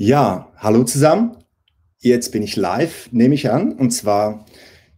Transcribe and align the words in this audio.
Ja, 0.00 0.52
hallo 0.56 0.84
zusammen. 0.84 1.38
Jetzt 1.98 2.30
bin 2.30 2.44
ich 2.44 2.54
live, 2.54 3.08
nehme 3.10 3.34
ich 3.34 3.50
an, 3.50 3.72
und 3.72 3.90
zwar 3.90 4.46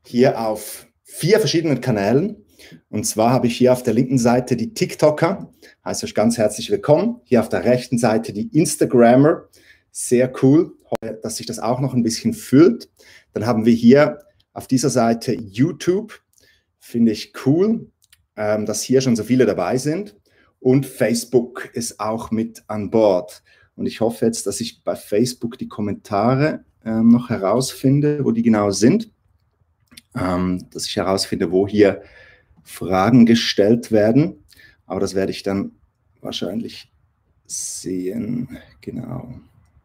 hier 0.04 0.38
auf 0.38 0.88
vier 1.04 1.38
verschiedenen 1.38 1.80
Kanälen. 1.80 2.44
Und 2.90 3.06
zwar 3.06 3.30
habe 3.30 3.46
ich 3.46 3.56
hier 3.56 3.72
auf 3.72 3.82
der 3.82 3.94
linken 3.94 4.18
Seite 4.18 4.56
die 4.56 4.74
TikToker, 4.74 5.50
heißt 5.86 6.04
euch 6.04 6.14
ganz 6.14 6.36
herzlich 6.36 6.70
willkommen. 6.70 7.22
Hier 7.24 7.40
auf 7.40 7.48
der 7.48 7.64
rechten 7.64 7.96
Seite 7.96 8.34
die 8.34 8.54
Instagrammer, 8.54 9.48
sehr 9.90 10.30
cool, 10.42 10.74
dass 11.22 11.36
sich 11.36 11.46
das 11.46 11.60
auch 11.60 11.80
noch 11.80 11.94
ein 11.94 12.02
bisschen 12.02 12.34
füllt. 12.34 12.90
Dann 13.32 13.46
haben 13.46 13.64
wir 13.64 13.72
hier 13.72 14.18
auf 14.52 14.66
dieser 14.66 14.90
Seite 14.90 15.32
YouTube, 15.32 16.20
finde 16.78 17.12
ich 17.12 17.32
cool, 17.46 17.90
ähm, 18.36 18.66
dass 18.66 18.82
hier 18.82 19.00
schon 19.00 19.16
so 19.16 19.24
viele 19.24 19.46
dabei 19.46 19.78
sind. 19.78 20.14
Und 20.58 20.84
Facebook 20.84 21.70
ist 21.72 22.00
auch 22.00 22.30
mit 22.30 22.64
an 22.66 22.90
Bord. 22.90 23.42
Und 23.80 23.86
ich 23.86 24.02
hoffe 24.02 24.26
jetzt, 24.26 24.46
dass 24.46 24.60
ich 24.60 24.84
bei 24.84 24.94
Facebook 24.94 25.56
die 25.56 25.66
Kommentare 25.66 26.64
ähm, 26.84 27.08
noch 27.08 27.30
herausfinde, 27.30 28.22
wo 28.22 28.30
die 28.30 28.42
genau 28.42 28.72
sind. 28.72 29.10
Ähm, 30.14 30.66
dass 30.70 30.84
ich 30.84 30.96
herausfinde, 30.96 31.50
wo 31.50 31.66
hier 31.66 32.02
Fragen 32.62 33.24
gestellt 33.24 33.90
werden. 33.90 34.44
Aber 34.86 35.00
das 35.00 35.14
werde 35.14 35.32
ich 35.32 35.44
dann 35.44 35.72
wahrscheinlich 36.20 36.92
sehen. 37.46 38.58
Genau. 38.82 39.32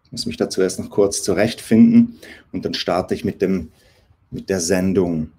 Ich 0.03 0.11
muss 0.11 0.25
mich 0.25 0.35
dazu 0.35 0.61
erst 0.61 0.77
noch 0.77 0.89
kurz 0.89 1.23
zurechtfinden 1.23 2.19
und 2.51 2.65
dann 2.65 2.73
starte 2.73 3.13
ich 3.13 3.23
mit, 3.23 3.41
dem, 3.41 3.71
mit 4.29 4.49
der 4.49 4.59
Sendung. 4.59 5.31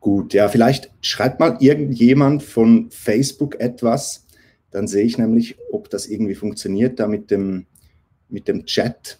Gut, 0.00 0.32
ja, 0.32 0.48
vielleicht 0.48 0.90
schreibt 1.02 1.38
mal 1.38 1.58
irgendjemand 1.60 2.42
von 2.42 2.90
Facebook 2.90 3.60
etwas, 3.60 4.24
dann 4.70 4.86
sehe 4.86 5.04
ich 5.04 5.18
nämlich, 5.18 5.56
ob 5.72 5.90
das 5.90 6.06
irgendwie 6.06 6.34
funktioniert 6.34 7.00
da 7.00 7.06
mit 7.06 7.30
dem, 7.30 7.66
mit 8.28 8.48
dem 8.48 8.64
Chat. 8.64 9.18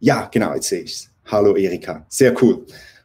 Ja, 0.00 0.28
genau, 0.32 0.54
jetzt 0.54 0.68
sehe 0.68 0.82
ich 0.82 0.92
es. 0.92 1.10
Hallo 1.26 1.56
Erika, 1.56 2.06
sehr 2.08 2.34
cool. 2.42 2.64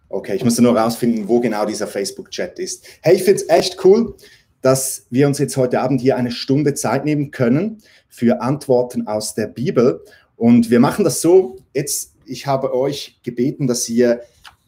Okay, 0.09 0.35
ich 0.35 0.44
musste 0.44 0.61
nur 0.61 0.77
rausfinden, 0.77 1.27
wo 1.27 1.39
genau 1.39 1.66
dieser 1.66 1.88
Facebook-Chat 1.88 2.59
ist. 2.59 2.85
Hey, 3.01 3.16
ich 3.16 3.23
finde 3.23 3.41
es 3.41 3.49
echt 3.49 3.83
cool, 3.83 4.16
dass 4.61 5.07
wir 5.09 5.27
uns 5.27 5.39
jetzt 5.39 5.57
heute 5.57 5.81
Abend 5.81 6.01
hier 6.01 6.16
eine 6.16 6.31
Stunde 6.31 6.75
Zeit 6.75 7.03
nehmen 7.03 7.31
können 7.31 7.81
für 8.09 8.41
Antworten 8.41 9.07
aus 9.07 9.33
der 9.33 9.47
Bibel. 9.47 10.01
Und 10.38 10.69
wir 10.69 10.79
machen 10.79 11.03
das 11.03 11.21
so, 11.21 11.57
jetzt, 11.73 12.13
ich 12.25 12.45
habe 12.45 12.75
euch 12.75 13.19
gebeten, 13.23 13.66
dass 13.66 13.89
ihr 13.89 14.21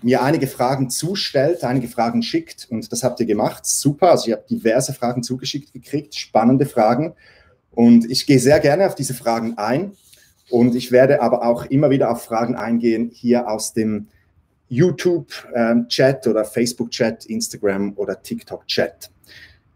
mir 0.06 0.22
einige 0.22 0.46
Fragen 0.46 0.92
zustellt, 0.92 1.64
einige 1.64 1.88
Fragen 1.88 2.22
schickt 2.22 2.68
und 2.70 2.92
das 2.92 3.04
habt 3.04 3.20
ihr 3.20 3.26
gemacht. 3.26 3.66
Super, 3.66 4.12
also 4.12 4.28
ich 4.28 4.34
habe 4.34 4.46
diverse 4.48 4.94
Fragen 4.94 5.24
zugeschickt 5.24 5.74
gekriegt, 5.74 6.14
spannende 6.14 6.68
Fragen 6.68 7.16
und 7.72 8.10
ich 8.10 8.28
gehe 8.28 8.38
sehr 8.38 8.60
gerne 8.60 8.86
auf 8.86 8.94
diese 8.94 9.16
Fragen 9.16 9.58
ein 9.58 9.94
und 10.52 10.76
ich 10.76 10.92
werde 10.92 11.24
aber 11.24 11.44
auch 11.44 11.66
immer 11.66 11.90
wieder 11.90 12.12
auf 12.12 12.22
Fragen 12.24 12.56
eingehen 12.56 13.10
hier 13.12 13.50
aus 13.50 13.74
dem 13.74 14.08
YouTube-Chat 14.70 16.28
oder 16.28 16.46
Facebook-Chat, 16.46 17.26
Instagram 17.26 17.94
oder 17.96 18.22
TikTok-Chat. 18.22 19.10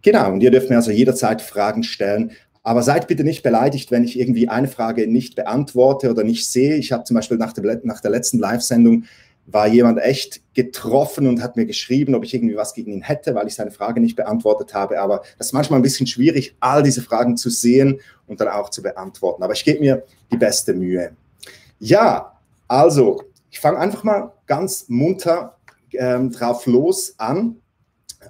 Genau, 0.04 0.32
und 0.32 0.42
ihr 0.42 0.52
dürft 0.52 0.70
mir 0.70 0.76
also 0.76 0.92
jederzeit 0.92 1.42
Fragen 1.42 1.82
stellen. 1.82 2.32
Aber 2.62 2.84
seid 2.84 3.08
bitte 3.08 3.24
nicht 3.24 3.42
beleidigt, 3.42 3.90
wenn 3.90 4.04
ich 4.04 4.20
irgendwie 4.20 4.50
eine 4.50 4.68
Frage 4.68 5.08
nicht 5.08 5.36
beantworte 5.36 6.12
oder 6.12 6.24
nicht 6.24 6.48
sehe. 6.48 6.76
Ich 6.76 6.92
habe 6.92 7.04
zum 7.04 7.16
Beispiel 7.16 7.38
nach 7.38 7.54
der, 7.54 7.80
nach 7.84 8.02
der 8.02 8.12
letzten 8.12 8.38
Live-Sendung 8.38 9.06
war 9.52 9.68
jemand 9.68 10.00
echt 10.00 10.42
getroffen 10.54 11.28
und 11.28 11.42
hat 11.42 11.56
mir 11.56 11.66
geschrieben, 11.66 12.16
ob 12.16 12.24
ich 12.24 12.34
irgendwie 12.34 12.56
was 12.56 12.74
gegen 12.74 12.92
ihn 12.92 13.02
hätte, 13.02 13.36
weil 13.36 13.48
ich 13.48 13.56
seine 13.56 13.72
Frage 13.72 14.00
nicht 14.00 14.16
beantwortet 14.16 14.74
habe. 14.74 15.00
Aber 15.00 15.24
das 15.38 15.48
ist 15.48 15.54
manchmal 15.54 15.80
ein 15.80 15.84
bisschen 15.84 16.08
schwierig, 16.08 16.56
all 16.60 16.84
diese 16.84 17.02
Fragen 17.02 17.38
zu 17.38 17.50
sehen 17.50 18.00
und 18.28 18.40
dann 18.40 18.50
auch 18.50 18.70
zu 18.70 18.82
beantworten. 18.82 19.44
Aber 19.44 19.54
ich 19.54 19.64
gebe 19.64 19.80
mir 19.80 20.04
die 20.32 20.38
beste 20.38 20.74
Mühe. 20.74 21.12
Ja, 21.80 22.40
also, 22.68 23.24
ich 23.50 23.60
fange 23.60 23.80
einfach 23.80 24.04
mal 24.04 24.34
ganz 24.46 24.86
munter 24.88 25.58
ähm, 25.94 26.32
drauf 26.32 26.66
los 26.66 27.16
an. 27.18 27.58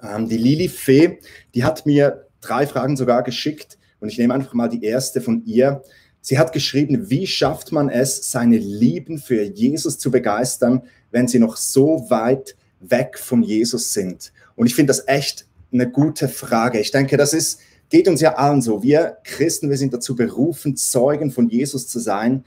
Ähm, 0.02 0.30
die 0.30 0.38
Lili 0.38 0.70
Fee, 0.70 1.20
die 1.54 1.64
hat 1.64 1.86
mir 1.86 2.28
drei 2.42 2.66
Fragen 2.68 2.96
sogar 2.96 3.24
geschickt 3.24 3.78
und 4.00 4.10
ich 4.10 4.18
nehme 4.18 4.34
einfach 4.34 4.54
mal 4.54 4.70
die 4.70 4.84
erste 4.84 5.20
von 5.20 5.44
ihr. 5.46 5.84
Sie 6.22 6.38
hat 6.38 6.54
geschrieben, 6.54 7.10
wie 7.10 7.28
schafft 7.28 7.72
man 7.72 7.90
es, 7.90 8.32
seine 8.32 8.58
Lieben 8.58 9.18
für 9.20 9.42
Jesus 9.42 9.98
zu 9.98 10.12
begeistern, 10.12 10.84
wenn 11.12 11.28
sie 11.28 11.40
noch 11.40 11.58
so 11.58 12.06
weit 12.10 12.56
weg 12.80 13.18
von 13.18 13.44
Jesus 13.44 13.94
sind? 13.94 14.32
Und 14.56 14.68
ich 14.68 14.76
finde 14.76 14.92
das 14.92 15.08
echt 15.08 15.46
eine 15.72 15.90
gute 15.90 16.28
Frage. 16.28 16.80
Ich 16.80 16.92
denke, 16.92 17.18
das 17.18 17.34
ist, 17.34 17.60
geht 17.90 18.08
uns 18.08 18.22
ja 18.22 18.36
allen 18.36 18.62
so. 18.62 18.84
Wir 18.84 19.18
Christen, 19.24 19.70
wir 19.70 19.78
sind 19.78 19.94
dazu 19.94 20.16
berufen, 20.16 20.76
Zeugen 20.76 21.32
von 21.32 21.50
Jesus 21.50 21.88
zu 21.88 22.00
sein 22.00 22.44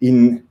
in 0.00 0.44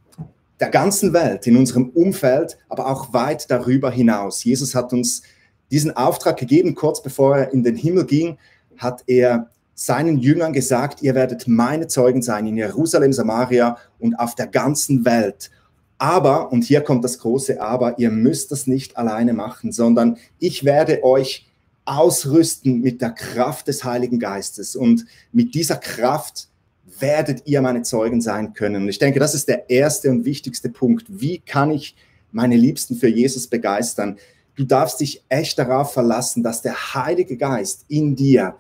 der 0.59 0.69
ganzen 0.69 1.13
Welt, 1.13 1.45
in 1.47 1.57
unserem 1.57 1.89
Umfeld, 1.89 2.57
aber 2.69 2.87
auch 2.87 3.13
weit 3.13 3.51
darüber 3.51 3.91
hinaus. 3.91 4.43
Jesus 4.43 4.75
hat 4.75 4.93
uns 4.93 5.23
diesen 5.71 5.95
Auftrag 5.95 6.37
gegeben, 6.37 6.75
kurz 6.75 7.01
bevor 7.01 7.37
er 7.37 7.53
in 7.53 7.63
den 7.63 7.75
Himmel 7.75 8.05
ging, 8.05 8.37
hat 8.77 9.03
er 9.07 9.49
seinen 9.75 10.19
Jüngern 10.19 10.53
gesagt, 10.53 11.01
ihr 11.01 11.15
werdet 11.15 11.47
meine 11.47 11.87
Zeugen 11.87 12.21
sein 12.21 12.45
in 12.45 12.57
Jerusalem, 12.57 13.11
Samaria 13.11 13.77
und 13.99 14.15
auf 14.15 14.35
der 14.35 14.47
ganzen 14.47 15.03
Welt. 15.03 15.49
Aber, 15.97 16.51
und 16.51 16.63
hier 16.63 16.81
kommt 16.81 17.03
das 17.03 17.19
große 17.19 17.61
Aber, 17.61 17.97
ihr 17.99 18.11
müsst 18.11 18.51
das 18.51 18.67
nicht 18.67 18.97
alleine 18.97 19.33
machen, 19.33 19.71
sondern 19.71 20.17
ich 20.39 20.63
werde 20.63 21.03
euch 21.03 21.47
ausrüsten 21.85 22.81
mit 22.81 23.01
der 23.01 23.11
Kraft 23.11 23.67
des 23.67 23.83
Heiligen 23.83 24.19
Geistes. 24.19 24.75
Und 24.75 25.05
mit 25.31 25.53
dieser 25.53 25.75
Kraft 25.75 26.47
werdet 26.99 27.43
ihr 27.45 27.61
meine 27.61 27.81
Zeugen 27.81 28.21
sein 28.21 28.53
können. 28.53 28.83
Und 28.83 28.89
ich 28.89 28.99
denke, 28.99 29.19
das 29.19 29.33
ist 29.33 29.47
der 29.47 29.69
erste 29.69 30.09
und 30.09 30.25
wichtigste 30.25 30.69
Punkt. 30.69 31.05
Wie 31.09 31.39
kann 31.39 31.71
ich 31.71 31.95
meine 32.31 32.55
Liebsten 32.55 32.95
für 32.95 33.09
Jesus 33.09 33.47
begeistern? 33.47 34.17
Du 34.55 34.63
darfst 34.63 34.99
dich 34.99 35.23
echt 35.29 35.57
darauf 35.57 35.93
verlassen, 35.93 36.43
dass 36.43 36.61
der 36.61 36.93
Heilige 36.93 37.37
Geist 37.37 37.85
in 37.87 38.15
dir 38.15 38.55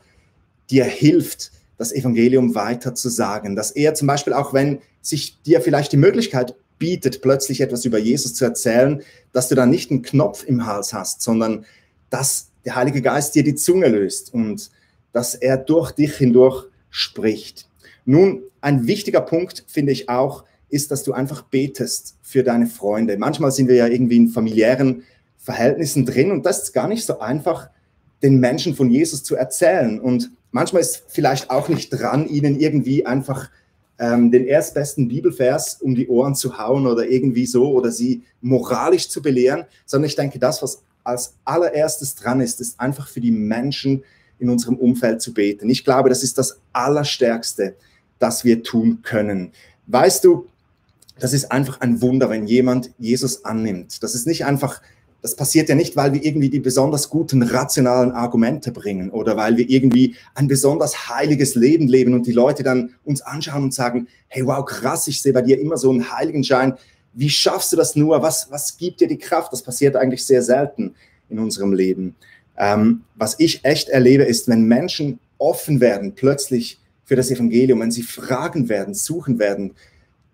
dir 0.69 0.85
hilft, 0.85 1.51
das 1.77 1.91
Evangelium 1.91 2.55
weiter 2.55 2.95
zu 2.95 3.09
sagen. 3.09 3.55
Dass 3.55 3.71
er 3.71 3.93
zum 3.93 4.07
Beispiel 4.07 4.33
auch, 4.33 4.53
wenn 4.53 4.79
sich 5.01 5.41
dir 5.43 5.61
vielleicht 5.61 5.91
die 5.91 5.97
Möglichkeit 5.97 6.55
bietet, 6.79 7.21
plötzlich 7.21 7.61
etwas 7.61 7.85
über 7.85 7.97
Jesus 7.97 8.33
zu 8.33 8.45
erzählen, 8.45 9.01
dass 9.31 9.49
du 9.49 9.55
dann 9.55 9.69
nicht 9.69 9.91
einen 9.91 10.01
Knopf 10.01 10.43
im 10.45 10.65
Hals 10.65 10.93
hast, 10.93 11.21
sondern 11.21 11.65
dass 12.09 12.49
der 12.65 12.75
Heilige 12.75 13.01
Geist 13.01 13.35
dir 13.35 13.43
die 13.43 13.55
Zunge 13.55 13.87
löst 13.87 14.33
und 14.33 14.71
dass 15.11 15.35
er 15.35 15.57
durch 15.57 15.91
dich 15.91 16.15
hindurch 16.15 16.65
spricht. 16.89 17.67
Nun, 18.05 18.43
ein 18.61 18.87
wichtiger 18.87 19.21
Punkt 19.21 19.65
finde 19.67 19.91
ich 19.91 20.09
auch, 20.09 20.43
ist, 20.69 20.91
dass 20.91 21.03
du 21.03 21.13
einfach 21.13 21.43
betest 21.43 22.17
für 22.21 22.43
deine 22.43 22.67
Freunde. 22.67 23.17
Manchmal 23.17 23.51
sind 23.51 23.67
wir 23.67 23.75
ja 23.75 23.87
irgendwie 23.87 24.17
in 24.17 24.29
familiären 24.29 25.03
Verhältnissen 25.37 26.05
drin 26.05 26.31
und 26.31 26.45
das 26.45 26.63
ist 26.63 26.73
gar 26.73 26.87
nicht 26.87 27.05
so 27.05 27.19
einfach, 27.19 27.69
den 28.23 28.39
Menschen 28.39 28.73
von 28.73 28.89
Jesus 28.89 29.23
zu 29.23 29.35
erzählen. 29.35 29.99
Und 29.99 30.31
manchmal 30.51 30.81
ist 30.81 31.03
vielleicht 31.09 31.49
auch 31.49 31.67
nicht 31.67 31.89
dran, 31.89 32.27
ihnen 32.27 32.59
irgendwie 32.59 33.05
einfach 33.05 33.49
ähm, 34.03 34.31
den 34.31 34.45
erstbesten 34.45 35.07
Bibelvers 35.07 35.75
um 35.75 35.95
die 35.95 36.09
Ohren 36.09 36.35
zu 36.35 36.57
hauen 36.57 36.87
oder 36.87 37.07
irgendwie 37.07 37.45
so 37.45 37.71
oder 37.71 37.89
sie 37.89 38.23
moralisch 38.41 39.07
zu 39.07 39.21
belehren, 39.21 39.63
sondern 39.85 40.09
ich 40.09 40.17
denke, 40.17 40.39
das, 40.39 40.61
was 40.61 40.81
als 41.05 41.35
allererstes 41.45 42.15
dran 42.15 42.41
ist, 42.41 42.59
ist 42.59 42.79
einfach 42.81 43.07
für 43.07 43.21
die 43.21 43.31
Menschen 43.31 44.03
in 44.39 44.49
unserem 44.49 44.75
Umfeld 44.75 45.21
zu 45.21 45.33
beten. 45.33 45.69
Ich 45.69 45.85
glaube, 45.85 46.09
das 46.09 46.21
ist 46.21 46.37
das 46.37 46.59
Allerstärkste, 46.73 47.75
das 48.19 48.43
wir 48.43 48.61
tun 48.63 48.99
können. 49.03 49.53
Weißt 49.87 50.25
du, 50.25 50.47
das 51.17 51.31
ist 51.31 51.51
einfach 51.51 51.79
ein 51.79 52.01
Wunder, 52.01 52.29
wenn 52.29 52.45
jemand 52.45 52.91
Jesus 52.97 53.45
annimmt. 53.45 54.03
Das 54.03 54.15
ist 54.15 54.27
nicht 54.27 54.45
einfach 54.45 54.81
das 55.23 55.37
passiert 55.37 55.69
ja 55.69 55.75
nicht, 55.75 55.95
weil 55.95 56.11
wir 56.11 56.23
irgendwie 56.23 56.49
die 56.49 56.59
besonders 56.59 57.09
guten 57.09 57.43
rationalen 57.43 58.11
Argumente 58.11 58.71
bringen 58.71 59.09
oder 59.09 59.37
weil 59.37 59.55
wir 59.55 59.69
irgendwie 59.69 60.15
ein 60.35 60.49
besonders 60.49 61.07
heiliges 61.09 61.55
Leben 61.55 61.87
leben 61.87 62.13
und 62.13 62.27
die 62.27 62.33
Leute 62.33 62.61
dann 62.61 62.93
uns 63.05 63.21
anschauen 63.21 63.63
und 63.63 63.73
sagen, 63.73 64.09
hey, 64.27 64.45
wow, 64.45 64.65
krass, 64.65 65.07
ich 65.07 65.21
sehe 65.21 65.31
bei 65.31 65.41
dir 65.41 65.59
immer 65.61 65.77
so 65.77 65.89
einen 65.89 66.11
Heiligenschein. 66.11 66.73
Wie 67.13 67.29
schaffst 67.29 67.71
du 67.71 67.77
das 67.77 67.95
nur? 67.95 68.21
Was, 68.21 68.51
was 68.51 68.77
gibt 68.77 68.99
dir 68.99 69.07
die 69.07 69.17
Kraft? 69.17 69.53
Das 69.53 69.61
passiert 69.61 69.95
eigentlich 69.95 70.25
sehr 70.25 70.43
selten 70.43 70.93
in 71.29 71.39
unserem 71.39 71.71
Leben. 71.71 72.15
Ähm, 72.57 73.03
was 73.15 73.39
ich 73.39 73.63
echt 73.63 73.87
erlebe, 73.87 74.23
ist, 74.23 74.49
wenn 74.49 74.65
Menschen 74.65 75.19
offen 75.37 75.79
werden, 75.79 76.15
plötzlich 76.15 76.79
für 77.05 77.15
das 77.15 77.31
Evangelium, 77.31 77.79
wenn 77.79 77.91
sie 77.91 78.03
fragen 78.03 78.67
werden, 78.67 78.93
suchen 78.93 79.39
werden, 79.39 79.71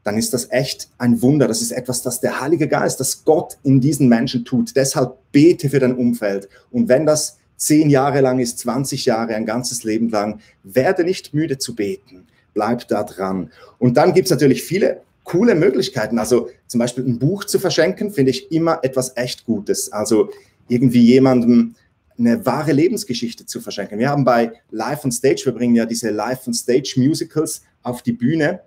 dann 0.04 0.18
ist 0.18 0.34
das 0.34 0.52
echt 0.52 0.90
ein 0.98 1.22
Wunder. 1.22 1.48
Das 1.48 1.62
ist 1.62 1.72
etwas, 1.72 2.02
das 2.02 2.20
der 2.22 2.40
Heilige 2.40 2.68
Geist, 2.68 3.00
das 3.00 3.24
Gott 3.26 3.58
in 3.64 3.82
diesen 3.82 4.08
Menschen 4.08 4.46
tut. 4.46 4.76
Deshalb 4.76 5.18
bete 5.32 5.70
für 5.70 5.80
dein 5.80 5.96
Umfeld. 5.96 6.50
Und 6.72 6.88
wenn 6.88 7.06
das 7.06 7.38
zehn 7.58 7.90
Jahre 7.90 8.22
lang 8.22 8.40
ist, 8.40 8.60
20 8.60 9.06
Jahre, 9.06 9.36
ein 9.36 9.46
ganzes 9.46 9.84
Leben 9.84 10.10
lang, 10.10 10.40
werde 10.64 11.04
nicht 11.04 11.34
müde 11.34 11.58
zu 11.58 11.76
beten. 11.76 12.26
Bleib 12.54 12.88
da 12.88 13.04
dran. 13.04 13.52
Und 13.78 13.98
dann 13.98 14.14
gibt 14.14 14.28
es 14.28 14.32
natürlich 14.32 14.64
viele 14.64 15.02
coole 15.26 15.54
Möglichkeiten. 15.54 16.18
Also 16.18 16.50
zum 16.68 16.80
Beispiel 16.80 17.06
ein 17.06 17.20
Buch 17.20 17.44
zu 17.44 17.60
verschenken, 17.60 18.12
finde 18.12 18.32
ich 18.32 18.52
immer 18.52 18.80
etwas 18.82 19.16
echt 19.16 19.46
Gutes. 19.46 19.92
Also 19.92 20.30
irgendwie 20.70 21.02
jemandem 21.02 21.76
eine 22.18 22.46
wahre 22.46 22.72
Lebensgeschichte 22.72 23.46
zu 23.46 23.62
verschenken. 23.62 24.00
Wir 24.00 24.10
haben 24.10 24.24
bei 24.24 24.54
Live 24.72 25.06
on 25.06 25.12
Stage, 25.12 25.44
wir 25.46 25.54
bringen 25.54 25.76
ja 25.76 25.86
diese 25.86 26.10
Live 26.10 26.48
on 26.48 26.54
Stage 26.54 26.94
Musicals 26.98 27.62
auf 27.84 28.02
die 28.02 28.12
Bühne 28.12 28.62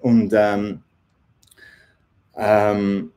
und 0.00 0.32
ähm, 0.34 0.80
ähm, 2.36 3.12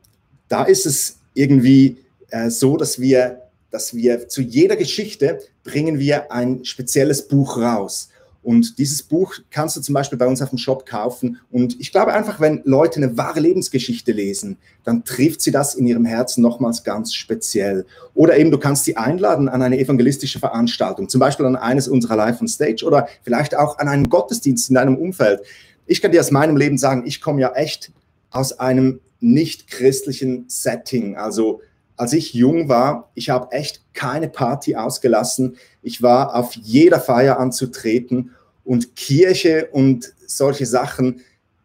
da 0.48 0.64
ist 0.64 0.86
es 0.86 1.18
irgendwie 1.34 1.98
äh, 2.30 2.50
so, 2.50 2.76
dass 2.76 3.00
wir, 3.00 3.42
dass 3.70 3.94
wir 3.94 4.28
zu 4.28 4.42
jeder 4.42 4.76
Geschichte 4.76 5.40
bringen 5.64 5.98
wir 5.98 6.30
ein 6.30 6.64
spezielles 6.64 7.26
Buch 7.26 7.58
raus. 7.58 8.10
Und 8.44 8.78
dieses 8.78 9.02
Buch 9.02 9.36
kannst 9.50 9.74
du 9.74 9.80
zum 9.80 9.94
Beispiel 9.94 10.18
bei 10.18 10.26
uns 10.26 10.42
auf 10.42 10.50
dem 10.50 10.58
Shop 10.58 10.84
kaufen. 10.84 11.40
Und 11.50 11.80
ich 11.80 11.90
glaube 11.90 12.12
einfach, 12.12 12.40
wenn 12.40 12.60
Leute 12.64 12.96
eine 12.96 13.16
wahre 13.16 13.40
Lebensgeschichte 13.40 14.12
lesen, 14.12 14.58
dann 14.84 15.02
trifft 15.02 15.40
sie 15.40 15.50
das 15.50 15.74
in 15.74 15.86
ihrem 15.86 16.04
Herzen 16.04 16.42
nochmals 16.42 16.84
ganz 16.84 17.14
speziell. 17.14 17.86
Oder 18.12 18.36
eben 18.36 18.50
du 18.50 18.58
kannst 18.58 18.84
sie 18.84 18.98
einladen 18.98 19.48
an 19.48 19.62
eine 19.62 19.78
evangelistische 19.78 20.40
Veranstaltung, 20.40 21.08
zum 21.08 21.20
Beispiel 21.20 21.46
an 21.46 21.56
eines 21.56 21.88
unserer 21.88 22.16
Live 22.16 22.42
on 22.42 22.48
Stage 22.48 22.84
oder 22.84 23.08
vielleicht 23.22 23.56
auch 23.56 23.78
an 23.78 23.88
einen 23.88 24.10
Gottesdienst 24.10 24.68
in 24.68 24.74
deinem 24.74 24.98
Umfeld. 24.98 25.40
Ich 25.86 26.00
kann 26.00 26.12
dir 26.12 26.20
aus 26.20 26.30
meinem 26.30 26.56
Leben 26.56 26.78
sagen, 26.78 27.04
ich 27.06 27.20
komme 27.20 27.40
ja 27.40 27.52
echt 27.52 27.92
aus 28.30 28.58
einem 28.58 29.00
nicht 29.20 29.68
christlichen 29.68 30.44
Setting. 30.48 31.16
Also 31.16 31.60
als 31.96 32.12
ich 32.12 32.34
jung 32.34 32.68
war, 32.68 33.10
ich 33.14 33.30
habe 33.30 33.52
echt 33.52 33.82
keine 33.94 34.28
Party 34.28 34.76
ausgelassen. 34.76 35.56
Ich 35.82 36.02
war 36.02 36.34
auf 36.34 36.54
jeder 36.54 37.00
Feier 37.00 37.38
anzutreten 37.38 38.32
und 38.64 38.96
Kirche 38.96 39.68
und 39.72 40.12
solche 40.26 40.66
Sachen, 40.66 41.20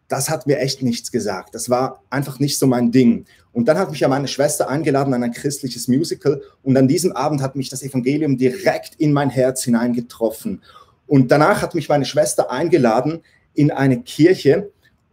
das 0.08 0.28
hat 0.28 0.46
mir 0.46 0.58
echt 0.58 0.82
nichts 0.82 1.10
gesagt. 1.10 1.54
Das 1.54 1.70
war 1.70 2.02
einfach 2.10 2.38
nicht 2.38 2.58
so 2.58 2.66
mein 2.66 2.92
Ding. 2.92 3.26
Und 3.52 3.66
dann 3.66 3.78
hat 3.78 3.90
mich 3.90 4.00
ja 4.00 4.08
meine 4.08 4.28
Schwester 4.28 4.68
eingeladen 4.68 5.14
an 5.14 5.22
ein 5.22 5.32
christliches 5.32 5.88
Musical 5.88 6.40
und 6.62 6.76
an 6.76 6.88
diesem 6.88 7.12
Abend 7.12 7.42
hat 7.42 7.56
mich 7.56 7.68
das 7.68 7.82
Evangelium 7.82 8.36
direkt 8.36 8.94
in 8.96 9.12
mein 9.12 9.30
Herz 9.30 9.64
hineingetroffen. 9.64 10.62
Und 11.06 11.32
danach 11.32 11.62
hat 11.62 11.74
mich 11.74 11.88
meine 11.88 12.04
Schwester 12.04 12.50
eingeladen 12.50 13.22
in 13.54 13.70
eine 13.70 14.02
Kirche, 14.02 14.70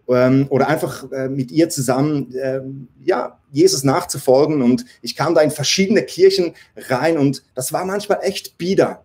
ähm, 0.10 0.48
oder 0.50 0.68
einfach 0.68 1.12
äh, 1.12 1.28
mit 1.28 1.52
ihr 1.52 1.70
zusammen 1.70 2.34
äh, 2.36 2.62
ja, 3.04 3.40
Jesus 3.52 3.84
nachzufolgen. 3.84 4.62
Und 4.62 4.86
ich 5.02 5.16
kam 5.16 5.36
da 5.36 5.42
in 5.42 5.52
verschiedene 5.52 6.04
Kirchen 6.04 6.54
rein 6.76 7.18
und 7.18 7.44
das 7.56 7.74
war 7.74 7.86
manchmal 7.86 8.20
echt 8.22 8.58
bieder, 8.58 9.04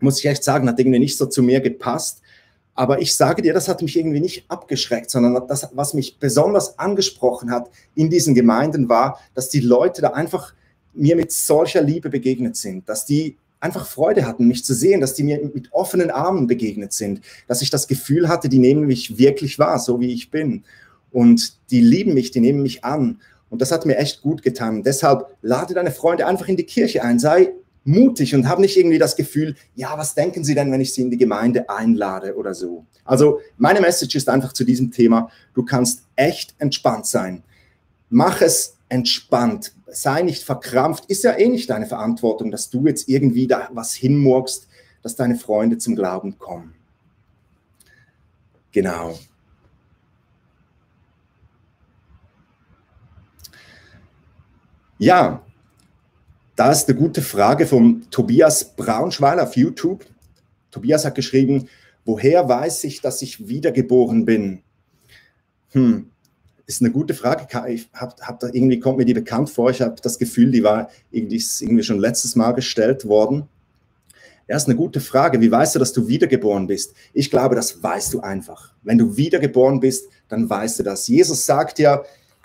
muss 0.00 0.18
ich 0.18 0.26
echt 0.26 0.44
sagen, 0.44 0.68
hat 0.68 0.78
irgendwie 0.78 0.98
nicht 0.98 1.16
so 1.16 1.26
zu 1.26 1.42
mir 1.42 1.60
gepasst. 1.60 2.20
Aber 2.74 3.00
ich 3.00 3.14
sage 3.14 3.42
dir, 3.42 3.52
das 3.52 3.68
hat 3.68 3.82
mich 3.82 3.96
irgendwie 3.96 4.20
nicht 4.20 4.46
abgeschreckt, 4.48 5.10
sondern 5.10 5.46
das, 5.46 5.68
was 5.74 5.92
mich 5.92 6.18
besonders 6.18 6.78
angesprochen 6.78 7.50
hat 7.50 7.70
in 7.94 8.08
diesen 8.08 8.34
Gemeinden 8.34 8.88
war, 8.88 9.20
dass 9.34 9.50
die 9.50 9.60
Leute 9.60 10.00
da 10.00 10.08
einfach 10.08 10.54
mir 10.94 11.16
mit 11.16 11.32
solcher 11.32 11.82
Liebe 11.82 12.08
begegnet 12.08 12.56
sind, 12.56 12.88
dass 12.88 13.04
die 13.04 13.36
einfach 13.62 13.86
Freude 13.86 14.26
hatten, 14.26 14.48
mich 14.48 14.64
zu 14.64 14.74
sehen, 14.74 15.00
dass 15.00 15.14
die 15.14 15.22
mir 15.22 15.40
mit 15.54 15.72
offenen 15.72 16.10
Armen 16.10 16.46
begegnet 16.46 16.92
sind, 16.92 17.20
dass 17.46 17.62
ich 17.62 17.70
das 17.70 17.86
Gefühl 17.86 18.28
hatte, 18.28 18.48
die 18.48 18.58
nehmen 18.58 18.86
mich 18.86 19.18
wirklich 19.18 19.58
wahr, 19.58 19.78
so 19.78 20.00
wie 20.00 20.12
ich 20.12 20.30
bin. 20.30 20.64
Und 21.12 21.56
die 21.70 21.80
lieben 21.80 22.14
mich, 22.14 22.32
die 22.32 22.40
nehmen 22.40 22.62
mich 22.62 22.84
an. 22.84 23.20
Und 23.50 23.62
das 23.62 23.70
hat 23.70 23.86
mir 23.86 23.98
echt 23.98 24.22
gut 24.22 24.42
getan. 24.42 24.82
Deshalb 24.82 25.26
lade 25.42 25.74
deine 25.74 25.90
Freunde 25.90 26.26
einfach 26.26 26.48
in 26.48 26.56
die 26.56 26.64
Kirche 26.64 27.04
ein, 27.04 27.18
sei 27.18 27.52
mutig 27.84 28.34
und 28.34 28.48
hab 28.48 28.58
nicht 28.58 28.76
irgendwie 28.76 28.98
das 28.98 29.16
Gefühl, 29.16 29.56
ja, 29.74 29.96
was 29.96 30.14
denken 30.14 30.44
sie 30.44 30.54
denn, 30.54 30.70
wenn 30.72 30.80
ich 30.80 30.94
sie 30.94 31.02
in 31.02 31.10
die 31.10 31.16
Gemeinde 31.16 31.68
einlade 31.68 32.36
oder 32.36 32.54
so. 32.54 32.86
Also 33.04 33.40
meine 33.58 33.80
Message 33.80 34.14
ist 34.16 34.28
einfach 34.28 34.52
zu 34.52 34.64
diesem 34.64 34.90
Thema, 34.90 35.30
du 35.54 35.64
kannst 35.64 36.02
echt 36.16 36.54
entspannt 36.58 37.06
sein. 37.06 37.42
Mach 38.08 38.40
es 38.40 38.76
entspannt 38.88 39.72
sei 39.92 40.22
nicht 40.22 40.42
verkrampft, 40.42 41.06
ist 41.06 41.24
ja 41.24 41.38
eh 41.38 41.48
nicht 41.48 41.70
deine 41.70 41.86
Verantwortung, 41.86 42.50
dass 42.50 42.70
du 42.70 42.86
jetzt 42.86 43.08
irgendwie 43.08 43.46
da 43.46 43.68
was 43.72 43.94
hinmurkst, 43.94 44.68
dass 45.02 45.16
deine 45.16 45.36
Freunde 45.36 45.78
zum 45.78 45.96
Glauben 45.96 46.38
kommen. 46.38 46.74
Genau. 48.72 49.18
Ja, 54.98 55.42
da 56.54 56.70
ist 56.70 56.88
eine 56.88 56.96
gute 56.96 57.22
Frage 57.22 57.66
vom 57.66 58.08
Tobias 58.10 58.76
Braunschweiler 58.76 59.42
auf 59.42 59.56
YouTube. 59.56 60.06
Tobias 60.70 61.04
hat 61.04 61.16
geschrieben, 61.16 61.68
woher 62.04 62.48
weiß 62.48 62.84
ich, 62.84 63.00
dass 63.00 63.20
ich 63.20 63.48
wiedergeboren 63.48 64.24
bin? 64.24 64.62
Hm, 65.72 66.11
ist 66.72 66.82
eine 66.82 66.90
gute 66.90 67.14
Frage. 67.14 67.46
Ich 67.68 67.88
hab, 67.94 68.20
hab 68.20 68.40
da 68.40 68.48
irgendwie 68.52 68.80
kommt 68.80 68.98
mir 68.98 69.04
die 69.04 69.14
bekannt 69.14 69.50
vor. 69.50 69.70
Ich 69.70 69.80
habe 69.80 69.96
das 70.02 70.18
Gefühl, 70.18 70.50
die 70.50 70.62
war 70.62 70.90
irgendwie, 71.10 71.42
irgendwie 71.60 71.82
schon 71.82 71.98
letztes 71.98 72.36
Mal 72.36 72.52
gestellt 72.52 73.06
worden. 73.06 73.48
Ja, 74.48 74.56
ist 74.56 74.66
eine 74.66 74.76
gute 74.76 75.00
Frage. 75.00 75.40
Wie 75.40 75.50
weißt 75.50 75.74
du, 75.74 75.78
dass 75.78 75.92
du 75.92 76.08
wiedergeboren 76.08 76.66
bist? 76.66 76.94
Ich 77.12 77.30
glaube, 77.30 77.54
das 77.54 77.82
weißt 77.82 78.12
du 78.12 78.20
einfach. 78.20 78.74
Wenn 78.82 78.98
du 78.98 79.16
wiedergeboren 79.16 79.80
bist, 79.80 80.08
dann 80.28 80.48
weißt 80.48 80.80
du 80.80 80.82
das. 80.82 81.08
Jesus 81.08 81.46
sagt 81.46 81.78
ja 81.78 82.02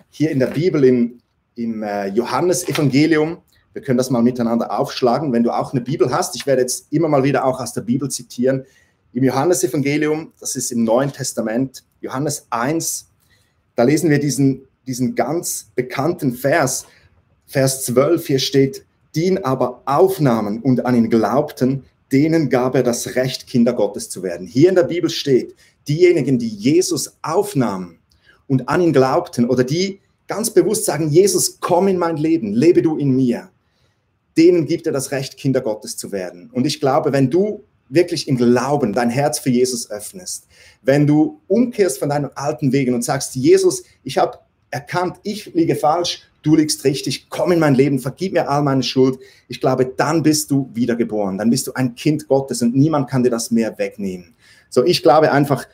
hier 0.10 0.32
in 0.32 0.40
der 0.40 0.48
Bibel 0.48 0.84
im, 0.84 1.20
im 1.56 1.84
äh, 1.84 2.08
Johannesevangelium, 2.08 3.38
wir 3.74 3.82
können 3.82 3.98
das 3.98 4.10
mal 4.10 4.22
miteinander 4.22 4.78
aufschlagen, 4.78 5.32
wenn 5.34 5.44
du 5.44 5.52
auch 5.52 5.72
eine 5.72 5.82
Bibel 5.82 6.12
hast. 6.12 6.36
Ich 6.36 6.48
werde 6.48 6.62
jetzt 6.62 6.92
immer 6.92 7.08
mal 7.08 7.24
wieder 7.24 7.46
auch 7.46 7.60
aus 7.60 7.74
der 7.74 7.82
Bibel 7.82 8.10
zitieren. 8.10 8.66
Im 9.14 9.24
Johannesevangelium, 9.24 10.34
das 10.40 10.56
ist 10.56 10.72
im 10.72 10.84
Neuen 10.84 11.12
Testament, 11.12 11.84
Johannes 12.02 12.48
1, 12.50 13.07
da 13.78 13.84
lesen 13.84 14.10
wir 14.10 14.20
diesen, 14.20 14.68
diesen 14.88 15.14
ganz 15.14 15.70
bekannten 15.76 16.34
Vers, 16.34 16.88
Vers 17.46 17.86
12, 17.86 18.26
hier 18.26 18.40
steht, 18.40 18.84
die 19.14 19.26
ihn 19.26 19.38
aber 19.38 19.84
aufnahmen 19.86 20.62
und 20.62 20.86
an 20.86 20.96
ihn 20.96 21.12
glaubten, 21.12 21.84
denen 22.12 22.50
gab 22.50 22.74
er 22.74 22.82
das 22.82 23.16
Recht, 23.16 23.46
Kinder 23.46 23.74
Gottes 23.74 24.10
zu 24.10 24.24
werden. 24.24 24.48
Hier 24.48 24.70
in 24.70 24.76
der 24.76 24.84
Bibel 24.84 25.12
steht, 25.12 25.56
diejenigen, 25.88 26.40
die 26.40 26.50
Jesus 26.50 27.18
aufnahmen 27.22 28.00
und 28.48 28.68
an 28.68 28.82
ihn 28.82 28.94
glaubten 28.94 29.46
oder 29.46 29.64
die 29.64 30.00
ganz 30.28 30.50
bewusst 30.50 30.86
sagen, 30.86 31.10
Jesus, 31.10 31.60
komm 31.60 31.88
in 31.88 32.00
mein 32.00 32.18
Leben, 32.18 32.54
lebe 32.54 32.82
du 32.82 32.98
in 32.98 33.16
mir, 33.16 33.52
denen 34.38 34.66
gibt 34.66 34.88
er 34.88 34.92
das 34.92 35.12
Recht, 35.12 35.38
Kinder 35.38 35.62
Gottes 35.62 35.98
zu 35.98 36.12
werden. 36.12 36.50
Und 36.52 36.66
ich 36.66 36.80
glaube, 36.80 37.14
wenn 37.14 37.30
du 37.30 37.64
wirklich 37.90 38.28
im 38.28 38.38
Glauben 38.38 38.94
dein 38.94 39.10
Herz 39.10 39.40
für 39.40 39.50
Jesus 39.50 39.90
öffnest, 39.90 40.48
wenn 40.82 41.08
du 41.08 41.42
umkehrst 41.48 42.00
von 42.00 42.10
deinen 42.10 42.30
alten 42.36 42.72
Wegen 42.72 42.94
und 42.94 43.04
sagst, 43.04 43.36
Jesus, 43.36 43.84
ich 44.04 44.18
habe 44.18 44.40
erkannt, 44.72 45.18
ich 45.24 45.54
liege 45.54 45.76
falsch, 45.76 46.24
du 46.42 46.56
liegst 46.56 46.84
richtig, 46.84 47.30
komm 47.30 47.52
in 47.52 47.60
mein 47.60 47.76
Leben, 47.76 48.00
vergib 48.00 48.34
mir 48.34 48.50
all 48.50 48.62
meine 48.62 48.84
Schuld, 48.84 49.20
ich 49.48 49.62
glaube, 49.62 49.86
dann 49.86 50.24
bist 50.24 50.52
du 50.52 50.70
wiedergeboren, 50.74 51.38
dann 51.38 51.50
bist 51.50 51.68
du 51.68 51.74
ein 51.74 51.96
Kind 51.96 52.28
Gottes 52.28 52.62
und 52.62 52.76
niemand 52.76 53.10
kann 53.10 53.24
dir 53.24 53.30
das 53.30 53.52
mehr 53.52 53.78
wegnehmen. 53.78 54.36
So, 54.70 54.84
ich 54.84 55.02
glaube 55.02 55.32
einfach, 55.32 55.68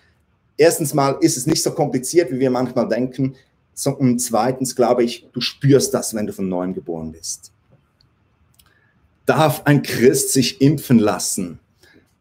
erstens 0.58 0.94
mal 0.94 1.18
ist 1.22 1.38
es 1.38 1.48
nicht 1.48 1.64
so 1.64 1.72
kompliziert, 1.72 2.32
wie 2.32 2.40
wir 2.40 2.52
manchmal 2.52 2.88
denken, 2.88 3.36
und 3.98 4.20
zweitens 4.20 4.76
glaube 4.76 5.04
ich, 5.04 5.28
du 5.34 5.42
spürst 5.42 5.94
das, 5.94 6.14
wenn 6.14 6.28
du 6.28 6.34
von 6.34 6.48
neuem 6.48 6.76
geboren 6.76 7.12
bist. 7.12 7.52
Darf 9.26 9.64
ein 9.66 9.82
Christ 9.82 10.32
sich 10.32 10.62
impfen 10.62 11.00
lassen? 11.00 11.60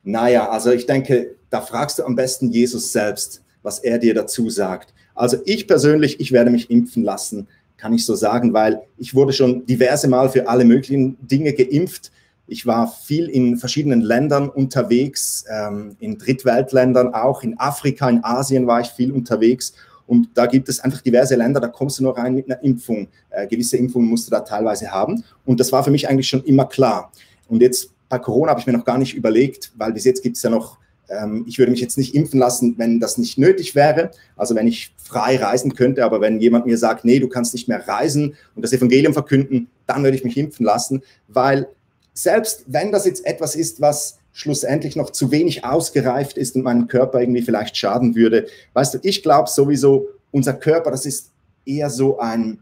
Naja, 0.03 0.49
also 0.49 0.71
ich 0.71 0.87
denke, 0.87 1.37
da 1.51 1.61
fragst 1.61 1.99
du 1.99 2.05
am 2.05 2.17
besten 2.17 2.51
Jesus 2.51 2.93
selbst, 2.93 3.43
was 3.63 3.79
er 3.79 3.99
dir 3.99 4.15
dazu 4.15 4.51
sagt. 4.51 4.93
Also 5.15 5.39
ich 5.45 5.67
persönlich, 5.67 6.19
ich 6.21 6.33
werde 6.33 6.51
mich 6.51 6.71
impfen 6.71 7.05
lassen, 7.05 7.47
kann 7.77 7.93
ich 7.93 8.07
so 8.07 8.15
sagen, 8.15 8.53
weil 8.53 8.83
ich 8.97 9.15
wurde 9.15 9.33
schon 9.33 9.67
diverse 9.67 10.09
Mal 10.09 10.29
für 10.29 10.49
alle 10.49 10.65
möglichen 10.65 11.17
Dinge 11.27 11.53
geimpft. 11.53 12.11
Ich 12.47 12.67
war 12.67 12.89
viel 12.89 13.29
in 13.29 13.57
verschiedenen 13.57 14.01
Ländern 14.01 14.49
unterwegs, 14.49 15.45
ähm, 15.51 15.97
in 16.01 16.19
Drittweltländern 16.19 17.15
auch, 17.15 17.43
in 17.43 17.59
Afrika, 17.59 18.09
in 18.09 18.25
Asien 18.25 18.67
war 18.67 18.81
ich 18.81 18.89
viel 18.89 19.13
unterwegs. 19.13 19.75
Und 20.07 20.29
da 20.35 20.47
gibt 20.47 20.69
es 20.69 20.81
einfach 20.81 21.01
diverse 21.01 21.37
Länder, 21.37 21.61
da 21.61 21.69
kommst 21.69 21.99
du 21.99 22.03
nur 22.03 22.17
rein 22.17 22.35
mit 22.35 22.51
einer 22.51 22.63
Impfung. 22.63 23.09
Äh, 23.31 23.47
gewisse 23.47 23.77
Impfungen 23.77 24.09
musst 24.09 24.27
du 24.27 24.31
da 24.31 24.41
teilweise 24.41 24.91
haben. 24.91 25.25
Und 25.45 25.61
das 25.61 25.73
war 25.73 25.83
für 25.85 25.91
mich 25.91 26.09
eigentlich 26.09 26.29
schon 26.29 26.45
immer 26.45 26.67
klar. 26.67 27.13
Und 27.49 27.63
jetzt 27.63 27.91
bei 28.12 28.19
Corona 28.19 28.50
habe 28.50 28.61
ich 28.61 28.66
mir 28.66 28.75
noch 28.75 28.85
gar 28.85 28.99
nicht 28.99 29.14
überlegt, 29.14 29.73
weil 29.75 29.95
bis 29.95 30.04
jetzt 30.04 30.23
gibt 30.23 30.37
es 30.37 30.42
ja 30.42 30.50
noch, 30.50 30.76
ähm, 31.09 31.47
ich 31.49 31.59
würde 31.59 31.73
mich 31.73 31.81
jetzt 31.81 31.97
nicht 31.97 32.14
impfen 32.14 32.38
lassen, 32.38 32.75
wenn 32.76 33.00
das 33.00 33.16
nicht 33.16 33.38
nötig 33.38 33.75
wäre. 33.75 34.11
Also 34.37 34.54
wenn 34.54 34.66
ich 34.66 34.95
frei 34.99 35.38
reisen 35.38 35.75
könnte, 35.75 36.04
aber 36.04 36.21
wenn 36.21 36.38
jemand 36.38 36.66
mir 36.66 36.76
sagt, 36.76 37.07
nee, 37.07 37.21
du 37.21 37.28
kannst 37.31 37.54
nicht 37.54 37.69
mehr 37.69 37.88
reisen 37.88 38.35
und 38.54 38.61
das 38.61 38.75
Evangelium 38.75 39.14
verkünden, 39.14 39.71
dann 39.87 40.04
würde 40.04 40.14
ich 40.14 40.25
mich 40.25 40.37
impfen 40.37 40.66
lassen, 40.66 41.02
weil 41.26 41.69
selbst 42.12 42.64
wenn 42.66 42.92
das 42.92 43.07
jetzt 43.07 43.25
etwas 43.25 43.57
ist, 43.57 43.81
was 43.81 44.19
schlussendlich 44.35 44.95
noch 44.95 45.09
zu 45.09 45.31
wenig 45.31 45.64
ausgereift 45.64 46.37
ist 46.37 46.54
und 46.54 46.64
meinem 46.64 46.88
Körper 46.88 47.19
irgendwie 47.19 47.40
vielleicht 47.40 47.78
schaden 47.78 48.14
würde, 48.14 48.47
weißt 48.75 48.92
du, 48.92 48.99
ich 49.00 49.23
glaube 49.23 49.49
sowieso, 49.49 50.07
unser 50.33 50.52
Körper, 50.52 50.90
das 50.90 51.07
ist 51.07 51.31
eher 51.64 51.88
so 51.88 52.19
ein 52.19 52.59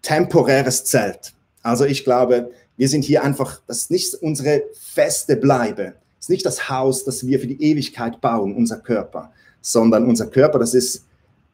temporäres 0.00 0.86
Zelt. 0.86 1.34
Also 1.62 1.84
ich 1.84 2.04
glaube, 2.04 2.50
wir 2.76 2.88
sind 2.88 3.04
hier 3.04 3.22
einfach, 3.22 3.60
das 3.66 3.82
ist 3.82 3.90
nicht 3.90 4.14
unsere 4.14 4.62
feste 4.74 5.36
Bleibe. 5.36 5.94
Das 6.16 6.26
ist 6.26 6.30
nicht 6.30 6.46
das 6.46 6.68
Haus, 6.68 7.04
das 7.04 7.26
wir 7.26 7.40
für 7.40 7.46
die 7.46 7.62
Ewigkeit 7.62 8.20
bauen, 8.20 8.54
unser 8.56 8.78
Körper, 8.78 9.32
sondern 9.60 10.06
unser 10.06 10.26
Körper, 10.26 10.58
das 10.58 10.74
ist 10.74 11.04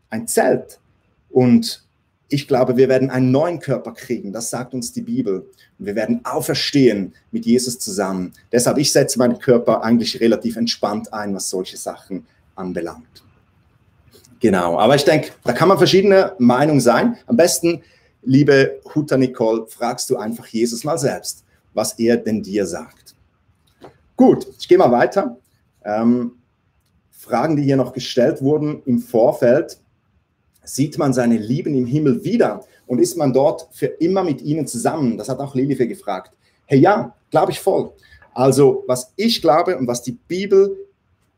ein 0.08 0.26
Zelt. 0.26 0.78
Und 1.28 1.84
ich 2.28 2.46
glaube, 2.46 2.76
wir 2.76 2.88
werden 2.88 3.10
einen 3.10 3.32
neuen 3.32 3.58
Körper 3.58 3.92
kriegen. 3.92 4.32
Das 4.32 4.50
sagt 4.50 4.72
uns 4.72 4.92
die 4.92 5.02
Bibel. 5.02 5.46
Und 5.78 5.86
wir 5.86 5.96
werden 5.96 6.20
auferstehen 6.24 7.12
mit 7.32 7.44
Jesus 7.44 7.78
zusammen. 7.78 8.32
Deshalb, 8.52 8.78
ich 8.78 8.92
setze 8.92 9.18
meinen 9.18 9.38
Körper 9.38 9.82
eigentlich 9.82 10.20
relativ 10.20 10.56
entspannt 10.56 11.12
ein, 11.12 11.34
was 11.34 11.50
solche 11.50 11.76
Sachen 11.76 12.26
anbelangt. 12.54 13.24
Genau, 14.38 14.78
aber 14.78 14.94
ich 14.94 15.04
denke, 15.04 15.32
da 15.44 15.52
kann 15.52 15.68
man 15.68 15.76
verschiedene 15.76 16.32
Meinungen 16.38 16.80
sein. 16.80 17.18
Am 17.26 17.36
besten, 17.36 17.82
liebe 18.22 18.80
Huta 18.94 19.16
Nicole, 19.16 19.66
fragst 19.66 20.10
du 20.10 20.16
einfach 20.16 20.46
Jesus 20.46 20.84
mal 20.84 20.98
selbst, 20.98 21.44
was 21.74 21.98
er 21.98 22.16
denn 22.16 22.42
dir 22.42 22.66
sagt. 22.66 23.14
Gut, 24.16 24.46
ich 24.58 24.68
gehe 24.68 24.78
mal 24.78 24.90
weiter. 24.90 25.38
Ähm, 25.84 26.32
Fragen, 27.10 27.56
die 27.56 27.62
hier 27.62 27.76
noch 27.76 27.92
gestellt 27.92 28.42
wurden 28.42 28.82
im 28.86 28.98
Vorfeld. 28.98 29.78
Sieht 30.62 30.98
man 30.98 31.12
seine 31.12 31.36
Lieben 31.36 31.74
im 31.74 31.86
Himmel 31.86 32.24
wieder 32.24 32.64
und 32.86 32.98
ist 32.98 33.16
man 33.16 33.32
dort 33.32 33.68
für 33.72 33.86
immer 33.86 34.24
mit 34.24 34.42
ihnen 34.42 34.66
zusammen? 34.66 35.16
Das 35.16 35.28
hat 35.28 35.38
auch 35.38 35.54
Lilife 35.54 35.86
gefragt. 35.86 36.32
Hey, 36.66 36.80
ja, 36.80 37.14
glaube 37.30 37.52
ich 37.52 37.60
voll. 37.60 37.92
Also, 38.34 38.84
was 38.86 39.12
ich 39.16 39.42
glaube 39.42 39.76
und 39.76 39.86
was 39.86 40.02
die 40.02 40.18
Bibel 40.28 40.76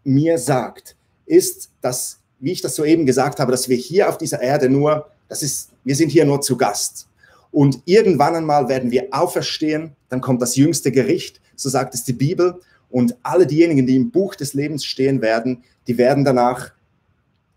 mir 0.05 0.39
sagt, 0.39 0.97
ist, 1.27 1.71
dass, 1.81 2.21
wie 2.41 2.53
ich 2.53 2.61
das 2.61 2.75
soeben 2.75 3.07
gesagt 3.07 3.39
habe, 3.39 3.53
dass 3.53 3.69
wir 3.69 3.77
hier 3.77 4.09
auf 4.09 4.19
dieser 4.19 4.41
Erde 4.41 4.69
nur, 4.69 5.07
das 5.33 5.43
ist, 5.43 5.71
wir 5.83 5.97
sind 5.97 6.11
hier 6.11 6.27
nur 6.27 6.43
zu 6.43 6.59
Gast. 6.59 7.09
Und 7.51 7.81
irgendwann 7.87 8.35
einmal 8.35 8.69
werden 8.69 8.91
wir 8.91 9.09
auferstehen, 9.13 9.93
dann 10.11 10.21
kommt 10.21 10.43
das 10.43 10.57
jüngste 10.57 10.93
Gericht, 10.93 11.41
so 11.57 11.71
sagt 11.71 11.95
es 11.95 12.05
die 12.05 12.13
Bibel. 12.13 12.61
Und 12.91 13.17
alle 13.23 13.47
diejenigen, 13.47 13.87
die 13.87 13.97
im 13.97 14.11
Buch 14.11 14.35
des 14.35 14.53
Lebens 14.53 14.85
stehen 14.85 15.23
werden, 15.23 15.65
die 15.87 15.97
werden 15.97 16.27
danach 16.27 16.73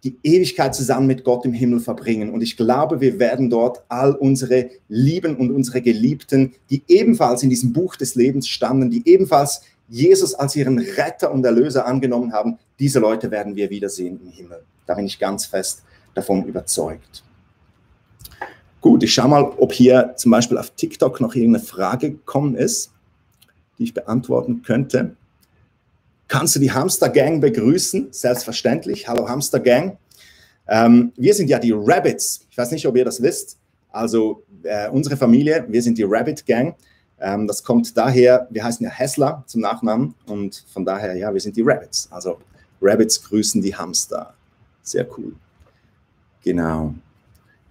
die 0.05 0.15
Ewigkeit 0.24 0.74
zusammen 0.74 1.08
mit 1.08 1.25
Gott 1.25 1.44
im 1.44 1.51
Himmel 1.51 1.82
verbringen. 1.82 2.29
Und 2.29 2.41
ich 2.41 2.55
glaube, 2.55 3.01
wir 3.01 3.20
werden 3.20 3.50
dort 3.50 3.84
all 3.89 4.13
unsere 4.13 4.70
Lieben 4.88 5.36
und 5.36 5.51
unsere 5.51 5.82
Geliebten, 5.82 6.53
die 6.70 6.82
ebenfalls 6.88 7.44
in 7.44 7.50
diesem 7.50 7.74
Buch 7.74 7.98
des 7.98 8.15
Lebens 8.15 8.48
standen, 8.48 8.89
die 8.89 9.03
ebenfalls 9.05 9.62
Jesus 9.89 10.34
als 10.34 10.55
ihren 10.55 10.79
Retter 10.79 11.34
und 11.34 11.46
Erlöser 11.46 11.86
angenommen 11.86 12.32
haben, 12.32 12.58
diese 12.79 13.00
Leute 13.00 13.32
werden 13.32 13.58
wir 13.58 13.70
wiedersehen 13.70 14.22
im 14.24 14.32
Himmel. 14.32 14.63
Da 14.86 14.94
bin 14.94 15.05
ich 15.05 15.20
ganz 15.20 15.46
fest 15.46 15.84
davon 16.13 16.46
überzeugt. 16.46 17.25
Gut, 18.86 19.01
ich 19.01 19.15
schaue 19.15 19.30
mal, 19.30 19.51
ob 19.58 19.74
hier 19.74 20.13
zum 20.15 20.30
Beispiel 20.30 20.60
auf 20.60 20.70
TikTok 20.70 21.20
noch 21.20 21.34
irgendeine 21.34 21.65
Frage 21.65 22.12
gekommen 22.12 22.54
ist, 22.54 22.92
die 23.80 23.86
ich 23.86 23.96
beantworten 23.96 24.62
könnte. 24.62 25.15
Kannst 26.27 26.56
du 26.56 26.60
die 26.60 26.72
Hamster 26.72 27.10
Gang 27.10 27.42
begrüßen? 27.42 28.10
Selbstverständlich. 28.12 29.08
Hallo 29.08 29.27
Hamster 29.27 29.60
Gang. 29.60 29.98
Ähm, 30.68 31.13
wir 31.18 31.34
sind 31.34 31.50
ja 31.50 31.58
die 31.58 31.74
Rabbits. 31.75 32.46
Ich 32.51 32.60
weiß 32.60 32.70
nicht, 32.70 32.86
ob 32.86 32.96
ihr 32.96 33.04
das 33.04 33.24
wisst. 33.24 33.58
Also 33.89 34.44
äh, 34.62 34.88
unsere 34.89 35.18
Familie, 35.18 35.65
wir 35.68 35.82
sind 35.82 35.98
die 35.98 36.06
Rabbit 36.08 36.46
Gang. 36.46 36.75
Ähm, 37.20 37.48
das 37.48 37.63
kommt 37.63 37.98
daher, 37.98 38.48
wir 38.51 38.63
heißen 38.63 38.84
ja 38.84 38.92
Hessler 38.92 39.44
zum 39.48 39.62
Nachnamen 39.62 40.13
und 40.27 40.63
von 40.72 40.86
daher, 40.86 41.15
ja, 41.15 41.34
wir 41.34 41.42
sind 41.42 41.58
die 41.58 41.63
Rabbits. 41.63 42.08
Also 42.12 42.38
Rabbits 42.80 43.24
grüßen 43.24 43.63
die 43.63 43.75
Hamster. 43.75 44.36
Sehr 44.84 45.08
cool. 45.18 45.34
Genau. 46.44 46.94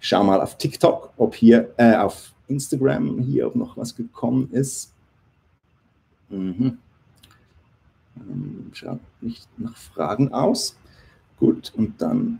Schau 0.07 0.23
mal 0.23 0.39
auf 0.39 0.59
TikTok, 0.59 1.13
ob 1.17 1.33
hier, 1.33 1.73
äh, 1.77 1.95
auf 1.95 2.31
Instagram 2.47 3.17
hier, 3.21 3.47
ob 3.47 3.55
noch 3.55 3.75
was 3.75 3.95
gekommen 3.95 4.51
ist. 4.51 4.93
Mhm. 6.29 6.77
Ähm, 8.15 8.69
schaut 8.71 8.99
nicht 9.21 9.47
nach 9.57 9.75
Fragen 9.75 10.31
aus. 10.31 10.77
Gut, 11.39 11.73
und 11.75 11.99
dann 11.99 12.37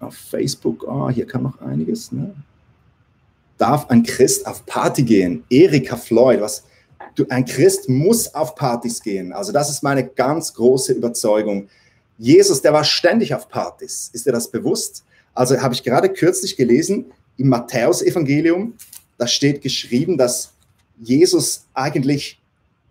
auf 0.00 0.14
Facebook, 0.14 0.84
oh, 0.84 1.10
hier 1.10 1.26
kam 1.26 1.42
noch 1.42 1.60
einiges. 1.60 2.12
Ne? 2.12 2.34
darf 3.58 3.90
ein 3.90 4.02
Christ 4.04 4.46
auf 4.46 4.64
Party 4.64 5.02
gehen? 5.02 5.44
Erika 5.50 5.96
Floyd, 5.96 6.40
was, 6.40 6.64
du, 7.14 7.26
ein 7.28 7.44
Christ 7.44 7.90
muss 7.90 8.34
auf 8.34 8.54
Partys 8.54 9.02
gehen. 9.02 9.34
Also 9.34 9.52
das 9.52 9.68
ist 9.68 9.82
meine 9.82 10.06
ganz 10.06 10.54
große 10.54 10.94
Überzeugung. 10.94 11.68
Jesus, 12.16 12.62
der 12.62 12.72
war 12.72 12.84
ständig 12.84 13.34
auf 13.34 13.50
Partys. 13.50 14.08
Ist 14.14 14.24
dir 14.24 14.32
das 14.32 14.50
bewusst? 14.50 15.04
Also 15.34 15.60
habe 15.60 15.74
ich 15.74 15.82
gerade 15.82 16.08
kürzlich 16.08 16.56
gelesen 16.56 17.06
im 17.36 17.48
Matthäusevangelium, 17.48 18.74
da 19.18 19.26
steht 19.26 19.62
geschrieben, 19.62 20.18
dass 20.18 20.52
Jesus 20.98 21.66
eigentlich, 21.74 22.40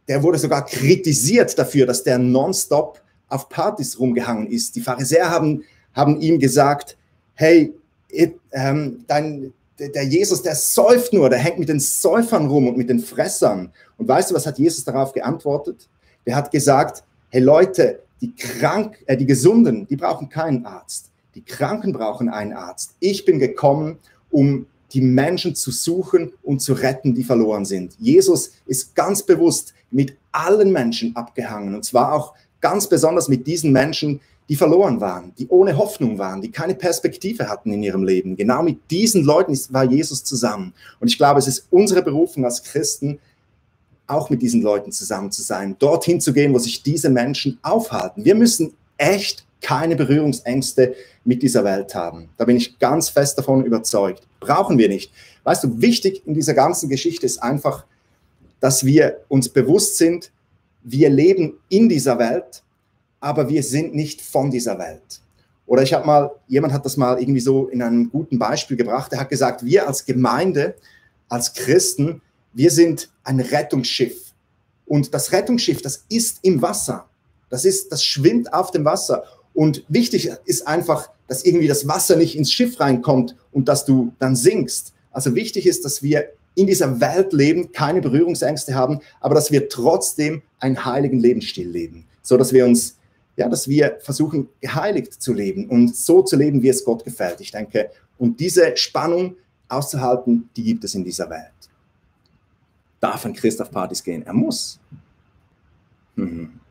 der 0.08 0.24
wurde 0.24 0.38
sogar 0.38 0.66
kritisiert 0.66 1.58
dafür, 1.58 1.86
dass 1.86 2.04
der 2.04 2.18
nonstop 2.18 3.02
auf 3.28 3.50
Partys 3.50 4.00
rumgehangen 4.00 4.48
ist. 4.48 4.76
Die 4.76 4.82
Pharisäer 4.82 5.30
haben, 5.30 5.64
haben 5.94 6.20
ihm 6.20 6.40
gesagt, 6.40 6.98
hey, 7.36 7.74
it, 8.10 8.36
ähm, 8.52 9.04
dein, 9.08 9.54
der 9.78 10.04
Jesus, 10.04 10.42
der 10.42 10.56
säuft 10.56 11.14
nur, 11.14 11.30
der 11.30 11.40
hängt 11.40 11.60
mit 11.60 11.70
den 11.70 11.80
Säufern 11.80 12.48
rum 12.48 12.68
und 12.68 12.78
mit 12.78 12.90
den 12.90 13.00
Fressern. 13.00 13.72
Und 13.98 14.08
weißt 14.08 14.32
du, 14.32 14.36
was 14.36 14.46
hat 14.46 14.60
Jesus 14.60 14.84
darauf 14.84 15.14
geantwortet? 15.14 15.88
Der 16.26 16.36
hat 16.36 16.52
gesagt, 16.52 17.04
hey 17.30 17.42
Leute, 17.42 18.02
die 18.20 18.36
krank, 18.36 18.98
äh, 19.08 19.18
die 19.18 19.26
Gesunden, 19.26 19.88
die 19.88 19.96
brauchen 19.96 20.30
keinen 20.30 20.66
Arzt. 20.66 21.11
Die 21.36 21.44
Kranken 21.44 21.94
brauchen 21.94 22.30
einen 22.30 22.54
Arzt. 22.54 22.96
Ich 23.00 23.26
bin 23.26 23.40
gekommen, 23.40 23.98
um 24.30 24.66
die 24.94 25.02
Menschen 25.02 25.56
zu 25.56 25.72
suchen 25.72 26.34
und 26.44 26.62
zu 26.62 26.74
retten, 26.74 27.16
die 27.16 27.24
verloren 27.24 27.66
sind. 27.66 27.96
Jesus 28.00 28.52
ist 28.66 28.94
ganz 28.96 29.24
bewusst 29.24 29.74
mit 29.90 30.18
allen 30.32 30.72
Menschen 30.72 31.16
abgehangen 31.16 31.76
und 31.76 31.86
zwar 31.86 32.14
auch 32.14 32.34
ganz 32.60 32.88
besonders 32.88 33.28
mit 33.28 33.48
diesen 33.48 33.72
Menschen, 33.72 34.20
die 34.50 34.56
verloren 34.56 35.00
waren, 35.00 35.34
die 35.38 35.48
ohne 35.48 35.78
Hoffnung 35.78 36.18
waren, 36.18 36.42
die 36.42 36.52
keine 36.52 36.76
Perspektive 36.76 37.48
hatten 37.48 37.72
in 37.72 37.84
ihrem 37.84 38.04
Leben. 38.04 38.36
Genau 38.36 38.62
mit 38.62 38.80
diesen 38.92 39.24
Leuten 39.24 39.58
war 39.70 39.86
Jesus 39.86 40.24
zusammen. 40.26 40.74
Und 41.00 41.08
ich 41.08 41.18
glaube, 41.18 41.40
es 41.40 41.48
ist 41.48 41.68
unsere 41.70 42.02
Berufung 42.02 42.44
als 42.44 42.62
Christen, 42.62 43.20
auch 44.08 44.30
mit 44.30 44.42
diesen 44.42 44.62
Leuten 44.62 44.92
zusammen 44.92 45.32
zu 45.32 45.42
sein, 45.42 45.78
dorthin 45.80 46.20
zu 46.20 46.34
gehen, 46.34 46.54
wo 46.54 46.60
sich 46.60 46.84
diese 46.84 47.10
Menschen 47.10 47.60
aufhalten. 47.62 48.26
Wir 48.26 48.36
müssen 48.36 48.74
echt 48.98 49.46
keine 49.62 49.96
Berührungsängste 49.96 50.96
mit 51.24 51.44
dieser 51.44 51.64
Welt 51.64 51.94
haben. 51.96 52.30
Da 52.38 52.46
bin 52.46 52.58
ich 52.58 52.80
ganz 52.80 53.10
fest 53.10 53.38
davon 53.38 53.64
überzeugt. 53.64 54.28
Brauchen 54.40 54.78
wir 54.78 54.90
nicht. 54.90 55.12
Weißt 55.44 55.64
du, 55.64 55.82
wichtig 55.82 56.24
in 56.26 56.34
dieser 56.34 56.54
ganzen 56.54 56.90
Geschichte 56.90 57.26
ist 57.26 57.42
einfach, 57.42 57.86
dass 58.60 58.86
wir 58.86 59.22
uns 59.28 59.50
bewusst 59.50 59.98
sind, 59.98 60.32
wir 60.84 61.10
leben 61.10 61.54
in 61.70 61.90
dieser 61.90 62.18
Welt, 62.18 62.64
aber 63.20 63.50
wir 63.50 63.64
sind 63.64 63.94
nicht 63.94 64.22
von 64.22 64.50
dieser 64.50 64.78
Welt. 64.80 65.22
Oder 65.68 65.84
ich 65.84 65.94
habe 65.94 66.06
mal, 66.06 66.32
jemand 66.48 66.74
hat 66.74 66.86
das 66.86 66.98
mal 66.98 67.20
irgendwie 67.20 67.40
so 67.40 67.68
in 67.68 67.82
einem 67.82 68.10
guten 68.10 68.38
Beispiel 68.38 68.76
gebracht. 68.76 69.14
Er 69.14 69.22
hat 69.22 69.30
gesagt, 69.30 69.64
wir 69.64 69.88
als 69.88 70.06
Gemeinde, 70.06 70.76
als 71.30 71.54
Christen, 71.54 72.22
wir 72.54 72.72
sind 72.72 73.10
ein 73.24 73.40
Rettungsschiff. 73.40 74.34
Und 74.86 75.14
das 75.14 75.32
Rettungsschiff, 75.32 75.82
das 75.82 76.04
ist 76.10 76.40
im 76.42 76.62
Wasser. 76.62 77.06
Das 77.50 77.64
ist, 77.64 77.92
das 77.92 78.04
schwimmt 78.04 78.54
auf 78.54 78.72
dem 78.72 78.84
Wasser. 78.84 79.24
Und 79.62 79.86
wichtig 79.90 80.32
ist 80.46 80.68
einfach, 80.68 81.12
dass 81.28 81.46
irgendwie 81.46 81.68
das 81.68 81.88
Wasser 81.88 82.16
nicht 82.16 82.36
ins 82.36 82.52
Schiff 82.52 82.80
reinkommt 82.80 83.36
und 83.52 83.68
dass 83.68 83.86
du 83.86 84.12
dann 84.18 84.36
sinkst. 84.36 84.92
Also 85.12 85.36
wichtig 85.36 85.68
ist, 85.68 85.86
dass 85.86 86.02
wir 86.02 86.32
in 86.56 86.66
dieser 86.66 87.00
Welt 87.00 87.32
leben, 87.32 87.72
keine 87.72 88.02
Berührungsängste 88.02 88.74
haben, 88.74 89.02
aber 89.20 89.36
dass 89.36 89.52
wir 89.52 89.70
trotzdem 89.70 90.42
einen 90.60 90.84
heiligen 90.84 91.20
Lebensstil 91.20 91.70
leben, 91.70 92.08
so 92.24 92.38
dass 92.38 92.54
wir 92.54 92.66
uns 92.66 92.98
ja, 93.38 93.48
dass 93.50 93.68
wir 93.68 94.00
versuchen, 94.02 94.50
geheiligt 94.62 95.22
zu 95.22 95.32
leben 95.32 95.70
und 95.70 95.96
so 95.96 96.24
zu 96.24 96.38
leben, 96.38 96.64
wie 96.64 96.70
es 96.70 96.84
Gott 96.84 97.04
gefällt. 97.04 97.40
Ich 97.40 97.52
denke, 97.52 97.92
und 98.18 98.40
diese 98.40 98.76
Spannung 98.76 99.36
auszuhalten, 99.70 100.50
die 100.58 100.64
gibt 100.64 100.86
es 100.86 100.96
in 100.96 101.04
dieser 101.04 101.30
Welt. 101.30 101.70
Darf 103.00 103.28
ein 103.28 103.34
Christ 103.34 103.62
auf 103.62 103.70
Partys 103.70 104.04
gehen? 104.04 104.26
Er 104.26 104.34
muss. 104.34 104.80
Mhm. 106.16 106.62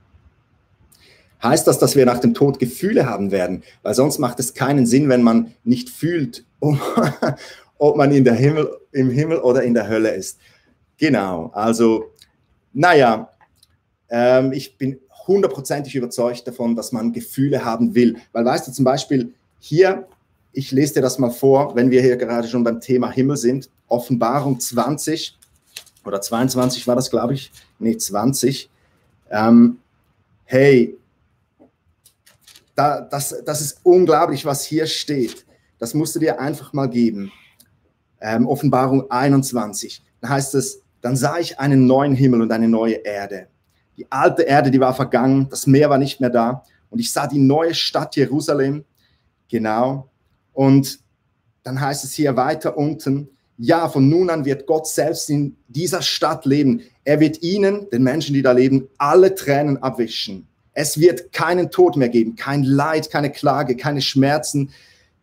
Heißt 1.43 1.67
das, 1.67 1.79
dass 1.79 1.97
wir 1.97 2.05
nach 2.05 2.19
dem 2.19 2.35
Tod 2.35 2.59
Gefühle 2.59 3.07
haben 3.07 3.31
werden? 3.31 3.63
Weil 3.83 3.95
sonst 3.95 4.19
macht 4.19 4.41
es 4.41 4.55
keinen 4.55 4.87
Sinn, 4.87 5.09
wenn 5.09 5.23
man 5.23 5.55
nicht 5.65 5.89
fühlt, 5.89 6.45
ob 7.79 7.97
man 7.97 8.13
in 8.13 8.25
der 8.25 8.35
Himmel, 8.35 8.71
im 8.93 9.11
Himmel 9.11 9.39
oder 9.39 9.63
in 9.63 9.75
der 9.75 9.89
Hölle 9.89 10.11
ist. 10.11 10.39
Genau, 10.99 11.51
also, 11.55 12.11
naja, 12.75 13.31
ähm, 14.11 14.53
ich 14.53 14.77
bin 14.77 14.99
hundertprozentig 15.27 15.95
überzeugt 15.95 16.47
davon, 16.47 16.77
dass 16.77 16.93
man 16.93 17.13
Gefühle 17.13 17.65
haben 17.65 17.95
will. 17.95 18.17
Weil 18.33 18.45
weißt 18.45 18.69
du 18.69 18.73
zum 18.73 18.85
Beispiel 18.85 19.33
hier, 19.59 20.07
ich 20.53 20.73
lese 20.73 20.95
dir 20.95 21.03
das 21.03 21.19
mal 21.19 21.31
vor, 21.31 21.75
wenn 21.77 21.91
wir 21.91 22.03
hier 22.03 22.17
gerade 22.17 22.49
schon 22.49 22.65
beim 22.65 22.81
Thema 22.81 23.11
Himmel 23.11 23.37
sind, 23.37 23.71
Offenbarung 23.89 24.59
20 24.59 25.39
oder 26.05 26.21
22 26.21 26.87
war 26.87 26.97
das, 26.97 27.11
glaube 27.11 27.35
ich, 27.35 27.53
nee, 27.79 27.97
20. 27.97 28.69
Ähm, 29.31 29.79
hey, 30.45 30.97
da, 32.81 33.01
das, 33.01 33.43
das 33.45 33.61
ist 33.61 33.81
unglaublich, 33.83 34.45
was 34.45 34.65
hier 34.65 34.87
steht. 34.87 35.45
Das 35.79 35.95
musst 35.95 36.15
du 36.15 36.19
dir 36.19 36.41
einfach 36.41 36.73
mal 36.73 36.89
geben. 36.89 37.33
Ähm, 38.21 38.47
Offenbarung 38.47 39.11
21. 39.11 40.03
Da 40.21 40.29
heißt 40.29 40.55
es, 40.55 40.83
dann 41.01 41.17
sah 41.17 41.39
ich 41.39 41.59
einen 41.59 41.87
neuen 41.87 42.15
Himmel 42.15 42.43
und 42.43 42.53
eine 42.53 42.69
neue 42.69 42.95
Erde 42.95 43.49
die 44.01 44.11
alte 44.11 44.45
Erde, 44.45 44.71
die 44.71 44.81
war 44.81 44.95
vergangen, 44.95 45.47
das 45.51 45.67
Meer 45.67 45.91
war 45.91 45.99
nicht 45.99 46.23
mehr 46.23 46.31
da. 46.31 46.65
Und 46.89 47.01
ich 47.01 47.13
sah 47.13 47.27
die 47.27 47.39
neue 47.39 47.75
Stadt 47.75 48.17
Jerusalem, 48.17 48.87
genau. 49.51 50.09
Und 50.55 51.01
dann 51.65 51.79
heißt 51.79 52.05
es 52.05 52.15
hier 52.15 52.35
weiter 52.35 52.79
unten, 52.79 53.29
ja, 53.59 53.91
von 53.91 54.09
nun 54.09 54.31
an 54.31 54.47
wird 54.47 54.67
Gott 54.67 54.89
selbst 54.89 55.29
in 55.29 55.55
dieser 55.69 56.01
Stadt 56.01 56.47
leben. 56.47 56.81
Er 57.05 57.21
wird 57.21 57.43
ihnen, 57.43 57.91
den 57.91 58.03
Menschen, 58.03 58.33
die 58.33 58.41
da 58.41 58.53
leben, 58.53 58.89
alle 58.97 59.35
Tränen 59.35 59.77
abwischen. 59.83 60.49
Es 60.81 60.99
wird 60.99 61.35
keinen 61.35 61.71
Tod 61.71 61.99
mehr 61.99 62.09
geben, 62.09 62.37
kein 62.37 62.63
Leid, 62.63 63.11
keine 63.11 63.31
Klage, 63.31 63.77
keine 63.77 64.01
Schmerzen. 64.01 64.71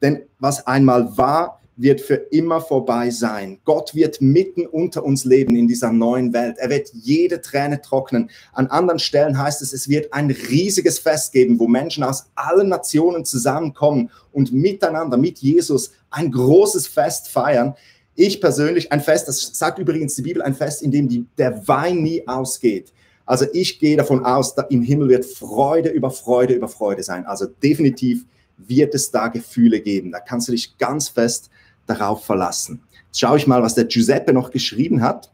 Denn 0.03 0.21
was 0.37 0.67
einmal 0.67 1.17
war, 1.17 1.59
wird 1.75 1.99
für 1.99 2.13
immer 2.13 2.61
vorbei 2.61 3.09
sein. 3.09 3.57
Gott 3.65 3.95
wird 3.95 4.21
mitten 4.21 4.67
unter 4.67 5.03
uns 5.03 5.25
leben 5.25 5.55
in 5.55 5.67
dieser 5.67 5.91
neuen 5.91 6.31
Welt. 6.31 6.57
Er 6.59 6.69
wird 6.69 6.91
jede 6.93 7.41
Träne 7.41 7.81
trocknen. 7.81 8.29
An 8.53 8.67
anderen 8.67 8.99
Stellen 8.99 9.35
heißt 9.35 9.63
es, 9.63 9.73
es 9.73 9.89
wird 9.89 10.13
ein 10.13 10.29
riesiges 10.29 10.99
Fest 10.99 11.33
geben, 11.33 11.57
wo 11.57 11.67
Menschen 11.67 12.03
aus 12.03 12.27
allen 12.35 12.69
Nationen 12.69 13.25
zusammenkommen 13.25 14.11
und 14.31 14.53
miteinander 14.53 15.17
mit 15.17 15.39
Jesus 15.39 15.91
ein 16.11 16.31
großes 16.31 16.85
Fest 16.85 17.29
feiern. 17.29 17.73
Ich 18.13 18.39
persönlich, 18.39 18.91
ein 18.91 19.01
Fest, 19.01 19.27
das 19.27 19.57
sagt 19.57 19.79
übrigens 19.79 20.13
die 20.13 20.21
Bibel, 20.21 20.43
ein 20.43 20.53
Fest, 20.53 20.83
in 20.83 20.91
dem 20.91 21.09
die, 21.09 21.25
der 21.35 21.67
Wein 21.67 22.03
nie 22.03 22.27
ausgeht. 22.27 22.93
Also 23.27 23.45
ich 23.53 23.77
gehe 23.79 23.97
davon 23.97 24.25
aus, 24.25 24.55
dass 24.55 24.65
im 24.69 24.81
Himmel 24.81 25.09
wird 25.09 25.25
Freude 25.25 25.89
über 25.89 26.09
Freude 26.09 26.53
über 26.53 26.69
Freude 26.69 27.03
sein. 27.03 27.25
Also 27.25 27.45
definitiv 27.45 28.25
wird 28.57 28.95
es 28.95 29.11
da 29.11 29.27
Gefühle 29.27 29.81
geben. 29.81 30.11
Da 30.11 30.19
kannst 30.19 30.47
du 30.47 30.53
dich 30.53 30.77
ganz 30.77 31.09
fest 31.09 31.51
darauf 31.85 32.25
verlassen. 32.25 32.81
Jetzt 33.07 33.19
schaue 33.19 33.37
ich 33.37 33.45
mal, 33.45 33.61
was 33.61 33.75
der 33.75 33.85
Giuseppe 33.85 34.33
noch 34.33 34.49
geschrieben 34.49 35.01
hat. 35.01 35.29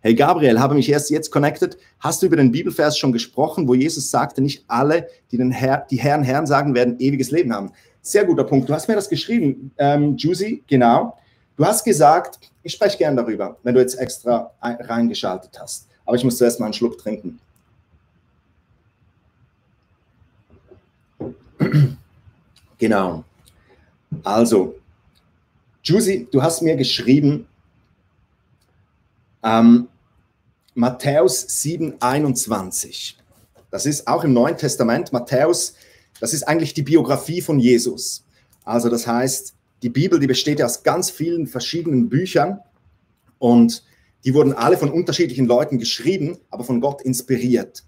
Hey 0.00 0.14
Gabriel, 0.14 0.60
habe 0.60 0.76
mich 0.76 0.88
erst 0.88 1.10
jetzt 1.10 1.32
connected. 1.32 1.76
Hast 1.98 2.22
du 2.22 2.26
über 2.26 2.36
den 2.36 2.52
Bibelvers 2.52 2.96
schon 2.96 3.12
gesprochen, 3.12 3.66
wo 3.66 3.74
Jesus 3.74 4.12
sagte, 4.12 4.40
nicht 4.40 4.64
alle, 4.68 5.08
die 5.32 5.36
den 5.36 5.50
Herr, 5.50 5.84
die 5.90 5.96
Herren 5.96 6.22
Herren 6.22 6.46
sagen, 6.46 6.72
werden 6.76 7.00
ewiges 7.00 7.32
Leben 7.32 7.52
haben? 7.52 7.72
Sehr 8.00 8.24
guter 8.24 8.44
Punkt. 8.44 8.68
Du 8.68 8.74
hast 8.74 8.86
mir 8.86 8.94
das 8.94 9.08
geschrieben, 9.08 9.72
ähm, 9.76 10.16
Juicy, 10.16 10.62
genau. 10.68 11.18
Du 11.58 11.66
hast 11.66 11.82
gesagt, 11.82 12.38
ich 12.62 12.72
spreche 12.72 12.96
gern 12.96 13.16
darüber, 13.16 13.56
wenn 13.64 13.74
du 13.74 13.80
jetzt 13.80 13.98
extra 13.98 14.52
reingeschaltet 14.62 15.58
hast. 15.60 15.88
Aber 16.06 16.16
ich 16.16 16.22
muss 16.22 16.38
zuerst 16.38 16.60
mal 16.60 16.66
einen 16.66 16.72
Schluck 16.72 16.96
trinken. 16.98 17.40
Genau. 22.80 23.24
Also, 24.22 24.76
Juicy, 25.82 26.28
du 26.30 26.40
hast 26.40 26.62
mir 26.62 26.76
geschrieben, 26.76 27.48
ähm, 29.42 29.88
Matthäus 30.74 31.40
7, 31.40 31.94
21. 31.98 33.18
Das 33.72 33.84
ist 33.84 34.06
auch 34.06 34.22
im 34.22 34.32
Neuen 34.32 34.56
Testament. 34.56 35.12
Matthäus, 35.12 35.74
das 36.20 36.32
ist 36.32 36.44
eigentlich 36.44 36.72
die 36.72 36.82
Biografie 36.82 37.40
von 37.40 37.58
Jesus. 37.58 38.22
Also 38.64 38.88
das 38.88 39.08
heißt, 39.08 39.54
die 39.82 39.88
Bibel, 39.88 40.18
die 40.18 40.26
besteht 40.26 40.58
ja 40.58 40.66
aus 40.66 40.82
ganz 40.82 41.10
vielen 41.10 41.46
verschiedenen 41.46 42.08
Büchern 42.08 42.60
und 43.38 43.84
die 44.24 44.34
wurden 44.34 44.52
alle 44.52 44.76
von 44.76 44.90
unterschiedlichen 44.90 45.46
Leuten 45.46 45.78
geschrieben, 45.78 46.38
aber 46.50 46.64
von 46.64 46.80
Gott 46.80 47.02
inspiriert. 47.02 47.84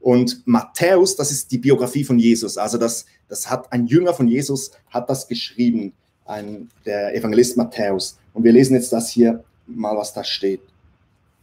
Und 0.00 0.42
Matthäus, 0.46 1.16
das 1.16 1.30
ist 1.30 1.50
die 1.50 1.58
Biografie 1.58 2.04
von 2.04 2.18
Jesus. 2.18 2.58
Also 2.58 2.78
das, 2.78 3.06
das 3.28 3.48
hat 3.48 3.72
ein 3.72 3.86
Jünger 3.86 4.12
von 4.12 4.28
Jesus, 4.28 4.70
hat 4.90 5.08
das 5.08 5.28
geschrieben, 5.28 5.92
ein, 6.26 6.68
der 6.84 7.14
Evangelist 7.14 7.56
Matthäus. 7.56 8.18
Und 8.32 8.44
wir 8.44 8.52
lesen 8.52 8.74
jetzt 8.74 8.92
das 8.92 9.10
hier 9.10 9.44
mal, 9.66 9.96
was 9.96 10.12
da 10.12 10.24
steht. 10.24 10.60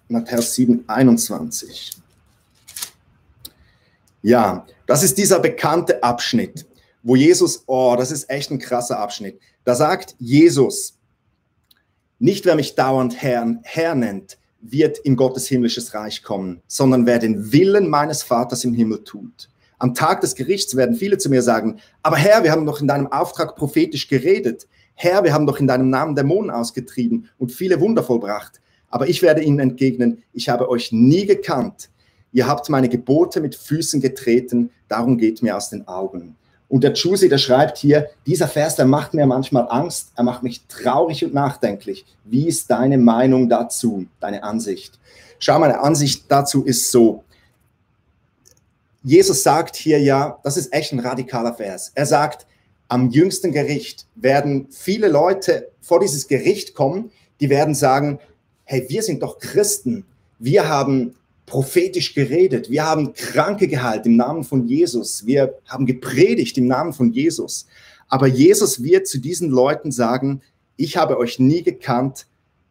Matthäus 0.08 0.54
7, 0.56 0.84
21. 0.88 1.92
Ja, 4.24 4.66
das 4.86 5.04
ist 5.04 5.18
dieser 5.18 5.40
bekannte 5.40 6.04
Abschnitt, 6.04 6.66
wo 7.04 7.16
Jesus, 7.16 7.64
oh, 7.66 7.96
das 7.98 8.12
ist 8.12 8.30
echt 8.30 8.52
ein 8.52 8.60
krasser 8.60 9.00
Abschnitt. 9.00 9.40
Da 9.64 9.76
sagt 9.76 10.16
Jesus, 10.20 10.98
nicht 12.20 12.46
wer 12.46 12.56
mich 12.56 12.76
dauernd 12.76 13.22
Herr, 13.22 13.60
Herr 13.64 13.96
nennt, 13.96 14.38
wird 14.62 15.00
in 15.00 15.16
Gottes 15.16 15.48
himmlisches 15.48 15.94
Reich 15.94 16.22
kommen, 16.22 16.62
sondern 16.68 17.06
wer 17.06 17.20
den 17.20 17.52
Willen 17.52 17.90
meines 17.90 18.22
Vaters 18.22 18.64
im 18.64 18.74
Himmel 18.74 19.04
tut. 19.04 19.50
Am 19.80 19.96
Tag 19.96 20.22
des 20.22 20.36
Gerichts 20.36 20.76
werden 20.76 20.96
viele 20.96 21.18
zu 21.18 21.30
mir 21.30 21.42
sagen, 21.42 21.80
aber 22.04 22.18
Herr, 22.18 22.44
wir 22.44 22.52
haben 22.52 22.68
doch 22.68 22.82
in 22.82 22.88
deinem 22.88 23.08
Auftrag 23.08 23.56
prophetisch 23.56 24.08
geredet. 24.08 24.68
Herr, 24.94 25.24
wir 25.24 25.34
haben 25.34 25.48
doch 25.48 25.60
in 25.60 25.66
deinem 25.66 25.90
Namen 25.90 26.16
Dämonen 26.16 26.52
ausgetrieben 26.52 27.28
und 27.40 27.52
viele 27.52 27.80
Wunder 27.80 28.04
vollbracht. 28.04 28.62
Aber 28.90 29.10
ich 29.10 29.24
werde 29.24 29.42
ihnen 29.42 29.60
entgegnen, 29.60 30.22
ich 30.34 30.50
habe 30.50 30.70
euch 30.70 30.92
nie 30.92 31.26
gekannt. 31.26 31.90
Ihr 32.32 32.48
habt 32.48 32.70
meine 32.70 32.90
Gebote 32.90 33.42
mit 33.42 33.56
Füßen 33.56 34.00
getreten, 34.00 34.70
darum 34.88 35.18
geht 35.18 35.42
mir 35.42 35.58
aus 35.58 35.70
den 35.70 35.88
Augen. 35.88 36.36
Und 36.72 36.86
der 36.86 36.94
Chusi, 36.94 37.28
der 37.28 37.38
schreibt 37.38 37.78
hier, 37.80 38.10
dieser 38.26 38.48
Vers, 38.48 38.78
der 38.78 38.86
macht 38.86 39.14
mir 39.14 39.26
manchmal 39.26 39.68
Angst, 39.70 40.14
er 40.16 40.24
macht 40.24 40.42
mich 40.42 40.66
traurig 40.68 41.22
und 41.26 41.34
nachdenklich. 41.34 42.06
Wie 42.24 42.48
ist 42.48 42.72
deine 42.72 42.98
Meinung 42.98 43.50
dazu, 43.50 44.06
deine 44.22 44.42
Ansicht? 44.42 44.98
Schau, 45.38 45.60
meine 45.60 45.82
Ansicht 45.82 46.24
dazu 46.30 46.64
ist 46.64 46.90
so. 46.90 47.26
Jesus 49.04 49.44
sagt 49.44 49.76
hier 49.76 50.00
ja, 50.00 50.40
das 50.44 50.56
ist 50.56 50.72
echt 50.72 50.94
ein 50.94 51.00
radikaler 51.00 51.54
Vers. 51.54 51.92
Er 51.94 52.06
sagt, 52.06 52.48
am 52.88 53.10
jüngsten 53.10 53.52
Gericht 53.52 54.08
werden 54.16 54.70
viele 54.72 55.10
Leute 55.10 55.72
vor 55.82 56.00
dieses 56.00 56.30
Gericht 56.30 56.74
kommen, 56.74 57.12
die 57.42 57.50
werden 57.50 57.76
sagen, 57.76 58.18
hey, 58.64 58.86
wir 58.88 59.04
sind 59.04 59.24
doch 59.24 59.40
Christen. 59.40 60.06
Wir 60.40 60.70
haben 60.70 61.18
prophetisch 61.52 62.14
geredet. 62.14 62.70
Wir 62.70 62.86
haben 62.86 63.12
Kranke 63.12 63.68
geheilt 63.68 64.06
im 64.06 64.16
Namen 64.16 64.46
von 64.46 64.66
Jesus. 64.68 65.26
Wir 65.26 65.54
haben 65.68 65.86
gepredigt 65.86 66.58
im 66.58 66.66
Namen 66.66 66.94
von 66.94 67.12
Jesus. 67.12 67.66
Aber 68.08 68.26
Jesus 68.26 68.82
wird 68.82 69.06
zu 69.06 69.18
diesen 69.18 69.50
Leuten 69.50 69.92
sagen, 69.92 70.42
ich 70.78 70.96
habe 70.96 71.18
euch 71.18 71.40
nie 71.40 71.62
gekannt. 71.62 72.26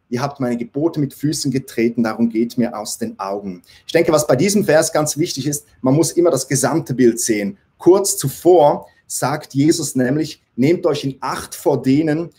Ihr 0.08 0.22
habt 0.22 0.40
meine 0.40 0.56
Gebote 0.56 0.98
mit 0.98 1.12
Füßen 1.12 1.50
getreten, 1.50 2.04
darum 2.04 2.30
geht 2.30 2.56
mir 2.56 2.74
aus 2.74 2.96
den 2.96 3.18
Augen. 3.18 3.60
Ich 3.86 3.92
denke, 3.92 4.12
was 4.12 4.26
bei 4.26 4.34
diesem 4.34 4.64
Vers 4.64 4.94
ganz 4.94 5.18
wichtig 5.18 5.46
ist, 5.46 5.66
man 5.82 5.92
muss 5.92 6.12
immer 6.12 6.30
das 6.30 6.48
gesamte 6.48 6.94
Bild 6.94 7.20
sehen. 7.20 7.58
Kurz 7.76 8.16
zuvor 8.16 8.86
sagt 9.06 9.52
Jesus 9.52 9.94
nämlich, 9.94 10.40
nehmt 10.56 10.86
euch 10.86 11.04
in 11.04 11.18
Acht 11.20 11.54
vor 11.54 11.82
denen, 11.82 12.30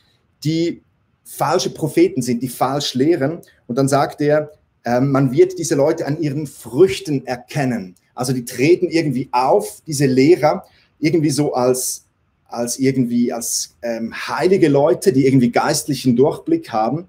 die 0.44 0.82
falsche 1.24 1.70
Propheten 1.70 2.24
sind, 2.24 2.42
die 2.42 2.50
falsch 2.50 2.96
lehren. 2.96 3.42
Und 3.68 3.78
dann 3.78 3.88
sagt 3.88 4.22
er, 4.22 4.52
ähm, 4.86 5.12
man 5.12 5.32
wird 5.32 5.58
diese 5.58 5.76
Leute 5.76 6.06
an 6.06 6.20
ihren 6.20 6.48
Früchten 6.48 7.26
erkennen. 7.26 7.96
Also 8.16 8.34
die 8.34 8.46
treten 8.46 8.88
irgendwie 8.90 9.30
auf, 9.32 9.82
diese 9.86 10.06
Lehrer, 10.06 10.66
irgendwie 11.00 11.30
so 11.30 11.54
als, 11.54 12.06
als 12.46 12.80
irgendwie 12.80 13.32
als 13.32 13.76
ähm, 13.82 14.14
heilige 14.14 14.70
Leute, 14.70 15.14
die 15.14 15.26
irgendwie 15.26 15.52
geistlichen 15.52 16.16
Durchblick 16.16 16.72
haben. 16.72 17.08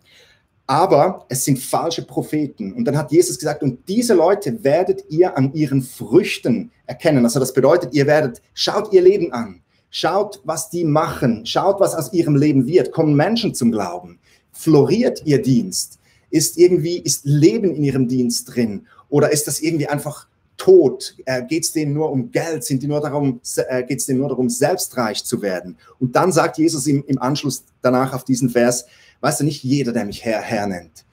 Aber 0.67 1.27
es 1.29 1.45
sind 1.45 1.59
falsche 1.59 2.03
Propheten. 2.03 2.73
Und 2.73 2.85
dann 2.85 2.97
hat 2.97 3.11
Jesus 3.11 3.39
gesagt, 3.39 3.63
und 3.63 3.89
diese 3.89 4.15
Leute 4.15 4.63
werdet 4.65 5.05
ihr 5.09 5.37
an 5.37 5.53
ihren 5.55 5.83
Früchten 5.83 6.71
erkennen. 6.87 7.25
Also 7.25 7.41
das 7.41 7.53
bedeutet, 7.53 7.95
ihr 7.95 8.07
werdet, 8.07 8.41
schaut 8.55 8.93
ihr 8.93 9.03
Leben 9.03 9.33
an. 9.33 9.61
Schaut, 9.91 10.41
was 10.45 10.71
die 10.71 10.85
machen. 10.85 11.45
Schaut, 11.45 11.81
was 11.81 11.95
aus 11.95 12.13
ihrem 12.15 12.37
Leben 12.37 12.67
wird. 12.67 12.93
Kommen 12.93 13.15
Menschen 13.15 13.55
zum 13.55 13.73
Glauben. 13.73 14.21
Floriert 14.53 15.23
ihr 15.27 15.43
Dienst 15.43 15.99
ist 16.33 16.59
irgendwie, 16.59 16.99
ist 16.99 17.25
Leben 17.25 17.75
in 17.75 17.85
ihrem 17.85 18.09
Dienst 18.09 18.55
drin? 18.55 18.87
Oder 19.09 19.31
ist 19.31 19.47
das 19.47 19.61
irgendwie 19.61 19.87
einfach 19.87 20.27
tot? 20.57 21.14
Äh, 21.27 21.45
geht 21.45 21.64
es 21.64 21.73
denen 21.73 21.92
nur 21.92 22.11
um 22.11 22.33
Geld? 22.33 22.64
Sind 22.64 22.83
die 22.83 22.88
nur 22.88 23.01
darum, 23.01 23.40
äh, 23.68 23.85
geht 23.85 23.99
es 23.99 24.07
denen 24.07 24.21
nur 24.21 24.31
darum, 24.31 24.49
selbstreich 24.49 25.25
zu 25.25 25.42
werden? 25.42 25.77
Und 26.01 26.16
dann 26.16 26.33
sagt 26.33 26.57
Jesus 26.57 26.87
im, 26.87 27.05
im 27.07 27.21
Anschluss 27.21 27.62
danach 27.83 28.14
auf 28.14 28.25
diesen 28.25 28.49
Vers, 28.49 28.87
weißt 29.21 29.40
du, 29.40 29.45
nicht 29.45 29.62
jeder, 29.62 29.92
der 29.92 30.07
mich 30.07 30.25
Herr, 30.25 30.40
Herr 30.40 30.66
nennt, 30.66 31.05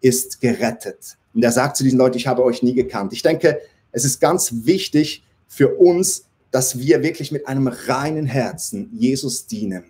ist 0.00 0.40
gerettet. 0.40 1.18
Und 1.34 1.42
er 1.42 1.52
sagt 1.52 1.76
zu 1.76 1.82
diesen 1.82 1.98
Leuten, 1.98 2.16
ich 2.16 2.28
habe 2.28 2.44
euch 2.44 2.62
nie 2.62 2.74
gekannt. 2.74 3.12
Ich 3.12 3.22
denke, 3.22 3.60
es 3.90 4.04
ist 4.04 4.20
ganz 4.20 4.52
wichtig 4.64 5.24
für 5.48 5.74
uns, 5.76 6.24
dass 6.52 6.78
wir 6.78 7.02
wirklich 7.02 7.32
mit 7.32 7.48
einem 7.48 7.66
reinen 7.66 8.26
Herzen 8.26 8.90
Jesus 8.96 9.46
dienen 9.46 9.84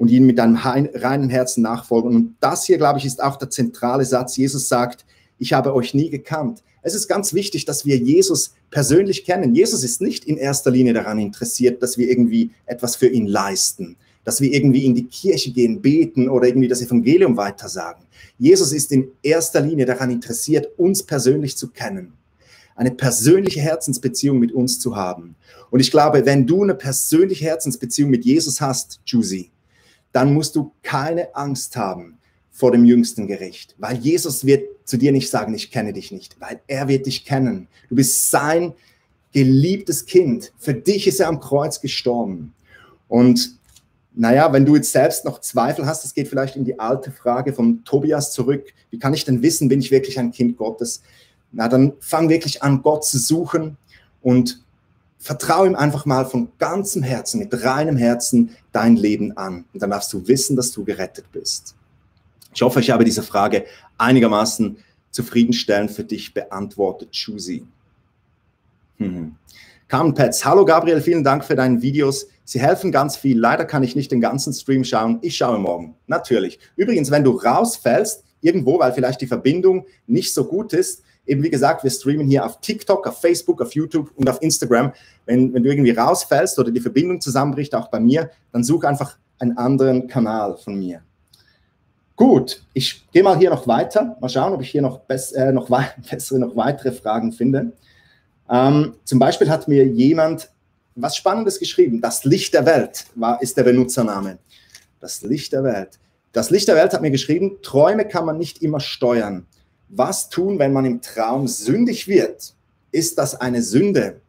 und 0.00 0.08
ihn 0.08 0.24
mit 0.24 0.40
einem 0.40 0.56
reinen 0.56 1.28
Herzen 1.28 1.60
nachfolgen. 1.60 2.14
Und 2.16 2.36
das 2.40 2.64
hier, 2.64 2.78
glaube 2.78 2.98
ich, 2.98 3.04
ist 3.04 3.22
auch 3.22 3.36
der 3.36 3.50
zentrale 3.50 4.06
Satz. 4.06 4.34
Jesus 4.38 4.66
sagt, 4.66 5.04
ich 5.36 5.52
habe 5.52 5.74
euch 5.74 5.92
nie 5.92 6.08
gekannt. 6.08 6.62
Es 6.80 6.94
ist 6.94 7.06
ganz 7.06 7.34
wichtig, 7.34 7.66
dass 7.66 7.84
wir 7.84 7.98
Jesus 7.98 8.54
persönlich 8.70 9.26
kennen. 9.26 9.54
Jesus 9.54 9.84
ist 9.84 10.00
nicht 10.00 10.24
in 10.24 10.38
erster 10.38 10.70
Linie 10.70 10.94
daran 10.94 11.18
interessiert, 11.18 11.82
dass 11.82 11.98
wir 11.98 12.08
irgendwie 12.08 12.50
etwas 12.64 12.96
für 12.96 13.08
ihn 13.08 13.26
leisten, 13.26 13.96
dass 14.24 14.40
wir 14.40 14.50
irgendwie 14.50 14.86
in 14.86 14.94
die 14.94 15.04
Kirche 15.04 15.52
gehen, 15.52 15.82
beten 15.82 16.30
oder 16.30 16.46
irgendwie 16.46 16.68
das 16.68 16.80
Evangelium 16.80 17.36
weitersagen. 17.36 18.06
Jesus 18.38 18.72
ist 18.72 18.92
in 18.92 19.08
erster 19.22 19.60
Linie 19.60 19.84
daran 19.84 20.10
interessiert, 20.10 20.66
uns 20.78 21.02
persönlich 21.02 21.58
zu 21.58 21.68
kennen, 21.68 22.14
eine 22.74 22.92
persönliche 22.92 23.60
Herzensbeziehung 23.60 24.38
mit 24.38 24.52
uns 24.52 24.80
zu 24.80 24.96
haben. 24.96 25.36
Und 25.70 25.80
ich 25.80 25.90
glaube, 25.90 26.24
wenn 26.24 26.46
du 26.46 26.62
eine 26.62 26.74
persönliche 26.74 27.44
Herzensbeziehung 27.44 28.08
mit 28.08 28.24
Jesus 28.24 28.62
hast, 28.62 29.02
Juicy, 29.04 29.50
dann 30.12 30.34
musst 30.34 30.56
du 30.56 30.72
keine 30.82 31.34
Angst 31.34 31.76
haben 31.76 32.18
vor 32.50 32.72
dem 32.72 32.84
jüngsten 32.84 33.26
Gericht, 33.26 33.74
weil 33.78 33.96
Jesus 33.98 34.44
wird 34.44 34.64
zu 34.84 34.96
dir 34.96 35.12
nicht 35.12 35.30
sagen, 35.30 35.54
ich 35.54 35.70
kenne 35.70 35.92
dich 35.92 36.10
nicht, 36.10 36.40
weil 36.40 36.60
er 36.66 36.88
wird 36.88 37.06
dich 37.06 37.24
kennen. 37.24 37.68
Du 37.88 37.94
bist 37.94 38.30
sein 38.30 38.74
geliebtes 39.32 40.06
Kind. 40.06 40.52
Für 40.58 40.74
dich 40.74 41.06
ist 41.06 41.20
er 41.20 41.28
am 41.28 41.40
Kreuz 41.40 41.80
gestorben. 41.80 42.52
Und 43.08 43.56
naja, 44.14 44.52
wenn 44.52 44.66
du 44.66 44.74
jetzt 44.74 44.92
selbst 44.92 45.24
noch 45.24 45.40
Zweifel 45.40 45.86
hast, 45.86 46.04
das 46.04 46.14
geht 46.14 46.28
vielleicht 46.28 46.56
in 46.56 46.64
die 46.64 46.78
alte 46.78 47.12
Frage 47.12 47.52
von 47.52 47.84
Tobias 47.84 48.32
zurück, 48.32 48.64
wie 48.90 48.98
kann 48.98 49.14
ich 49.14 49.24
denn 49.24 49.42
wissen, 49.42 49.68
bin 49.68 49.80
ich 49.80 49.90
wirklich 49.90 50.18
ein 50.18 50.32
Kind 50.32 50.56
Gottes? 50.56 51.02
Na, 51.52 51.68
dann 51.68 51.92
fang 52.00 52.28
wirklich 52.28 52.62
an, 52.62 52.82
Gott 52.82 53.04
zu 53.04 53.18
suchen 53.18 53.76
und 54.22 54.62
vertraue 55.20 55.66
ihm 55.66 55.76
einfach 55.76 56.06
mal 56.06 56.24
von 56.24 56.48
ganzem 56.58 57.02
Herzen, 57.02 57.38
mit 57.38 57.62
reinem 57.62 57.96
Herzen 57.96 58.56
dein 58.72 58.96
Leben 58.96 59.36
an. 59.36 59.66
Und 59.72 59.82
dann 59.82 59.90
darfst 59.90 60.12
du 60.12 60.26
wissen, 60.26 60.56
dass 60.56 60.72
du 60.72 60.82
gerettet 60.82 61.26
bist. 61.30 61.76
Ich 62.54 62.62
hoffe, 62.62 62.80
ich 62.80 62.90
habe 62.90 63.04
diese 63.04 63.22
Frage 63.22 63.66
einigermaßen 63.98 64.78
zufriedenstellend 65.10 65.90
für 65.90 66.04
dich 66.04 66.32
beantwortet, 66.32 67.12
Chusi. 67.12 67.64
Hm. 68.96 69.36
Carmen 69.88 70.14
Petz, 70.14 70.44
hallo 70.44 70.64
Gabriel, 70.64 71.00
vielen 71.00 71.22
Dank 71.22 71.44
für 71.44 71.54
deine 71.54 71.82
Videos. 71.82 72.26
Sie 72.44 72.60
helfen 72.60 72.90
ganz 72.90 73.16
viel. 73.16 73.38
Leider 73.38 73.64
kann 73.64 73.82
ich 73.82 73.94
nicht 73.94 74.10
den 74.10 74.20
ganzen 74.20 74.52
Stream 74.52 74.84
schauen. 74.84 75.18
Ich 75.20 75.36
schaue 75.36 75.58
morgen. 75.58 75.96
Natürlich. 76.06 76.58
Übrigens, 76.76 77.10
wenn 77.10 77.24
du 77.24 77.32
rausfällst, 77.32 78.24
irgendwo, 78.40 78.78
weil 78.78 78.92
vielleicht 78.92 79.20
die 79.20 79.26
Verbindung 79.26 79.86
nicht 80.06 80.32
so 80.32 80.44
gut 80.44 80.72
ist, 80.72 81.02
eben 81.30 81.42
wie 81.44 81.50
gesagt, 81.50 81.84
wir 81.84 81.90
streamen 81.90 82.26
hier 82.26 82.44
auf 82.44 82.60
TikTok, 82.60 83.06
auf 83.06 83.20
Facebook, 83.20 83.62
auf 83.62 83.72
YouTube 83.72 84.10
und 84.16 84.28
auf 84.28 84.42
Instagram. 84.42 84.92
Wenn, 85.26 85.54
wenn 85.54 85.62
du 85.62 85.70
irgendwie 85.70 85.92
rausfällst 85.92 86.58
oder 86.58 86.70
die 86.70 86.80
Verbindung 86.80 87.20
zusammenbricht, 87.20 87.74
auch 87.74 87.88
bei 87.88 88.00
mir, 88.00 88.30
dann 88.52 88.64
such 88.64 88.84
einfach 88.84 89.16
einen 89.38 89.56
anderen 89.56 90.08
Kanal 90.08 90.56
von 90.56 90.74
mir. 90.74 91.02
Gut, 92.16 92.62
ich 92.74 93.06
gehe 93.12 93.22
mal 93.22 93.38
hier 93.38 93.50
noch 93.50 93.66
weiter. 93.66 94.16
Mal 94.20 94.28
schauen, 94.28 94.52
ob 94.52 94.60
ich 94.60 94.70
hier 94.70 94.82
noch, 94.82 94.98
bess 95.00 95.32
äh, 95.32 95.52
noch 95.52 95.68
bessere, 96.10 96.40
noch 96.40 96.56
weitere 96.56 96.92
Fragen 96.92 97.32
finde. 97.32 97.72
Ähm, 98.50 98.94
zum 99.04 99.18
Beispiel 99.20 99.48
hat 99.48 99.68
mir 99.68 99.86
jemand 99.86 100.50
was 100.96 101.16
Spannendes 101.16 101.60
geschrieben. 101.60 102.00
Das 102.00 102.24
Licht 102.24 102.52
der 102.52 102.66
Welt 102.66 103.06
war, 103.14 103.40
ist 103.40 103.56
der 103.56 103.62
Benutzername. 103.62 104.38
Das 104.98 105.22
Licht 105.22 105.52
der 105.52 105.62
Welt. 105.62 105.98
Das 106.32 106.50
Licht 106.50 106.68
der 106.68 106.74
Welt 106.74 106.92
hat 106.92 107.00
mir 107.00 107.10
geschrieben, 107.10 107.58
Träume 107.62 108.06
kann 108.06 108.26
man 108.26 108.36
nicht 108.36 108.62
immer 108.62 108.80
steuern. 108.80 109.46
Was 109.92 110.28
tun, 110.28 110.58
wenn 110.58 110.72
man 110.72 110.84
im 110.84 111.02
Traum 111.02 111.48
sündig 111.48 112.06
wird? 112.06 112.54
Ist 112.92 113.18
das 113.18 113.40
eine 113.40 113.62
Sünde? 113.62 114.20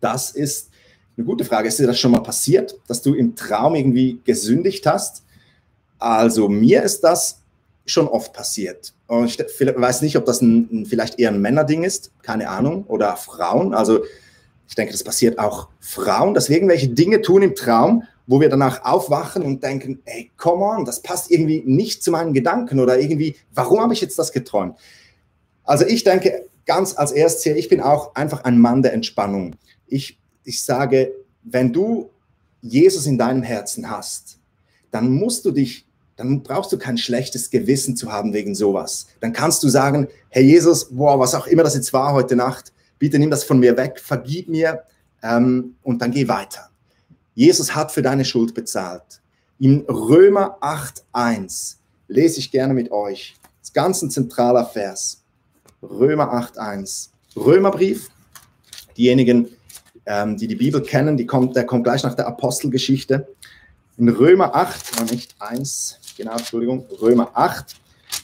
Das 0.00 0.30
ist 0.30 0.70
eine 1.16 1.26
gute 1.26 1.44
Frage. 1.44 1.68
Ist 1.68 1.78
dir 1.78 1.86
das 1.86 1.98
schon 1.98 2.12
mal 2.12 2.22
passiert, 2.22 2.78
dass 2.86 3.02
du 3.02 3.14
im 3.14 3.34
Traum 3.34 3.74
irgendwie 3.74 4.20
gesündigt 4.24 4.86
hast? 4.86 5.22
Also 5.98 6.48
mir 6.48 6.82
ist 6.82 7.00
das 7.00 7.40
schon 7.86 8.08
oft 8.08 8.32
passiert. 8.32 8.92
Und 9.06 9.26
ich 9.26 9.38
weiß 9.38 10.02
nicht, 10.02 10.16
ob 10.16 10.24
das 10.24 10.42
ein, 10.42 10.86
vielleicht 10.86 11.18
eher 11.18 11.30
ein 11.30 11.40
Männerding 11.40 11.84
ist, 11.84 12.10
keine 12.22 12.48
Ahnung, 12.48 12.84
oder 12.88 13.16
Frauen. 13.16 13.74
Also 13.74 14.04
ich 14.68 14.74
denke, 14.74 14.92
das 14.92 15.04
passiert 15.04 15.38
auch 15.38 15.68
Frauen, 15.80 16.34
dass 16.34 16.48
wir 16.48 16.56
irgendwelche 16.56 16.88
Dinge 16.88 17.22
tun 17.22 17.42
im 17.42 17.54
Traum, 17.54 18.02
wo 18.26 18.40
wir 18.40 18.48
danach 18.48 18.84
aufwachen 18.84 19.42
und 19.42 19.62
denken, 19.62 20.00
ey, 20.04 20.30
come 20.36 20.64
on, 20.64 20.84
das 20.84 21.00
passt 21.00 21.30
irgendwie 21.30 21.62
nicht 21.64 22.02
zu 22.02 22.10
meinen 22.10 22.32
Gedanken 22.32 22.80
oder 22.80 22.98
irgendwie, 22.98 23.36
warum 23.54 23.80
habe 23.80 23.94
ich 23.94 24.00
jetzt 24.00 24.18
das 24.18 24.32
geträumt? 24.32 24.76
Also 25.64 25.86
ich 25.86 26.04
denke 26.04 26.46
ganz 26.66 26.96
als 26.96 27.12
erstes 27.12 27.44
hier, 27.44 27.56
ich 27.56 27.68
bin 27.68 27.80
auch 27.80 28.14
einfach 28.14 28.44
ein 28.44 28.58
Mann 28.58 28.82
der 28.82 28.92
Entspannung. 28.92 29.54
Ich, 29.86 30.18
ich 30.44 30.62
sage, 30.62 31.12
wenn 31.44 31.72
du 31.72 32.10
Jesus 32.60 33.06
in 33.06 33.18
deinem 33.18 33.42
Herzen 33.42 33.88
hast, 33.90 34.38
dann 34.90 35.10
musst 35.12 35.44
du 35.44 35.52
dich, 35.52 35.86
dann 36.16 36.42
brauchst 36.42 36.72
du 36.72 36.78
kein 36.78 36.98
schlechtes 36.98 37.50
Gewissen 37.50 37.96
zu 37.96 38.10
haben 38.10 38.32
wegen 38.32 38.54
sowas. 38.54 39.06
Dann 39.20 39.32
kannst 39.32 39.62
du 39.62 39.68
sagen, 39.68 40.08
Herr 40.30 40.42
Jesus, 40.42 40.86
boah, 40.90 41.18
was 41.18 41.34
auch 41.34 41.46
immer 41.46 41.62
das 41.62 41.74
jetzt 41.74 41.92
war 41.92 42.12
heute 42.12 42.34
Nacht, 42.34 42.72
bitte 42.98 43.18
nimm 43.18 43.30
das 43.30 43.44
von 43.44 43.60
mir 43.60 43.76
weg, 43.76 44.00
vergib 44.00 44.48
mir 44.48 44.82
ähm, 45.22 45.76
und 45.82 46.02
dann 46.02 46.10
geh 46.10 46.26
weiter. 46.26 46.70
Jesus 47.36 47.74
hat 47.74 47.92
für 47.92 48.00
deine 48.00 48.24
Schuld 48.24 48.54
bezahlt. 48.54 49.20
In 49.58 49.82
Römer 49.88 50.56
8.1 50.62 51.76
lese 52.08 52.38
ich 52.40 52.50
gerne 52.50 52.72
mit 52.72 52.90
euch. 52.90 53.36
Das 53.42 53.68
ist 53.68 53.74
ganz 53.74 54.00
ein 54.00 54.10
zentraler 54.10 54.64
Vers. 54.64 55.22
Römer 55.82 56.32
8.1. 56.32 57.10
Römerbrief. 57.36 58.08
Diejenigen, 58.96 59.48
ähm, 60.06 60.38
die 60.38 60.48
die 60.48 60.56
Bibel 60.56 60.80
kennen, 60.80 61.18
die 61.18 61.26
kommt, 61.26 61.54
der 61.54 61.66
kommt 61.66 61.84
gleich 61.84 62.02
nach 62.02 62.14
der 62.14 62.26
Apostelgeschichte. 62.26 63.28
In 63.98 64.08
Römer 64.08 64.54
8, 64.54 65.10
nicht 65.10 65.34
1, 65.38 65.98
genau, 66.16 66.36
Entschuldigung, 66.38 66.86
Römer 67.02 67.32
8, 67.34 67.76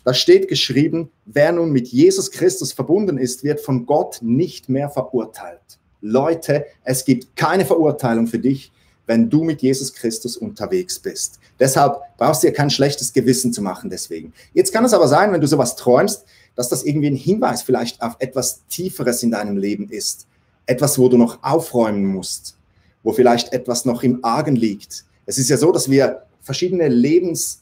da 0.05 0.15
steht 0.15 0.49
geschrieben, 0.49 1.11
wer 1.27 1.53
nun 1.53 1.71
mit 1.71 1.89
Jesus 1.89 2.31
Christus 2.31 2.73
verbunden 2.73 3.19
ist, 3.19 3.45
wird 3.45 3.61
von 3.61 3.85
Gott 3.85 4.21
nicht 4.23 4.71
mehr 4.71 4.89
verurteilt. 4.89 5.61
Leute, 6.01 6.65
es 6.83 7.05
gibt 7.05 7.37
keine 7.37 7.67
Verurteilung 7.67 8.27
für 8.27 8.39
dich, 8.39 8.73
wenn 9.13 9.29
du 9.29 9.45
mit 9.45 9.61
Jesus 9.61 9.93
Christus 9.93 10.39
unterwegs 10.39 10.99
bist. 10.99 11.39
Deshalb 11.61 12.01
brauchst 12.17 12.43
du 12.43 12.47
dir 12.47 12.55
kein 12.55 12.71
schlechtes 12.71 13.13
Gewissen 13.13 13.53
zu 13.53 13.61
machen 13.61 13.91
deswegen. 13.91 14.33
Jetzt 14.55 14.73
kann 14.73 14.87
es 14.87 14.95
aber 14.95 15.07
sein, 15.07 15.31
wenn 15.33 15.41
du 15.43 15.47
sowas 15.47 15.77
träumst, 15.77 16.25
dass 16.55 16.71
das 16.71 16.83
irgendwie 16.83 17.09
ein 17.09 17.17
Hinweis 17.17 17.61
vielleicht 17.61 18.01
auf 18.01 18.17
etwas 18.21 18.63
Tieferes 18.71 19.23
in 19.23 19.31
deinem 19.31 19.59
Leben 19.59 19.91
ist. 19.91 20.27
Etwas, 20.65 20.99
wo 20.99 21.11
du 21.11 21.19
noch 21.19 21.43
aufräumen 21.43 22.07
musst, 22.07 22.57
wo 23.03 23.13
vielleicht 23.13 23.53
etwas 23.53 23.85
noch 23.85 24.03
im 24.03 24.25
Argen 24.25 24.57
liegt. 24.57 25.05
Es 25.27 25.37
ist 25.37 25.51
ja 25.51 25.59
so, 25.59 25.73
dass 25.73 25.91
wir 25.91 26.23
verschiedene 26.41 26.89
Lebens, 26.89 27.61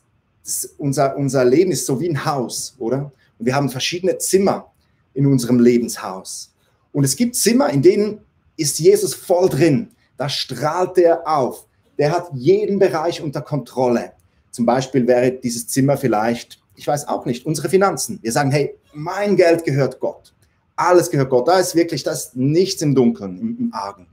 unser, 0.79 1.17
unser 1.17 1.45
Leben 1.45 1.73
ist 1.73 1.85
so 1.85 2.01
wie 2.01 2.11
ein 2.11 2.25
Haus, 2.25 2.77
oder? 2.79 3.11
Und 3.41 3.47
wir 3.47 3.57
haben 3.57 3.71
verschiedene 3.71 4.19
Zimmer 4.19 4.71
in 5.15 5.27
unserem 5.27 5.59
Lebenshaus. 5.59 6.53
Und 6.93 7.03
es 7.03 7.17
gibt 7.17 7.35
Zimmer, 7.35 7.71
in 7.71 7.83
denen 7.83 8.21
ist 8.57 8.79
Jesus 8.79 9.15
voll 9.15 9.49
drin. 9.49 9.89
Da 10.21 10.29
strahlt 10.29 10.99
er 10.99 11.27
auf. 11.27 11.65
Der 11.97 12.13
hat 12.13 12.29
jeden 12.35 12.79
Bereich 12.79 13.23
unter 13.23 13.41
Kontrolle. 13.41 14.13
Zum 14.51 14.67
Beispiel 14.67 15.07
wäre 15.07 15.33
dieses 15.33 15.67
Zimmer 15.67 15.97
vielleicht, 15.97 16.61
ich 16.77 16.87
weiß 16.87 17.09
auch 17.09 17.25
nicht, 17.25 17.47
unsere 17.47 17.71
Finanzen. 17.71 18.19
Wir 18.21 18.31
sagen, 18.31 18.51
hey, 18.51 18.77
mein 18.93 19.35
Geld 19.35 19.65
gehört 19.65 19.99
Gott. 19.99 20.35
Alles 20.77 21.11
gehört 21.11 21.31
Gott. 21.31 21.49
Da 21.49 21.59
ist 21.59 21.75
wirklich, 21.75 22.03
da 22.03 22.13
ist 22.13 22.37
nichts 22.37 22.83
im 22.83 22.95
Dunkeln, 22.95 23.39
im, 23.39 23.57
im 23.59 23.73
Argen. 23.73 24.09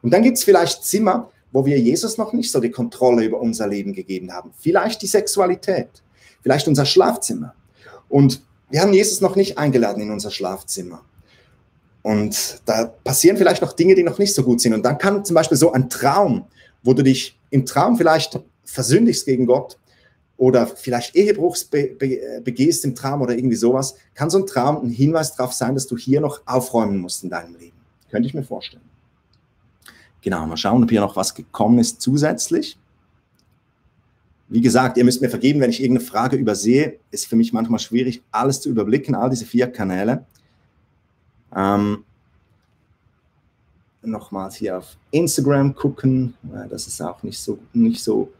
Und 0.00 0.14
dann 0.14 0.22
gibt 0.22 0.38
es 0.38 0.44
vielleicht 0.44 0.86
Zimmer, 0.86 1.30
wo 1.50 1.66
wir 1.66 1.78
Jesus 1.78 2.16
noch 2.16 2.32
nicht 2.32 2.50
so 2.50 2.58
die 2.58 2.70
Kontrolle 2.70 3.22
über 3.22 3.38
unser 3.38 3.68
Leben 3.68 3.92
gegeben 3.92 4.32
haben. 4.32 4.52
Vielleicht 4.58 5.02
die 5.02 5.06
Sexualität, 5.06 5.90
vielleicht 6.40 6.66
unser 6.66 6.86
Schlafzimmer. 6.86 7.54
Und 8.08 8.42
wir 8.70 8.80
haben 8.80 8.94
Jesus 8.94 9.20
noch 9.20 9.36
nicht 9.36 9.58
eingeladen 9.58 10.02
in 10.02 10.12
unser 10.12 10.30
Schlafzimmer. 10.30 11.02
Und 12.02 12.60
da 12.66 12.86
passieren 13.04 13.36
vielleicht 13.36 13.62
noch 13.62 13.74
Dinge, 13.74 13.94
die 13.94 14.02
noch 14.02 14.18
nicht 14.18 14.34
so 14.34 14.42
gut 14.42 14.60
sind. 14.60 14.74
Und 14.74 14.82
dann 14.84 14.98
kann 14.98 15.24
zum 15.24 15.34
Beispiel 15.34 15.56
so 15.56 15.72
ein 15.72 15.88
Traum, 15.88 16.44
wo 16.82 16.94
du 16.94 17.02
dich 17.02 17.38
im 17.50 17.64
Traum 17.64 17.96
vielleicht 17.96 18.40
versündigst 18.64 19.24
gegen 19.24 19.46
Gott 19.46 19.78
oder 20.36 20.66
vielleicht 20.66 21.14
Ehebruchs 21.14 21.64
be 21.64 21.94
be 21.98 22.40
begehst 22.42 22.84
im 22.84 22.96
Traum 22.96 23.22
oder 23.22 23.36
irgendwie 23.36 23.56
sowas, 23.56 23.94
kann 24.14 24.30
so 24.30 24.38
ein 24.38 24.46
Traum 24.46 24.84
ein 24.84 24.90
Hinweis 24.90 25.36
darauf 25.36 25.52
sein, 25.52 25.74
dass 25.74 25.86
du 25.86 25.96
hier 25.96 26.20
noch 26.20 26.40
aufräumen 26.46 26.98
musst 26.98 27.22
in 27.22 27.30
deinem 27.30 27.54
Leben. 27.54 27.76
Könnte 28.10 28.26
ich 28.26 28.34
mir 28.34 28.42
vorstellen. 28.42 28.82
Genau, 30.22 30.46
mal 30.46 30.56
schauen, 30.56 30.82
ob 30.82 30.90
hier 30.90 31.00
noch 31.00 31.16
was 31.16 31.34
gekommen 31.34 31.78
ist 31.78 32.00
zusätzlich. 32.00 32.78
Wie 34.48 34.60
gesagt, 34.60 34.96
ihr 34.96 35.04
müsst 35.04 35.22
mir 35.22 35.30
vergeben, 35.30 35.60
wenn 35.60 35.70
ich 35.70 35.80
irgendeine 35.80 36.06
Frage 36.06 36.36
übersehe. 36.36 36.98
Ist 37.10 37.26
für 37.26 37.36
mich 37.36 37.52
manchmal 37.52 37.78
schwierig, 37.78 38.22
alles 38.30 38.60
zu 38.60 38.68
überblicken, 38.68 39.14
all 39.14 39.30
diese 39.30 39.46
vier 39.46 39.66
Kanäle. 39.66 40.26
Ähm, 41.54 42.04
nochmals 44.02 44.56
hier 44.56 44.78
auf 44.78 44.96
Instagram 45.10 45.74
gucken. 45.74 46.34
Das 46.70 46.86
ist 46.86 47.00
auch 47.00 47.22
nicht 47.22 47.38
so, 47.38 47.58
nicht 47.72 48.02
so 48.02 48.32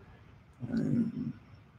ähm, 0.72 1.32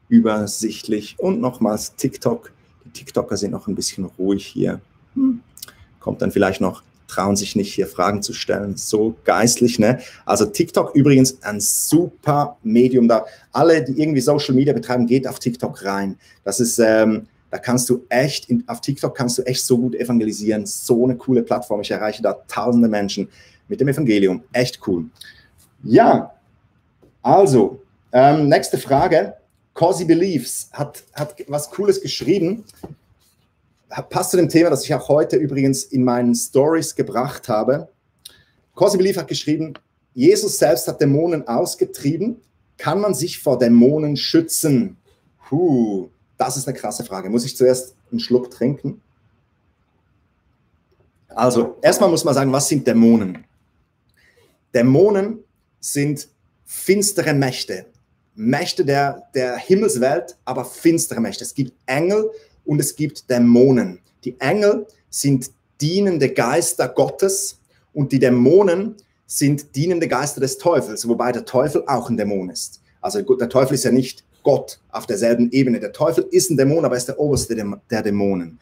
übersichtlich. 0.10 1.16
Und 1.20 1.42
nochmals 1.42 1.96
TikTok. 1.96 2.52
Die 2.86 2.90
TikToker 2.90 3.38
sind 3.38 3.52
noch 3.52 3.68
ein 3.68 3.76
bisschen 3.76 4.06
ruhig 4.06 4.46
hier. 4.46 4.82
Hm. 5.16 5.42
Kommt 6.00 6.22
dann 6.22 6.32
vielleicht 6.32 6.62
noch 6.62 6.84
trauen 7.14 7.36
sich 7.36 7.56
nicht, 7.56 7.74
hier 7.74 7.88
Fragen 7.88 8.22
zu 8.22 8.34
stellen. 8.34 8.76
So 8.76 9.16
geistlich, 9.24 9.78
ne? 9.78 10.00
Also 10.26 10.46
TikTok 10.46 10.96
übrigens 10.96 11.42
ein 11.44 11.60
super 11.60 12.58
Medium 12.64 13.08
da. 13.08 13.26
Alle, 13.52 13.84
die 13.84 14.02
irgendwie 14.02 14.22
Social 14.22 14.56
Media 14.56 14.74
betreiben, 14.74 15.06
geht 15.06 15.28
auf 15.28 15.40
TikTok 15.40 15.86
rein. 15.86 16.18
Das 16.44 16.60
ist, 16.60 16.80
ähm, 16.80 17.28
da 17.54 17.60
kannst 17.60 17.88
du 17.88 18.04
echt, 18.10 18.50
in, 18.50 18.64
auf 18.66 18.82
TikTok 18.82 19.16
kannst 19.16 19.38
du 19.38 19.44
echt 19.44 19.64
so 19.64 19.78
gut 19.78 19.94
evangelisieren. 19.94 20.66
So 20.66 21.04
eine 21.04 21.16
coole 21.16 21.44
Plattform. 21.44 21.82
Ich 21.82 21.92
erreiche 21.92 22.24
da 22.24 22.34
tausende 22.48 22.88
Menschen 22.88 23.30
mit 23.68 23.80
dem 23.80 23.90
Evangelium. 23.90 24.42
Echt 24.54 24.80
cool. 24.88 25.06
Ja, 25.84 26.34
also, 27.22 27.84
ähm, 28.12 28.50
nächste 28.50 28.80
Frage. 28.80 29.36
Cozy 29.76 30.04
Beliefs 30.04 30.72
hat, 30.74 31.04
hat 31.14 31.36
was 31.48 31.70
Cooles 31.70 32.02
geschrieben 32.02 32.64
passt 34.02 34.32
zu 34.32 34.38
dem 34.38 34.50
Thema, 34.50 34.72
das 34.72 34.84
ich 34.84 34.94
auch 34.96 35.08
heute 35.08 35.36
übrigens 35.36 35.84
in 35.84 36.04
meinen 36.04 36.34
Stories 36.34 36.96
gebracht 36.96 37.48
habe. 37.48 37.90
Corsi 38.74 38.98
Belief 38.98 39.18
hat 39.18 39.28
geschrieben, 39.28 39.74
Jesus 40.16 40.58
selbst 40.58 40.88
hat 40.88 41.00
Dämonen 41.00 41.48
ausgetrieben. 41.48 42.42
Kann 42.78 43.00
man 43.00 43.14
sich 43.14 43.40
vor 43.40 43.60
Dämonen 43.60 44.18
schützen? 44.18 44.98
Puh, 45.48 46.10
das 46.38 46.58
ist 46.58 46.68
eine 46.68 46.78
krasse 46.78 47.04
Frage. 47.04 47.30
Muss 47.30 47.46
ich 47.46 47.56
zuerst 47.56 47.96
einen 48.12 48.20
Schluck 48.20 48.52
trinken? 48.52 49.02
Also, 51.28 51.78
erstmal 51.82 52.10
muss 52.10 52.24
man 52.24 52.34
sagen, 52.34 52.52
was 52.52 52.68
sind 52.68 52.86
Dämonen? 52.86 53.44
Dämonen 54.74 55.44
sind 55.80 56.28
finstere 56.66 57.34
Mächte, 57.34 57.86
Mächte 58.36 58.86
der, 58.86 59.24
der 59.34 59.58
Himmelswelt, 59.58 60.36
aber 60.46 60.66
finstere 60.66 61.22
Mächte. 61.22 61.44
Es 61.44 61.54
gibt 61.54 61.74
Engel 61.86 62.30
und 62.66 62.80
es 62.80 62.96
gibt 62.96 63.30
Dämonen. 63.30 64.00
Die 64.24 64.40
Engel 64.40 64.88
sind 65.10 65.52
dienende 65.82 66.30
Geister 66.30 66.88
Gottes 66.88 67.60
und 67.94 68.12
die 68.12 68.20
Dämonen 68.20 68.96
sind 69.26 69.76
dienende 69.76 70.08
Geister 70.08 70.42
des 70.42 70.58
Teufels, 70.58 71.08
wobei 71.08 71.32
der 71.32 71.46
Teufel 71.46 71.84
auch 71.88 72.10
ein 72.10 72.18
Dämon 72.18 72.50
ist. 72.50 72.82
Also 73.02 73.22
der 73.22 73.50
Teufel 73.50 73.74
ist 73.76 73.84
ja 73.84 73.92
nicht 73.92 74.24
Gott 74.44 74.80
auf 74.92 75.06
derselben 75.06 75.52
Ebene. 75.52 75.80
Der 75.80 75.94
Teufel 75.94 76.28
ist 76.30 76.52
ein 76.52 76.58
Dämon, 76.58 76.86
aber 76.86 76.96
er 76.96 77.00
ist 77.00 77.08
der 77.08 77.20
oberste 77.20 77.56
der 77.56 78.02
Dämonen. 78.02 78.60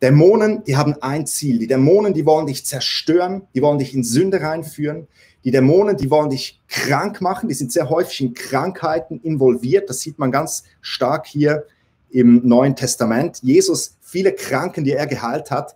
Dämonen, 0.00 0.62
die 0.64 0.76
haben 0.76 0.94
ein 1.00 1.26
Ziel. 1.26 1.58
Die 1.58 1.66
Dämonen, 1.66 2.14
die 2.14 2.24
wollen 2.24 2.46
dich 2.46 2.64
zerstören, 2.64 3.42
die 3.54 3.62
wollen 3.62 3.78
dich 3.78 3.94
in 3.94 4.04
Sünde 4.04 4.40
reinführen. 4.40 5.08
Die 5.44 5.50
Dämonen, 5.50 5.96
die 5.96 6.10
wollen 6.10 6.30
dich 6.30 6.60
krank 6.68 7.20
machen, 7.20 7.48
die 7.48 7.54
sind 7.54 7.72
sehr 7.72 7.88
häufig 7.90 8.20
in 8.20 8.34
Krankheiten 8.34 9.20
involviert. 9.20 9.88
Das 9.88 10.00
sieht 10.00 10.18
man 10.18 10.30
ganz 10.30 10.64
stark 10.80 11.26
hier 11.26 11.64
im 12.10 12.46
Neuen 12.46 12.76
Testament. 12.76 13.40
Jesus, 13.42 13.96
viele 14.00 14.32
Kranken, 14.32 14.84
die 14.84 14.92
er 14.92 15.06
geheilt 15.06 15.50
hat, 15.50 15.74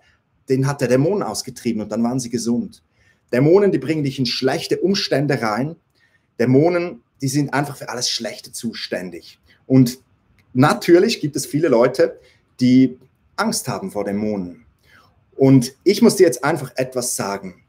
den 0.49 0.67
hat 0.67 0.81
der 0.81 0.89
Dämon 0.89 1.23
ausgetrieben 1.23 1.83
und 1.83 1.91
dann 1.91 2.03
waren 2.03 2.21
sie 2.21 2.31
gesund. 2.31 2.83
Dämonen, 3.33 3.73
die 3.73 3.79
bringen 3.79 4.05
dich 4.05 4.19
in 4.19 4.27
schlechte 4.27 4.79
Umstände 4.79 5.41
rein. 5.41 5.77
Dämonen, 6.39 7.03
die 7.21 7.29
sind 7.29 7.55
einfach 7.55 7.77
für 7.77 7.89
alles 7.89 8.11
Schlechte 8.11 8.53
zuständig. 8.53 9.39
Und 9.67 9.99
natürlich 10.53 11.21
gibt 11.21 11.37
es 11.37 11.47
viele 11.47 11.69
Leute, 11.69 12.19
die 12.61 12.99
Angst 13.37 13.69
haben 13.69 13.91
vor 13.91 14.05
Dämonen. 14.05 14.65
Und 15.37 15.75
ich 15.85 16.03
muss 16.03 16.17
dir 16.17 16.27
jetzt 16.27 16.45
einfach 16.45 16.73
etwas 16.77 17.17
sagen. 17.17 17.63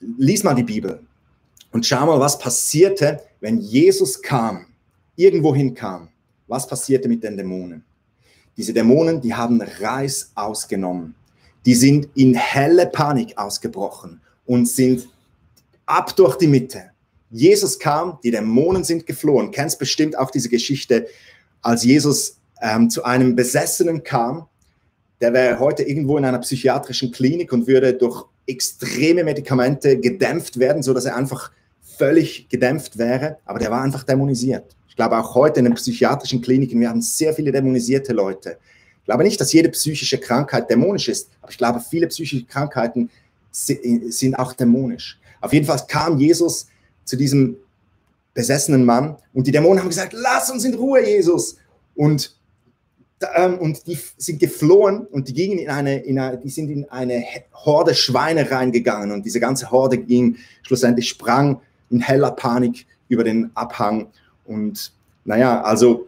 Lies 0.00 0.44
mal 0.44 0.54
die 0.54 0.62
Bibel 0.62 1.00
und 1.72 1.84
schau 1.84 2.06
mal, 2.06 2.20
was 2.20 2.38
passierte, 2.38 3.20
wenn 3.40 3.58
Jesus 3.58 4.22
kam, 4.22 4.66
irgendwohin 5.16 5.74
kam. 5.74 6.08
Was 6.46 6.66
passierte 6.66 7.08
mit 7.08 7.22
den 7.22 7.36
Dämonen? 7.36 7.84
Diese 8.56 8.72
Dämonen, 8.72 9.20
die 9.20 9.34
haben 9.34 9.60
Reis 9.60 10.32
ausgenommen. 10.34 11.14
Die 11.66 11.74
sind 11.74 12.08
in 12.14 12.34
helle 12.34 12.86
Panik 12.86 13.36
ausgebrochen 13.36 14.20
und 14.46 14.66
sind 14.66 15.08
ab 15.84 16.16
durch 16.16 16.36
die 16.36 16.46
Mitte. 16.46 16.90
Jesus 17.30 17.78
kam, 17.78 18.18
die 18.22 18.30
Dämonen 18.30 18.84
sind 18.84 19.06
geflohen. 19.06 19.50
Kennst 19.50 19.78
bestimmt 19.78 20.16
auch 20.16 20.30
diese 20.30 20.48
Geschichte, 20.48 21.06
als 21.62 21.84
Jesus 21.84 22.38
ähm, 22.62 22.90
zu 22.90 23.04
einem 23.04 23.36
Besessenen 23.36 24.02
kam. 24.02 24.46
Der 25.20 25.32
wäre 25.32 25.58
heute 25.58 25.82
irgendwo 25.82 26.16
in 26.16 26.24
einer 26.24 26.38
psychiatrischen 26.38 27.10
Klinik 27.10 27.52
und 27.52 27.66
würde 27.66 27.92
durch 27.94 28.24
extreme 28.46 29.24
Medikamente 29.24 29.98
gedämpft 29.98 30.58
werden, 30.58 30.82
so 30.82 30.94
dass 30.94 31.04
er 31.04 31.16
einfach 31.16 31.50
völlig 31.82 32.48
gedämpft 32.48 32.96
wäre. 32.96 33.38
Aber 33.44 33.58
der 33.58 33.70
war 33.70 33.82
einfach 33.82 34.04
dämonisiert. 34.04 34.74
Ich 34.88 34.96
glaube 34.96 35.18
auch 35.18 35.34
heute 35.34 35.58
in 35.58 35.66
den 35.66 35.74
psychiatrischen 35.74 36.40
Kliniken, 36.40 36.80
wir 36.80 36.88
haben 36.88 37.02
sehr 37.02 37.34
viele 37.34 37.52
dämonisierte 37.52 38.12
Leute. 38.12 38.58
Ich 39.00 39.04
glaube 39.04 39.24
nicht, 39.24 39.40
dass 39.40 39.52
jede 39.52 39.68
psychische 39.70 40.18
Krankheit 40.18 40.68
dämonisch 40.70 41.08
ist, 41.08 41.30
aber 41.40 41.50
ich 41.50 41.58
glaube, 41.58 41.80
viele 41.80 42.06
psychische 42.08 42.44
Krankheiten 42.44 43.10
sind 43.50 44.38
auch 44.38 44.52
dämonisch. 44.52 45.18
Auf 45.40 45.52
jeden 45.52 45.66
Fall 45.66 45.80
kam 45.88 46.18
Jesus 46.18 46.66
zu 47.08 47.16
diesem 47.16 47.56
besessenen 48.34 48.84
Mann 48.84 49.16
und 49.32 49.46
die 49.46 49.50
Dämonen 49.50 49.80
haben 49.80 49.88
gesagt, 49.88 50.12
lass 50.12 50.50
uns 50.50 50.64
in 50.64 50.74
Ruhe, 50.74 51.04
Jesus. 51.04 51.56
Und, 51.94 52.36
ähm, 53.34 53.58
und 53.58 53.86
die 53.86 53.98
sind 54.18 54.38
geflohen 54.38 55.06
und 55.06 55.26
die 55.26 55.32
gingen 55.32 55.58
in 55.58 55.70
eine, 55.70 56.00
in 56.00 56.18
eine, 56.18 56.36
die 56.36 56.50
sind 56.50 56.68
in 56.68 56.88
eine 56.90 57.24
Horde 57.54 57.94
Schweine 57.94 58.50
reingegangen 58.50 59.10
und 59.10 59.24
diese 59.24 59.40
ganze 59.40 59.70
Horde 59.70 59.96
ging, 59.96 60.36
schlussendlich 60.62 61.08
sprang 61.08 61.62
in 61.90 62.00
heller 62.00 62.30
Panik 62.30 62.86
über 63.08 63.24
den 63.24 63.50
Abhang 63.54 64.08
und 64.44 64.92
naja, 65.24 65.62
also 65.62 66.06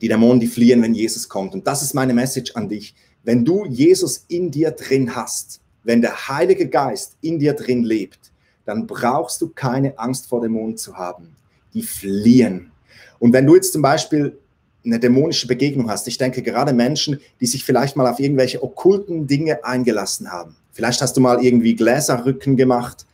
die 0.00 0.08
Dämonen, 0.08 0.38
die 0.38 0.46
fliehen, 0.46 0.82
wenn 0.82 0.94
Jesus 0.94 1.28
kommt. 1.28 1.52
Und 1.52 1.66
das 1.66 1.82
ist 1.82 1.94
meine 1.94 2.14
Message 2.14 2.52
an 2.54 2.68
dich. 2.68 2.94
Wenn 3.24 3.44
du 3.44 3.66
Jesus 3.66 4.24
in 4.28 4.50
dir 4.50 4.70
drin 4.70 5.14
hast, 5.14 5.60
wenn 5.84 6.00
der 6.00 6.28
Heilige 6.28 6.68
Geist 6.68 7.16
in 7.20 7.38
dir 7.38 7.54
drin 7.54 7.82
lebt, 7.82 8.31
dann 8.64 8.86
brauchst 8.86 9.40
du 9.40 9.48
keine 9.48 9.98
Angst 9.98 10.28
vor 10.28 10.40
Dämonen 10.40 10.76
zu 10.76 10.96
haben. 10.96 11.36
Die 11.74 11.82
fliehen. 11.82 12.70
Und 13.18 13.32
wenn 13.32 13.46
du 13.46 13.54
jetzt 13.54 13.72
zum 13.72 13.82
Beispiel 13.82 14.38
eine 14.84 14.98
dämonische 14.98 15.46
Begegnung 15.46 15.88
hast, 15.90 16.08
ich 16.08 16.18
denke 16.18 16.42
gerade 16.42 16.72
Menschen, 16.72 17.20
die 17.40 17.46
sich 17.46 17.64
vielleicht 17.64 17.96
mal 17.96 18.10
auf 18.10 18.18
irgendwelche 18.18 18.62
okkulten 18.62 19.26
Dinge 19.26 19.64
eingelassen 19.64 20.30
haben. 20.30 20.56
Vielleicht 20.72 21.00
hast 21.02 21.16
du 21.16 21.20
mal 21.20 21.42
irgendwie 21.44 21.74
Gläserrücken 21.74 22.56
gemacht 22.56 23.06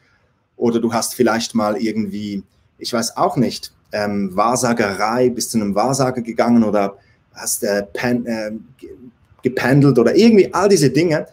oder 0.57 0.81
du 0.81 0.93
hast 0.93 1.15
vielleicht 1.15 1.55
mal 1.55 1.77
irgendwie, 1.77 2.43
ich 2.79 2.93
weiß 2.93 3.17
auch 3.17 3.37
nicht, 3.37 3.73
ähm, 3.93 4.35
Wahrsagerei, 4.35 5.31
bist 5.31 5.51
zu 5.51 5.59
einem 5.59 5.75
Wahrsager 5.75 6.23
gegangen 6.23 6.65
oder 6.65 6.97
hast 7.35 7.65
äh, 7.65 7.85
pen, 7.93 8.27
äh, 8.27 8.53
gependelt 9.43 9.99
oder 9.99 10.15
irgendwie 10.17 10.53
all 10.53 10.69
diese 10.69 10.91
Dinge 10.91 11.27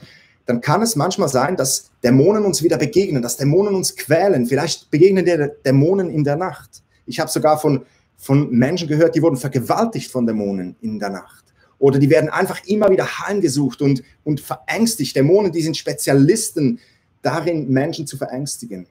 dann 0.45 0.61
kann 0.61 0.81
es 0.81 0.95
manchmal 0.95 1.29
sein, 1.29 1.55
dass 1.55 1.89
Dämonen 2.05 2.45
uns 2.45 2.61
wieder 2.61 2.77
begegnen, 2.77 3.23
dass 3.23 3.35
Dämonen 3.35 3.73
uns 3.73 3.95
quälen. 3.95 4.45
Vielleicht 4.45 4.91
begegnen 4.91 5.25
dir 5.25 5.57
Dämonen 5.65 6.11
in 6.11 6.23
der 6.23 6.35
Nacht. 6.35 6.83
Ich 7.07 7.19
habe 7.19 7.31
sogar 7.31 7.59
von, 7.59 7.83
von 8.15 8.51
Menschen 8.51 8.87
gehört, 8.87 9.15
die 9.15 9.23
wurden 9.23 9.37
vergewaltigt 9.37 10.11
von 10.11 10.27
Dämonen 10.27 10.75
in 10.81 10.99
der 10.99 11.09
Nacht. 11.09 11.43
Oder 11.79 11.97
die 11.97 12.11
werden 12.11 12.29
einfach 12.29 12.63
immer 12.67 12.91
wieder 12.91 13.05
heimgesucht 13.05 13.81
und, 13.81 14.03
und 14.23 14.39
verängstigt. 14.39 15.15
Dämonen, 15.15 15.51
die 15.51 15.63
sind 15.63 15.77
Spezialisten 15.77 16.79
darin, 17.23 17.69
Menschen 17.69 18.05
zu 18.05 18.17
verängstigen. 18.17 18.85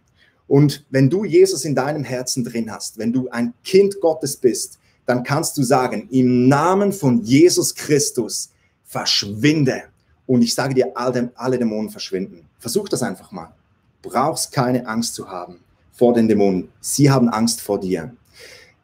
Und 0.49 0.85
wenn 0.91 1.09
du 1.09 1.25
Jesus 1.25 1.65
in 1.65 1.77
deinem 1.77 2.03
Herzen 2.03 2.43
drin 2.43 2.71
hast, 2.71 2.99
wenn 2.99 3.13
du 3.13 3.29
ein 3.31 3.55
Kind 3.63 4.01
Gottes 4.01 4.37
bist, 4.37 4.81
dann 5.07 5.23
kannst 5.23 5.57
du 5.57 5.63
sagen, 5.63 6.09
im 6.11 6.49
Namen 6.49 6.93
von 6.93 7.23
Jesus 7.23 7.77
Christus, 7.77 8.51
verschwinde 8.83 9.85
und 10.27 10.43
ich 10.43 10.55
sage 10.55 10.75
dir, 10.75 10.97
alle, 10.97 11.31
alle 11.35 11.59
Dämonen 11.59 11.91
verschwinden. 11.91 12.47
Versuch 12.59 12.89
das 12.89 13.03
einfach 13.03 13.31
mal. 13.33 13.55
Brauchst 14.03 14.53
keine 14.53 14.87
Angst 14.87 15.15
zu 15.15 15.29
haben 15.29 15.61
vor 15.93 16.15
den 16.15 16.29
Dämonen. 16.29 16.71
Sie 16.81 17.11
haben 17.11 17.29
Angst 17.29 17.61
vor 17.61 17.81
dir. 17.81 18.15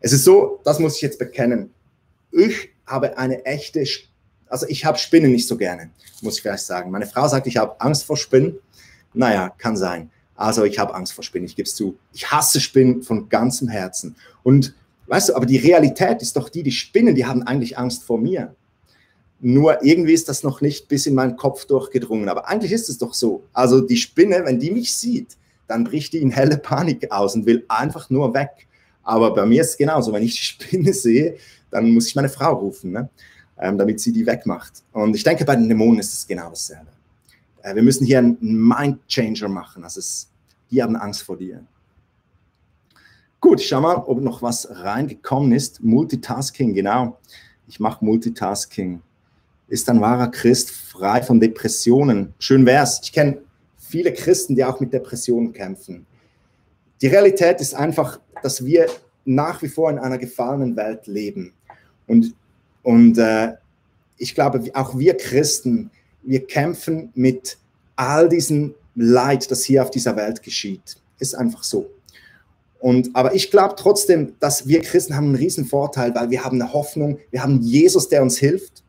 Es 0.01 0.13
ist 0.13 0.25
so, 0.25 0.61
das 0.65 0.79
muss 0.79 0.97
ich 0.97 1.03
jetzt 1.03 1.19
bekennen. 1.19 1.71
Ich 2.33 2.71
habe 2.87 3.19
eine 3.19 3.45
echte, 3.45 3.85
also 4.49 4.67
ich 4.69 4.85
habe 4.85 4.99
Spinnen 4.99 5.33
nicht 5.33 5.47
so 5.47 5.57
gerne, 5.57 5.91
muss 6.23 6.37
ich 6.37 6.43
vielleicht 6.43 6.65
sagen. 6.65 6.91
Meine 6.91 7.07
Frau 7.07 7.29
sagt, 7.29 7.47
ich 7.47 7.57
habe 7.57 7.81
Angst 7.81 8.05
vor 8.05 8.17
Spinnen. 8.17 8.59
Naja, 9.13 9.53
kann 9.59 9.77
sein. 9.77 10.11
Also 10.37 10.65
ich 10.65 10.79
habe 10.79 10.95
Angst 10.95 11.13
vor 11.13 11.25
Spinnen, 11.25 11.47
ich 11.47 11.57
gebe 11.57 11.67
es 11.67 11.75
zu. 11.75 11.99
Ich 12.13 12.31
hasse 12.31 12.61
Spinnen 12.61 13.03
von 13.03 13.29
ganzem 13.29 13.69
Herzen. 13.69 14.17
Und 14.43 14.75
weißt 15.07 15.31
du, 15.31 15.37
aber 15.37 15.45
die 15.45 15.59
Realität 15.59 16.23
ist 16.23 16.37
doch 16.37 16.49
die, 16.49 16.63
die 16.63 16.73
Spinnen, 16.73 17.15
die 17.15 17.27
haben 17.27 17.43
eigentlich 17.43 17.77
Angst 17.77 18.05
vor 18.05 18.19
mir. 18.19 18.55
Nur 19.41 19.83
irgendwie 19.83 20.13
ist 20.13 20.29
das 20.29 20.43
noch 20.43 20.61
nicht 20.61 20.89
bis 20.89 21.07
in 21.07 21.15
meinen 21.15 21.37
Kopf 21.37 21.65
durchgedrungen. 21.65 22.29
Aber 22.29 22.47
eigentlich 22.47 22.73
ist 22.73 22.89
es 22.89 22.99
doch 22.99 23.15
so. 23.15 23.45
Also 23.53 23.81
die 23.81 23.97
Spinne, 23.97 24.43
wenn 24.45 24.61
die 24.61 24.71
mich 24.71 24.95
sieht, 24.95 25.37
dann 25.67 25.85
bricht 25.85 26.13
die 26.13 26.19
in 26.19 26.31
helle 26.31 26.59
Panik 26.59 27.11
aus 27.11 27.35
und 27.35 27.47
will 27.47 27.65
einfach 27.69 28.11
nur 28.11 28.35
weg. 28.35 28.67
Aber 29.03 29.33
bei 29.35 29.47
mir 29.47 29.63
ist 29.63 29.71
es 29.71 29.77
genauso. 29.79 30.13
Wenn 30.13 30.23
ich 30.23 30.35
die 30.35 30.43
Spinne 30.43 30.93
sehe, 30.93 31.37
dann 31.71 31.91
muss 31.91 32.09
ich 32.09 32.15
meine 32.15 32.29
Frau 32.29 32.53
rufen, 32.55 32.93
ne? 32.93 33.09
ähm, 33.59 33.79
damit 33.79 34.01
sie 34.01 34.13
die 34.13 34.27
wegmacht. 34.27 34.83
Und 34.93 35.17
ich 35.17 35.23
denke, 35.23 35.45
bei 35.45 35.57
den 35.57 35.69
Dämonen 35.69 36.01
ist 36.01 36.13
es 36.13 36.27
genau 36.27 36.51
dasselbe. 36.51 36.89
Äh, 37.63 37.75
wir 37.75 37.83
müssen 37.83 38.05
hier 38.05 38.19
einen 38.19 38.39
Mind-Changer 38.41 39.49
machen. 39.49 39.85
Also 39.85 40.01
es, 40.01 40.29
die 40.71 40.83
haben 40.83 40.97
Angst 40.97 41.23
vor 41.23 41.37
dir. 41.37 41.65
Gut, 43.41 43.63
schau 43.63 43.81
mal, 43.81 43.97
ob 43.97 44.21
noch 44.21 44.43
was 44.43 44.69
reingekommen 44.71 45.53
ist. 45.53 45.83
Multitasking, 45.83 46.75
genau. 46.75 47.19
Ich 47.69 47.81
mache 47.81 48.05
Multitasking 48.05 49.01
ist 49.71 49.89
ein 49.89 50.01
wahrer 50.01 50.29
Christ 50.29 50.73
frei 50.73 51.23
von 51.23 51.41
Depressionen. 51.41 52.35
Schön 52.41 52.67
wär's. 52.67 53.01
Ich 53.05 53.13
kenne 53.13 53.39
viele 53.79 54.13
Christen, 54.13 54.57
die 54.57 54.65
auch 54.65 54.81
mit 54.81 54.93
Depressionen 54.93 55.53
kämpfen. 55.53 56.07
Die 57.01 57.07
Realität 57.07 57.61
ist 57.61 57.75
einfach, 57.75 58.21
dass 58.43 58.65
wir 58.65 58.87
nach 59.25 59.63
wie 59.63 59.69
vor 59.69 59.89
in 59.89 59.99
einer 59.99 60.19
gefallenen 60.19 60.77
Welt 60.77 61.07
leben. 61.07 61.53
Und, 62.09 62.35
und 62.83 63.17
äh, 63.19 63.55
ich 64.19 64.35
glaube, 64.35 64.63
auch 64.75 64.99
wir 64.99 65.17
Christen, 65.17 65.91
wir 66.23 66.47
kämpfen 66.47 67.11
mit 67.15 67.57
all 67.95 68.29
diesem 68.29 68.75
Leid, 68.97 69.51
das 69.51 69.63
hier 69.63 69.83
auf 69.83 69.91
dieser 69.91 70.17
Welt 70.17 70.43
geschieht. 70.43 70.97
Ist 71.21 71.37
einfach 71.37 71.63
so. 71.63 71.89
Und, 72.81 73.11
aber 73.15 73.35
ich 73.35 73.51
glaube 73.53 73.77
trotzdem, 73.77 74.35
dass 74.41 74.67
wir 74.67 74.81
Christen 74.81 75.15
haben 75.15 75.27
einen 75.27 75.35
riesen 75.37 75.65
Vorteil, 75.65 76.13
weil 76.15 76.31
wir 76.31 76.45
haben 76.45 76.61
eine 76.61 76.73
Hoffnung, 76.73 77.19
wir 77.31 77.43
haben 77.43 77.61
Jesus, 77.61 78.09
der 78.09 78.23
uns 78.23 78.37
hilft 78.39 78.83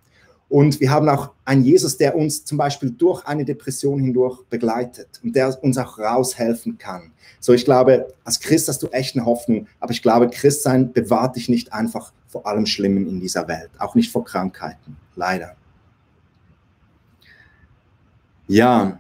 und 0.52 0.82
wir 0.82 0.92
haben 0.92 1.08
auch 1.08 1.32
einen 1.46 1.64
Jesus, 1.64 1.96
der 1.96 2.14
uns 2.14 2.44
zum 2.44 2.58
Beispiel 2.58 2.92
durch 2.92 3.26
eine 3.26 3.46
Depression 3.46 4.02
hindurch 4.02 4.44
begleitet 4.50 5.08
und 5.24 5.34
der 5.34 5.64
uns 5.64 5.78
auch 5.78 5.98
raushelfen 5.98 6.78
kann. 6.78 7.14
So, 7.40 7.54
ich 7.54 7.64
glaube, 7.64 8.14
als 8.26 8.42
Christ 8.42 8.68
hast 8.68 8.84
du 8.84 8.88
echt 8.88 9.16
eine 9.16 9.26
Hoffnung, 9.26 9.68
aber 9.80 9.94
ich 9.94 10.02
glaube, 10.02 10.30
Christsein 10.30 10.92
bewahrt 10.92 11.38
dich 11.38 11.48
nicht 11.48 11.72
einfach 11.72 12.12
vor 12.28 12.46
allem 12.46 12.66
Schlimmen 12.66 13.08
in 13.08 13.22
dieser 13.22 13.48
Welt, 13.48 13.72
auch 13.78 13.96
nicht 13.96 14.12
vor 14.12 14.26
Krankheiten, 14.26 14.98
leider. 15.16 15.56
Ja, 18.50 19.00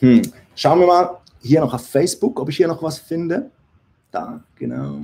hm. 0.00 0.22
schauen 0.56 0.80
wir 0.80 0.88
mal 0.88 1.18
hier 1.40 1.60
noch 1.60 1.72
auf 1.72 1.86
Facebook, 1.86 2.40
ob 2.40 2.48
ich 2.48 2.56
hier 2.56 2.66
noch 2.66 2.82
was 2.82 2.98
finde. 2.98 3.48
Da, 4.10 4.42
genau. 4.56 5.02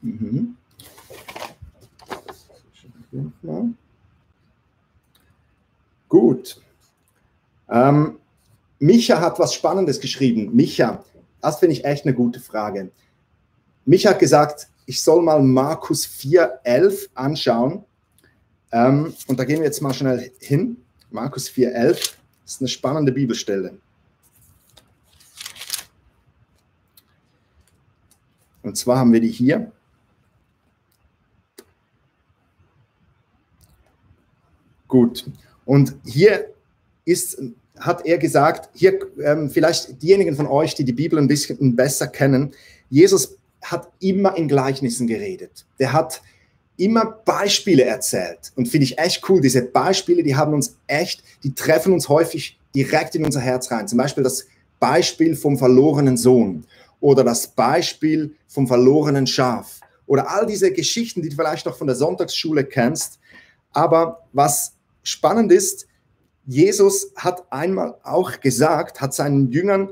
Mhm. 0.00 0.56
Gut. 6.08 6.60
Ähm, 7.68 8.18
Micha 8.78 9.20
hat 9.20 9.38
was 9.38 9.54
Spannendes 9.54 10.00
geschrieben. 10.00 10.54
Micha, 10.54 11.04
das 11.40 11.58
finde 11.58 11.74
ich 11.74 11.84
echt 11.84 12.04
eine 12.04 12.14
gute 12.14 12.40
Frage. 12.40 12.90
Micha 13.84 14.10
hat 14.10 14.18
gesagt, 14.18 14.68
ich 14.86 15.00
soll 15.00 15.22
mal 15.22 15.42
Markus 15.42 16.06
4,11 16.06 17.08
anschauen. 17.14 17.84
Ähm, 18.72 19.14
und 19.26 19.38
da 19.38 19.44
gehen 19.44 19.58
wir 19.58 19.66
jetzt 19.66 19.82
mal 19.82 19.94
schnell 19.94 20.32
hin. 20.40 20.76
Markus 21.10 21.48
4,11 21.48 22.14
ist 22.44 22.60
eine 22.60 22.68
spannende 22.68 23.12
Bibelstelle. 23.12 23.78
Und 28.62 28.76
zwar 28.76 28.98
haben 28.98 29.12
wir 29.12 29.20
die 29.20 29.30
hier. 29.30 29.72
Gut. 34.92 35.24
Und 35.64 35.94
hier 36.04 36.50
ist, 37.06 37.40
hat 37.78 38.04
er 38.04 38.18
gesagt, 38.18 38.68
hier 38.74 38.98
ähm, 39.24 39.48
vielleicht 39.48 40.02
diejenigen 40.02 40.36
von 40.36 40.46
euch, 40.46 40.74
die 40.74 40.84
die 40.84 40.92
Bibel 40.92 41.18
ein 41.18 41.28
bisschen 41.28 41.74
besser 41.74 42.08
kennen, 42.08 42.52
Jesus 42.90 43.38
hat 43.62 43.88
immer 44.00 44.36
in 44.36 44.48
Gleichnissen 44.48 45.06
geredet. 45.06 45.64
Der 45.78 45.94
hat 45.94 46.20
immer 46.76 47.06
Beispiele 47.06 47.84
erzählt. 47.84 48.52
Und 48.54 48.68
finde 48.68 48.84
ich 48.84 48.98
echt 48.98 49.26
cool, 49.30 49.40
diese 49.40 49.62
Beispiele, 49.62 50.22
die 50.22 50.36
haben 50.36 50.52
uns 50.52 50.76
echt, 50.88 51.24
die 51.42 51.54
treffen 51.54 51.94
uns 51.94 52.10
häufig 52.10 52.58
direkt 52.74 53.14
in 53.14 53.24
unser 53.24 53.40
Herz 53.40 53.70
rein. 53.70 53.88
Zum 53.88 53.96
Beispiel 53.96 54.22
das 54.22 54.44
Beispiel 54.78 55.34
vom 55.36 55.56
verlorenen 55.56 56.18
Sohn 56.18 56.66
oder 57.00 57.24
das 57.24 57.46
Beispiel 57.46 58.34
vom 58.46 58.66
verlorenen 58.66 59.26
Schaf 59.26 59.80
oder 60.06 60.30
all 60.30 60.44
diese 60.44 60.70
Geschichten, 60.70 61.22
die 61.22 61.30
du 61.30 61.36
vielleicht 61.36 61.64
noch 61.64 61.78
von 61.78 61.86
der 61.86 61.96
Sonntagsschule 61.96 62.64
kennst. 62.64 63.18
Aber 63.72 64.26
was 64.34 64.74
spannend 65.02 65.52
ist, 65.52 65.86
Jesus 66.44 67.12
hat 67.16 67.44
einmal 67.50 67.96
auch 68.02 68.40
gesagt, 68.40 69.00
hat 69.00 69.14
seinen 69.14 69.50
Jüngern, 69.50 69.90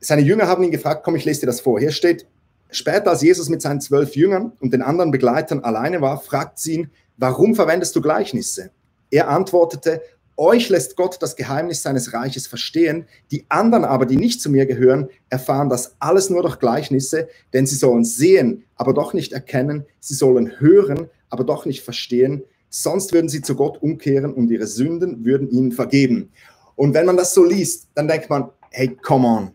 seine 0.00 0.22
Jünger 0.22 0.46
haben 0.46 0.62
ihn 0.62 0.70
gefragt, 0.70 1.02
komm, 1.04 1.16
ich 1.16 1.24
lese 1.24 1.40
dir 1.40 1.46
das 1.46 1.60
vor. 1.60 1.80
Hier 1.80 1.90
steht, 1.90 2.26
später 2.70 3.10
als 3.10 3.22
Jesus 3.22 3.48
mit 3.48 3.62
seinen 3.62 3.80
zwölf 3.80 4.14
Jüngern 4.14 4.52
und 4.60 4.72
den 4.72 4.82
anderen 4.82 5.10
Begleitern 5.10 5.60
alleine 5.64 6.00
war, 6.00 6.20
fragt 6.20 6.58
sie 6.58 6.74
ihn, 6.74 6.90
warum 7.16 7.54
verwendest 7.54 7.96
du 7.96 8.00
Gleichnisse? 8.00 8.70
Er 9.10 9.28
antwortete, 9.28 10.02
euch 10.36 10.68
lässt 10.68 10.94
Gott 10.94 11.20
das 11.20 11.34
Geheimnis 11.34 11.82
seines 11.82 12.12
Reiches 12.12 12.46
verstehen, 12.46 13.06
die 13.32 13.44
anderen 13.48 13.84
aber, 13.84 14.06
die 14.06 14.16
nicht 14.16 14.40
zu 14.40 14.50
mir 14.50 14.66
gehören, 14.66 15.08
erfahren 15.30 15.68
das 15.68 15.96
alles 15.98 16.30
nur 16.30 16.42
durch 16.42 16.60
Gleichnisse, 16.60 17.28
denn 17.52 17.66
sie 17.66 17.74
sollen 17.74 18.04
sehen, 18.04 18.64
aber 18.76 18.94
doch 18.94 19.14
nicht 19.14 19.32
erkennen, 19.32 19.84
sie 19.98 20.14
sollen 20.14 20.60
hören, 20.60 21.10
aber 21.28 21.42
doch 21.42 21.66
nicht 21.66 21.82
verstehen, 21.82 22.44
sonst 22.70 23.12
würden 23.12 23.28
sie 23.28 23.42
zu 23.42 23.54
Gott 23.54 23.82
umkehren 23.82 24.32
und 24.32 24.50
ihre 24.50 24.66
Sünden 24.66 25.24
würden 25.24 25.50
ihnen 25.50 25.72
vergeben. 25.72 26.30
Und 26.76 26.94
wenn 26.94 27.06
man 27.06 27.16
das 27.16 27.34
so 27.34 27.44
liest, 27.44 27.88
dann 27.94 28.08
denkt 28.08 28.30
man, 28.30 28.50
hey, 28.70 28.96
come 29.02 29.26
on. 29.26 29.50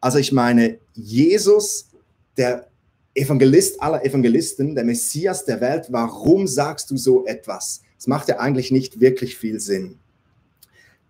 Also 0.00 0.18
ich 0.18 0.32
meine, 0.32 0.78
Jesus, 0.94 1.88
der 2.36 2.68
Evangelist 3.14 3.82
aller 3.82 4.04
Evangelisten, 4.04 4.74
der 4.74 4.84
Messias 4.84 5.44
der 5.44 5.60
Welt, 5.60 5.86
warum 5.90 6.46
sagst 6.46 6.90
du 6.90 6.96
so 6.96 7.26
etwas? 7.26 7.82
Das 7.96 8.06
macht 8.06 8.28
ja 8.28 8.38
eigentlich 8.38 8.70
nicht 8.70 9.00
wirklich 9.00 9.36
viel 9.36 9.58
Sinn. 9.58 9.98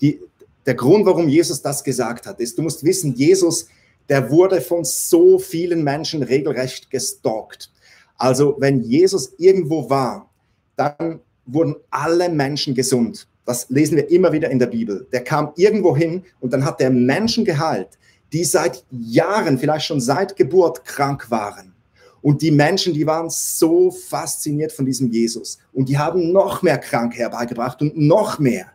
Die, 0.01 0.21
der 0.65 0.75
Grund, 0.75 1.05
warum 1.05 1.29
Jesus 1.29 1.61
das 1.61 1.85
gesagt 1.85 2.27
hat, 2.27 2.41
ist, 2.41 2.57
du 2.57 2.63
musst 2.63 2.83
wissen, 2.83 3.15
Jesus, 3.15 3.67
der 4.09 4.31
wurde 4.31 4.61
von 4.61 4.85
so 4.85 5.39
vielen 5.39 5.85
Menschen 5.85 6.23
regelrecht 6.23 6.91
gestalkt. 6.91 7.71
Also 8.17 8.57
wenn 8.59 8.83
Jesus 8.83 9.35
irgendwo 9.37 9.91
war, 9.91 10.31
dann 10.77 11.21
wurden 11.49 11.75
alle 11.91 12.29
Menschen 12.29 12.75
gesund. 12.75 13.27
Das 13.45 13.69
lesen 13.71 13.97
wir 13.97 14.11
immer 14.11 14.33
wieder 14.33 14.51
in 14.51 14.59
der 14.59 14.67
Bibel. 14.67 15.07
Der 15.11 15.25
kam 15.25 15.53
irgendwo 15.57 15.97
hin 15.97 16.23
und 16.41 16.53
dann 16.53 16.65
hat 16.65 16.81
der 16.81 16.91
Menschen 16.91 17.45
geheilt, 17.45 17.99
die 18.33 18.45
seit 18.45 18.85
Jahren, 18.91 19.59
vielleicht 19.59 19.87
schon 19.87 20.01
seit 20.01 20.37
Geburt 20.37 20.85
krank 20.85 21.31
waren. 21.31 21.73
Und 22.21 22.43
die 22.43 22.51
Menschen, 22.51 22.93
die 22.93 23.07
waren 23.07 23.31
so 23.31 23.91
fasziniert 23.91 24.73
von 24.73 24.85
diesem 24.85 25.11
Jesus. 25.11 25.59
Und 25.73 25.89
die 25.89 25.97
haben 25.97 26.33
noch 26.33 26.63
mehr 26.63 26.79
Krank 26.79 27.17
herbeigebracht 27.17 27.81
und 27.81 27.97
noch 27.97 28.39
mehr. 28.39 28.67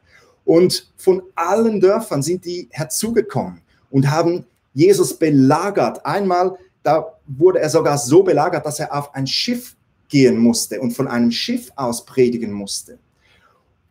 Und 0.45 0.91
von 0.97 1.21
allen 1.35 1.79
Dörfern 1.79 2.23
sind 2.23 2.45
die 2.45 2.67
herzugekommen 2.71 3.61
und 3.91 4.09
haben 4.09 4.45
Jesus 4.73 5.13
belagert. 5.13 6.05
Einmal, 6.05 6.57
da 6.81 7.13
wurde 7.27 7.59
er 7.59 7.69
sogar 7.69 7.97
so 7.97 8.23
belagert, 8.23 8.65
dass 8.65 8.79
er 8.79 8.93
auf 8.93 9.13
ein 9.13 9.27
Schiff 9.27 9.75
gehen 10.09 10.37
musste 10.37 10.79
und 10.79 10.91
von 10.91 11.07
einem 11.07 11.31
Schiff 11.31 11.71
aus 11.75 12.05
predigen 12.05 12.51
musste. 12.51 12.99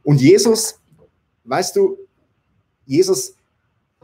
Und 0.05 0.20
Jesus, 0.20 0.79
weißt 1.44 1.77
du, 1.77 1.96
Jesus, 2.87 3.35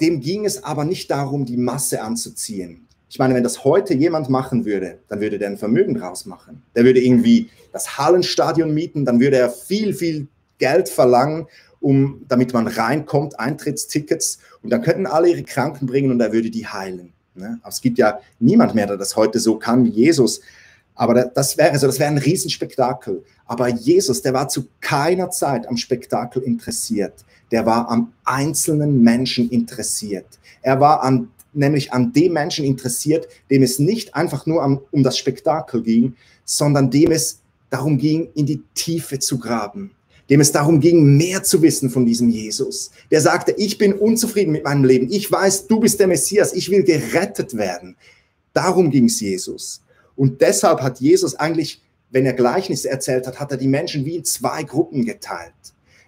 dem 0.01 0.21
ging 0.21 0.45
es 0.45 0.63
aber 0.63 0.85
nicht 0.85 1.11
darum, 1.11 1.45
die 1.45 1.57
Masse 1.57 2.03
anzuziehen. 2.03 2.87
Ich 3.11 3.19
meine, 3.19 3.35
wenn 3.35 3.43
das 3.43 3.65
heute 3.65 3.95
jemand 3.95 4.29
machen 4.29 4.65
würde, 4.65 4.99
dann 5.09 5.21
würde 5.21 5.39
der 5.39 5.49
ein 5.49 5.57
Vermögen 5.57 5.95
draus 5.95 6.27
machen. 6.27 6.63
Der 6.75 6.85
würde 6.85 7.01
irgendwie 7.01 7.49
das 7.73 7.99
Hallenstadion 7.99 8.73
mieten, 8.73 9.05
dann 9.05 9.19
würde 9.19 9.39
er 9.39 9.51
viel, 9.51 9.95
viel 9.95 10.29
Geld 10.59 10.89
verlangen, 10.89 11.47
um, 11.81 12.25
damit 12.29 12.53
man 12.53 12.67
reinkommt, 12.67 13.39
Eintrittstickets. 13.39 14.39
Und 14.63 14.71
dann 14.71 14.83
könnten 14.83 15.07
alle 15.07 15.31
ihre 15.31 15.43
Kranken 15.43 15.87
bringen 15.87 16.11
und 16.11 16.21
er 16.21 16.33
würde 16.33 16.51
die 16.51 16.67
heilen. 16.67 17.13
Ne? 17.35 17.59
Aber 17.63 17.71
es 17.71 17.81
gibt 17.81 17.99
ja 17.99 18.21
niemand 18.41 18.75
mehr, 18.75 18.87
der 18.87 18.97
das 18.97 19.17
heute 19.17 19.41
so 19.41 19.57
kann 19.57 19.85
wie 19.85 19.91
Jesus. 19.91 20.41
Aber 20.99 21.15
das 21.27 21.57
wäre 21.57 21.71
also, 21.71 21.87
das 21.87 22.01
wäre 22.01 22.11
ein 22.11 22.19
Riesenspektakel. 22.19 23.23
Aber 23.47 23.69
Jesus, 23.69 24.21
der 24.21 24.35
war 24.35 24.49
zu 24.49 24.67
keiner 24.81 25.31
Zeit 25.31 25.69
am 25.69 25.77
Spektakel 25.77 26.43
interessiert. 26.43 27.25
Der 27.53 27.65
war 27.65 27.89
am 27.89 28.13
einzelnen 28.25 29.01
Menschen 29.01 29.49
interessiert. 29.49 30.27
Er 30.61 30.81
war 30.81 31.05
an, 31.05 31.29
nämlich 31.53 31.93
an 31.93 32.13
dem 32.13 32.33
Menschen 32.33 32.65
interessiert, 32.65 33.29
dem 33.49 33.63
es 33.63 33.79
nicht 33.79 34.17
einfach 34.17 34.45
nur 34.45 34.61
am, 34.61 34.81
um 34.91 35.05
das 35.05 35.17
Spektakel 35.17 35.83
ging, 35.85 36.17
sondern 36.45 36.91
dem 36.91 37.13
es 37.13 37.39
darum 37.71 37.97
ging, 37.97 38.29
in 38.35 38.47
die 38.47 38.65
Tiefe 38.75 39.21
zu 39.21 39.39
graben, 39.39 39.93
dem 40.29 40.41
es 40.41 40.51
darum 40.51 40.81
ging, 40.81 41.17
mehr 41.17 41.45
zu 41.45 41.63
wissen 41.63 41.91
von 41.91 42.07
diesem 42.07 42.29
Jesus. 42.29 42.91
Der 43.13 43.21
sagte, 43.21 43.53
ich 43.53 43.79
bin 43.79 43.93
unzufrieden 43.93 44.51
mit 44.51 44.65
meinem 44.65 44.83
Leben. 44.83 45.07
Ich 45.13 45.31
weiß, 45.31 45.69
du 45.69 45.79
bist 45.79 46.01
der 46.01 46.09
Messias. 46.09 46.55
Ich 46.55 46.73
will 46.73 46.83
gerettet 46.83 47.57
werden. 47.57 47.95
Darum 48.53 48.91
ging 48.91 49.05
es 49.05 49.21
Jesus. 49.21 49.81
Und 50.19 50.41
deshalb 50.41 50.83
hat 50.83 51.01
Jesus 51.01 51.37
eigentlich, 51.37 51.81
wenn 52.11 52.27
er 52.27 52.33
Gleichnisse 52.33 52.91
erzählt 52.91 53.29
hat, 53.29 53.39
hat 53.39 53.53
er 53.53 53.57
die 53.57 53.69
Menschen 53.69 54.05
wie 54.05 54.17
in 54.17 54.25
zwei 54.25 54.65
Gruppen 54.65 55.05
geteilt. 55.07 55.53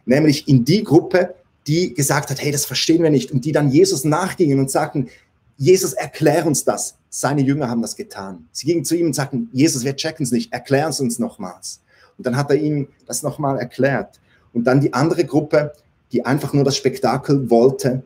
Nämlich 0.04 0.48
in 0.48 0.64
die 0.64 0.82
Gruppe, 0.82 1.36
die 1.68 1.94
gesagt 1.94 2.30
hat, 2.30 2.42
hey, 2.42 2.50
das 2.50 2.66
verstehen 2.66 3.04
wir 3.04 3.10
nicht. 3.10 3.30
Und 3.30 3.44
die 3.44 3.52
dann 3.52 3.70
Jesus 3.70 4.02
nachgingen 4.04 4.58
und 4.58 4.68
sagten, 4.68 5.08
Jesus, 5.56 5.92
erklär 5.92 6.44
uns 6.44 6.64
das. 6.64 6.96
Seine 7.08 7.42
Jünger 7.42 7.70
haben 7.70 7.82
das 7.82 7.94
getan. 7.94 8.48
Sie 8.50 8.66
gingen 8.66 8.84
zu 8.84 8.96
ihm 8.96 9.06
und 9.06 9.14
sagten, 9.14 9.48
Jesus, 9.52 9.84
wir 9.84 9.94
checken 9.94 10.24
es 10.24 10.32
nicht, 10.32 10.52
erklär 10.52 10.88
es 10.88 10.98
uns 10.98 11.20
nochmals. 11.20 11.80
Und 12.18 12.26
dann 12.26 12.36
hat 12.36 12.50
er 12.50 12.56
ihnen 12.56 12.88
das 13.06 13.22
nochmal 13.22 13.58
erklärt. 13.58 14.18
Und 14.52 14.64
dann 14.64 14.80
die 14.80 14.92
andere 14.92 15.24
Gruppe, 15.24 15.72
die 16.10 16.26
einfach 16.26 16.52
nur 16.52 16.64
das 16.64 16.76
Spektakel 16.76 17.48
wollte, 17.48 18.02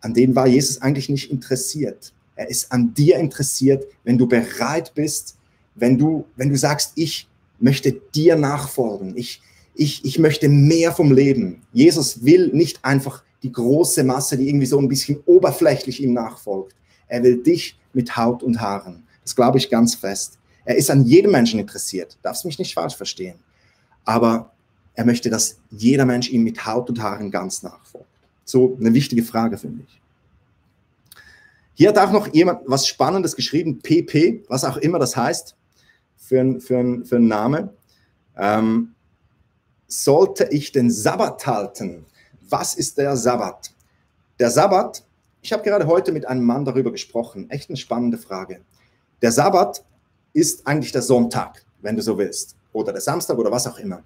an 0.00 0.14
denen 0.14 0.34
war 0.34 0.48
Jesus 0.48 0.82
eigentlich 0.82 1.08
nicht 1.08 1.30
interessiert. 1.30 2.12
Er 2.38 2.48
ist 2.48 2.70
an 2.70 2.94
dir 2.94 3.16
interessiert, 3.16 3.84
wenn 4.04 4.16
du 4.16 4.28
bereit 4.28 4.94
bist, 4.94 5.36
wenn 5.74 5.98
du, 5.98 6.24
wenn 6.36 6.48
du 6.48 6.56
sagst, 6.56 6.92
ich 6.94 7.28
möchte 7.58 7.90
dir 8.14 8.36
nachfolgen, 8.36 9.16
ich, 9.16 9.42
ich, 9.74 10.04
ich 10.04 10.20
möchte 10.20 10.48
mehr 10.48 10.92
vom 10.92 11.10
Leben. 11.10 11.62
Jesus 11.72 12.24
will 12.24 12.50
nicht 12.52 12.84
einfach 12.84 13.24
die 13.42 13.50
große 13.50 14.04
Masse, 14.04 14.38
die 14.38 14.48
irgendwie 14.48 14.66
so 14.66 14.78
ein 14.78 14.88
bisschen 14.88 15.18
oberflächlich 15.26 16.00
ihm 16.00 16.12
nachfolgt. 16.12 16.76
Er 17.08 17.24
will 17.24 17.42
dich 17.42 17.76
mit 17.92 18.16
Haut 18.16 18.44
und 18.44 18.60
Haaren. 18.60 19.02
Das 19.24 19.34
glaube 19.34 19.58
ich 19.58 19.68
ganz 19.68 19.96
fest. 19.96 20.38
Er 20.64 20.76
ist 20.76 20.92
an 20.92 21.04
jedem 21.06 21.32
Menschen 21.32 21.58
interessiert. 21.58 22.18
Darfst 22.22 22.44
mich 22.44 22.60
nicht 22.60 22.72
falsch 22.72 22.94
verstehen. 22.94 23.40
Aber 24.04 24.52
er 24.94 25.04
möchte, 25.04 25.28
dass 25.28 25.58
jeder 25.70 26.04
Mensch 26.04 26.30
ihm 26.30 26.44
mit 26.44 26.64
Haut 26.64 26.88
und 26.88 27.02
Haaren 27.02 27.32
ganz 27.32 27.64
nachfolgt. 27.64 28.06
So 28.44 28.76
eine 28.78 28.94
wichtige 28.94 29.24
Frage, 29.24 29.58
finde 29.58 29.82
ich. 29.88 29.97
Hier 31.78 31.90
hat 31.90 31.98
auch 31.98 32.10
noch 32.10 32.34
jemand 32.34 32.62
was 32.66 32.88
Spannendes 32.88 33.36
geschrieben, 33.36 33.78
PP, 33.78 34.42
was 34.48 34.64
auch 34.64 34.78
immer 34.78 34.98
das 34.98 35.16
heißt 35.16 35.54
für 36.16 36.40
ein, 36.40 36.60
für 36.60 37.04
für 37.04 37.16
ein 37.16 37.28
Name. 37.28 37.72
Ähm, 38.36 38.96
sollte 39.86 40.48
ich 40.50 40.72
den 40.72 40.90
Sabbat 40.90 41.46
halten? 41.46 42.04
Was 42.48 42.74
ist 42.74 42.98
der 42.98 43.16
Sabbat? 43.16 43.70
Der 44.40 44.50
Sabbat, 44.50 45.04
ich 45.40 45.52
habe 45.52 45.62
gerade 45.62 45.86
heute 45.86 46.10
mit 46.10 46.26
einem 46.26 46.42
Mann 46.44 46.64
darüber 46.64 46.90
gesprochen, 46.90 47.48
echt 47.48 47.70
eine 47.70 47.76
spannende 47.76 48.18
Frage. 48.18 48.60
Der 49.22 49.30
Sabbat 49.30 49.84
ist 50.32 50.66
eigentlich 50.66 50.90
der 50.90 51.02
Sonntag, 51.02 51.64
wenn 51.80 51.94
du 51.94 52.02
so 52.02 52.18
willst, 52.18 52.56
oder 52.72 52.90
der 52.90 53.02
Samstag 53.02 53.38
oder 53.38 53.52
was 53.52 53.68
auch 53.68 53.78
immer. 53.78 54.02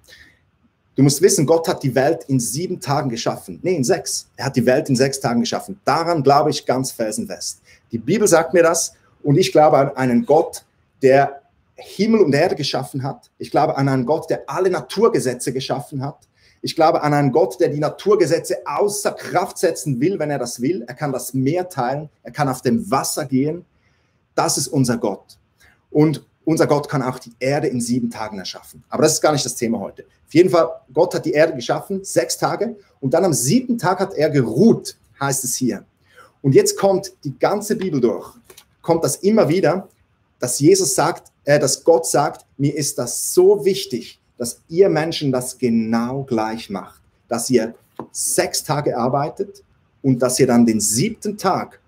Du 0.94 1.02
musst 1.02 1.22
wissen, 1.22 1.46
Gott 1.46 1.68
hat 1.68 1.82
die 1.82 1.94
Welt 1.94 2.24
in 2.28 2.38
sieben 2.38 2.78
Tagen 2.78 3.08
geschaffen. 3.08 3.58
Nee, 3.62 3.76
in 3.76 3.84
sechs. 3.84 4.28
Er 4.36 4.46
hat 4.46 4.56
die 4.56 4.66
Welt 4.66 4.88
in 4.90 4.96
sechs 4.96 5.20
Tagen 5.20 5.40
geschaffen. 5.40 5.80
Daran 5.84 6.22
glaube 6.22 6.50
ich 6.50 6.66
ganz 6.66 6.92
felsenfest. 6.92 7.62
Die 7.90 7.98
Bibel 7.98 8.28
sagt 8.28 8.52
mir 8.52 8.62
das 8.62 8.92
und 9.22 9.38
ich 9.38 9.52
glaube 9.52 9.78
an 9.78 9.90
einen 9.96 10.26
Gott, 10.26 10.64
der 11.00 11.42
Himmel 11.76 12.20
und 12.20 12.34
Erde 12.34 12.56
geschaffen 12.56 13.02
hat. 13.02 13.30
Ich 13.38 13.50
glaube 13.50 13.76
an 13.76 13.88
einen 13.88 14.04
Gott, 14.04 14.28
der 14.28 14.42
alle 14.46 14.70
Naturgesetze 14.70 15.52
geschaffen 15.52 16.04
hat. 16.04 16.28
Ich 16.60 16.76
glaube 16.76 17.02
an 17.02 17.14
einen 17.14 17.32
Gott, 17.32 17.58
der 17.58 17.70
die 17.70 17.80
Naturgesetze 17.80 18.58
außer 18.66 19.12
Kraft 19.12 19.58
setzen 19.58 20.00
will, 20.00 20.18
wenn 20.18 20.30
er 20.30 20.38
das 20.38 20.60
will. 20.60 20.84
Er 20.86 20.94
kann 20.94 21.10
das 21.10 21.34
Meer 21.34 21.68
teilen, 21.68 22.08
er 22.22 22.32
kann 22.32 22.48
auf 22.48 22.62
dem 22.62 22.88
Wasser 22.90 23.24
gehen. 23.24 23.64
Das 24.34 24.58
ist 24.58 24.68
unser 24.68 24.98
Gott. 24.98 25.38
Und 25.90 26.24
unser 26.44 26.66
Gott 26.66 26.88
kann 26.88 27.02
auch 27.02 27.18
die 27.18 27.32
Erde 27.38 27.68
in 27.68 27.80
sieben 27.80 28.10
Tagen 28.10 28.38
erschaffen. 28.38 28.82
Aber 28.88 29.02
das 29.02 29.14
ist 29.14 29.20
gar 29.20 29.32
nicht 29.32 29.44
das 29.44 29.54
Thema 29.54 29.78
heute. 29.78 30.04
Auf 30.26 30.34
jeden 30.34 30.50
Fall, 30.50 30.68
Gott 30.92 31.14
hat 31.14 31.24
die 31.24 31.32
Erde 31.32 31.54
geschaffen, 31.54 32.04
sechs 32.04 32.36
Tage. 32.36 32.76
Und 33.00 33.14
dann 33.14 33.24
am 33.24 33.32
siebten 33.32 33.78
Tag 33.78 34.00
hat 34.00 34.14
er 34.14 34.30
geruht, 34.30 34.96
heißt 35.20 35.44
es 35.44 35.54
hier. 35.54 35.84
Und 36.40 36.54
jetzt 36.54 36.76
kommt 36.76 37.12
die 37.24 37.38
ganze 37.38 37.76
Bibel 37.76 38.00
durch, 38.00 38.34
kommt 38.80 39.04
das 39.04 39.16
immer 39.16 39.48
wieder, 39.48 39.88
dass 40.40 40.58
Jesus 40.58 40.94
sagt, 40.94 41.30
äh, 41.44 41.58
dass 41.58 41.84
Gott 41.84 42.06
sagt, 42.06 42.44
mir 42.56 42.74
ist 42.74 42.98
das 42.98 43.32
so 43.32 43.64
wichtig, 43.64 44.20
dass 44.38 44.60
ihr 44.68 44.88
Menschen 44.88 45.30
das 45.30 45.56
genau 45.56 46.24
gleich 46.24 46.68
macht, 46.68 47.00
dass 47.28 47.48
ihr 47.48 47.74
sechs 48.10 48.64
Tage 48.64 48.96
arbeitet 48.96 49.62
und 50.02 50.20
dass 50.20 50.40
ihr 50.40 50.48
dann 50.48 50.66
den 50.66 50.80
siebten 50.80 51.38
Tag 51.38 51.78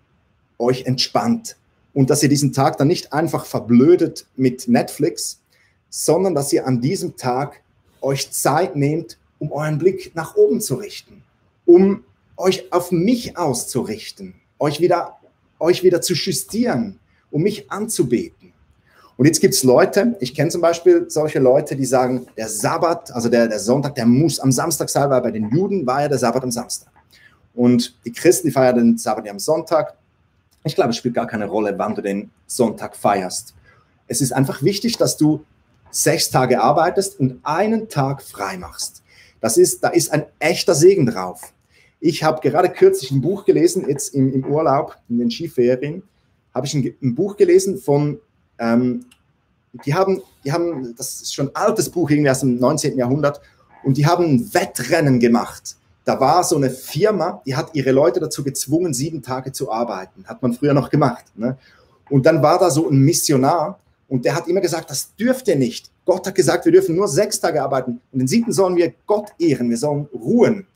euch 0.59 0.85
entspannt 0.85 1.57
und 1.95 2.11
dass 2.11 2.23
ihr 2.23 2.29
diesen 2.29 2.53
Tag 2.53 2.77
dann 2.77 2.89
nicht 2.89 3.13
einfach 3.13 3.47
verblödet 3.47 4.27
mit 4.37 4.69
Netflix, 4.69 5.41
sondern 5.89 6.35
dass 6.35 6.53
ihr 6.53 6.67
an 6.67 6.81
diesem 6.81 7.17
Tag 7.17 7.63
euch 8.01 8.31
Zeit 8.33 8.77
nehmt, 8.77 9.17
um 9.39 9.53
euren 9.53 9.79
Blick 9.79 10.13
nach 10.15 10.37
oben 10.37 10.61
zu 10.61 10.75
richten, 10.75 11.23
um 11.65 12.05
euch 12.37 12.73
auf 12.73 12.91
mich 12.91 13.39
auszurichten, 13.39 14.35
euch 14.59 14.81
wieder, 14.81 15.19
euch 15.59 15.83
wieder 15.83 16.01
zu 16.01 16.15
justieren, 16.15 16.99
um 17.31 17.43
mich 17.43 17.71
anzubeten. 17.71 18.53
Und 19.17 19.27
jetzt 19.27 19.41
gibt 19.41 19.55
es 19.55 19.63
Leute, 19.63 20.17
ich 20.19 20.35
kenne 20.35 20.51
zum 20.51 20.61
Beispiel 20.61 21.07
solche 21.09 21.39
Leute, 21.39 21.77
die 21.77 21.85
sagen, 21.85 22.27
der 22.37 22.49
Sabbat, 22.49 23.13
also 23.13 23.29
der, 23.29 23.47
der 23.47 23.61
Sonntag, 23.61 23.95
der 23.95 24.07
muss 24.07 24.41
am 24.41 24.51
Samstag 24.51 24.89
sein, 24.89 25.09
weil 25.09 25.21
bei 25.21 25.31
den 25.31 25.51
Juden 25.51 25.87
war 25.87 26.03
ja 26.03 26.09
der 26.09 26.19
Sabbat 26.19 26.43
am 26.43 26.51
Samstag. 26.51 26.93
Und 27.55 27.97
die 28.05 28.11
Christen, 28.11 28.49
die 28.49 28.53
feiern 28.53 28.77
den 28.77 28.99
Sabbat 28.99 29.27
ja 29.27 29.31
am 29.31 29.39
Sonntag. 29.39 29.95
Ich 30.65 30.75
glaube, 30.75 30.91
es 30.91 30.97
spielt 30.97 31.15
gar 31.15 31.27
keine 31.27 31.47
Rolle, 31.47 31.75
wann 31.77 31.95
du 31.95 32.01
den 32.01 32.31
Sonntag 32.47 32.97
feierst. 32.97 33.55
Es 34.07 34.21
ist 34.21 34.33
einfach 34.33 34.63
wichtig, 34.63 34.97
dass 34.97 35.17
du 35.17 35.45
sechs 35.91 36.31
Tage 36.31 36.63
arbeitest 36.63 37.21
und 37.21 37.39
einen 37.43 37.89
Tag 37.89 38.23
frei 38.23 38.57
machst. 38.57 39.03
Das 39.41 39.59
ist, 39.59 39.85
da 39.85 39.89
ist 39.89 40.11
ein 40.11 40.25
echter 40.39 40.75
Segen 40.75 41.07
drauf. 41.07 41.53
Ich 42.01 42.25
habe 42.25 42.41
gerade 42.41 42.71
kürzlich 42.71 43.11
ein 43.11 43.21
Buch 43.21 43.45
gelesen, 43.45 43.89
jetzt 43.89 44.15
im, 44.15 44.33
im 44.33 44.45
Urlaub, 44.47 44.97
in 45.09 45.19
den 45.19 45.31
Skiferien, 45.31 46.03
habe 46.55 46.67
ich 46.67 46.75
ein, 46.75 46.95
ein, 47.03 47.15
Buch 47.15 47.37
gelesen 47.37 47.79
von, 47.79 48.19
ähm, 48.59 49.07
die, 49.85 49.95
haben, 49.95 50.23
die 50.45 50.53
haben, 50.53 50.95
das 50.97 51.23
ist 51.23 51.35
schon 51.35 51.49
ein 51.49 51.57
altes 51.57 51.91
Buch, 51.91 52.11
irgendwie 52.11 52.31
aus 52.31 52.41
dem 52.41 52.59
19. 52.59 52.97
Jahrhundert, 52.97 53.41
und 53.85 53.97
die 53.97 54.07
haben 54.07 54.53
Wettrennen 54.55 55.21
gemacht. 55.21 55.77
Da 56.05 56.21
war 56.21 56.45
so 56.45 56.57
eine 56.57 56.71
Firma, 56.71 57.41
die 57.47 57.57
hat 57.57 57.71
ihre 57.75 57.93
Leute 57.93 58.21
dazu 58.21 58.45
gezwungen, 58.45 58.93
sieben 58.93 59.23
Tage 59.23 59.53
zu 59.53 59.73
arbeiten. 59.73 60.25
Hat 60.27 60.43
man 60.43 60.53
früher 60.53 60.75
noch 60.75 60.91
gemacht. 60.91 61.25
Ne? 61.35 61.57
Und 62.11 62.27
dann 62.27 62.43
war 62.43 62.59
da 62.59 62.71
so 62.71 62.89
ein 62.89 62.99
Missionar 62.99 63.79
und 64.09 64.25
der 64.25 64.35
hat 64.35 64.47
immer 64.49 64.61
gesagt, 64.61 64.91
das 64.91 65.15
dürft 65.17 65.49
ihr 65.49 65.57
nicht. 65.57 65.91
Gott 66.05 66.27
hat 66.27 66.35
gesagt, 66.35 66.67
wir 66.67 66.73
dürfen 66.73 66.95
nur 66.95 67.09
sechs 67.09 67.41
Tage 67.41 67.63
arbeiten. 67.63 68.01
Und 68.13 68.19
den 68.19 68.29
siebten 68.29 68.53
sollen 68.53 68.77
wir 68.77 68.93
Gott 69.07 69.33
ehren, 69.39 69.71
wir 69.71 69.79
sollen 69.79 70.07
ruhen. 70.13 70.67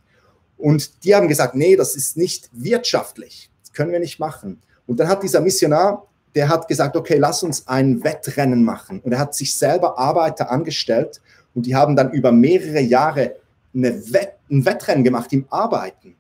Und 0.57 1.05
die 1.05 1.15
haben 1.15 1.29
gesagt, 1.29 1.55
nee, 1.55 1.77
das 1.77 1.95
ist 1.95 2.17
nicht 2.17 2.49
wirtschaftlich. 2.53 3.51
Das 3.63 3.73
können 3.73 3.93
wir 3.93 4.01
nicht 4.01 4.19
machen. 4.19 4.61
Und 4.87 4.99
dann 4.99 5.09
hat 5.09 5.23
dieser 5.23 5.41
Missionar, 5.41 6.07
der 6.35 6.49
hat 6.49 6.67
gesagt, 6.67 6.97
okay, 6.97 7.19
lass 7.19 7.43
uns 7.43 7.69
ein 7.69 8.03
Wettrennen 8.03 8.65
machen. 8.65 9.01
Und 9.01 9.13
er 9.13 9.19
hat 9.19 9.35
sich 9.35 9.55
selber 9.55 9.99
Arbeiter 9.99 10.51
angestellt 10.51 11.21
und 11.55 11.67
die 11.67 11.77
haben 11.77 11.95
dann 11.95 12.11
über 12.13 12.33
mehrere 12.33 12.81
Jahre 12.81 13.37
Wett, 13.73 14.38
ein 14.51 14.65
Wettrennen 14.65 15.05
gemacht 15.05 15.33
im 15.33 15.47
Arbeiten. 15.51 16.15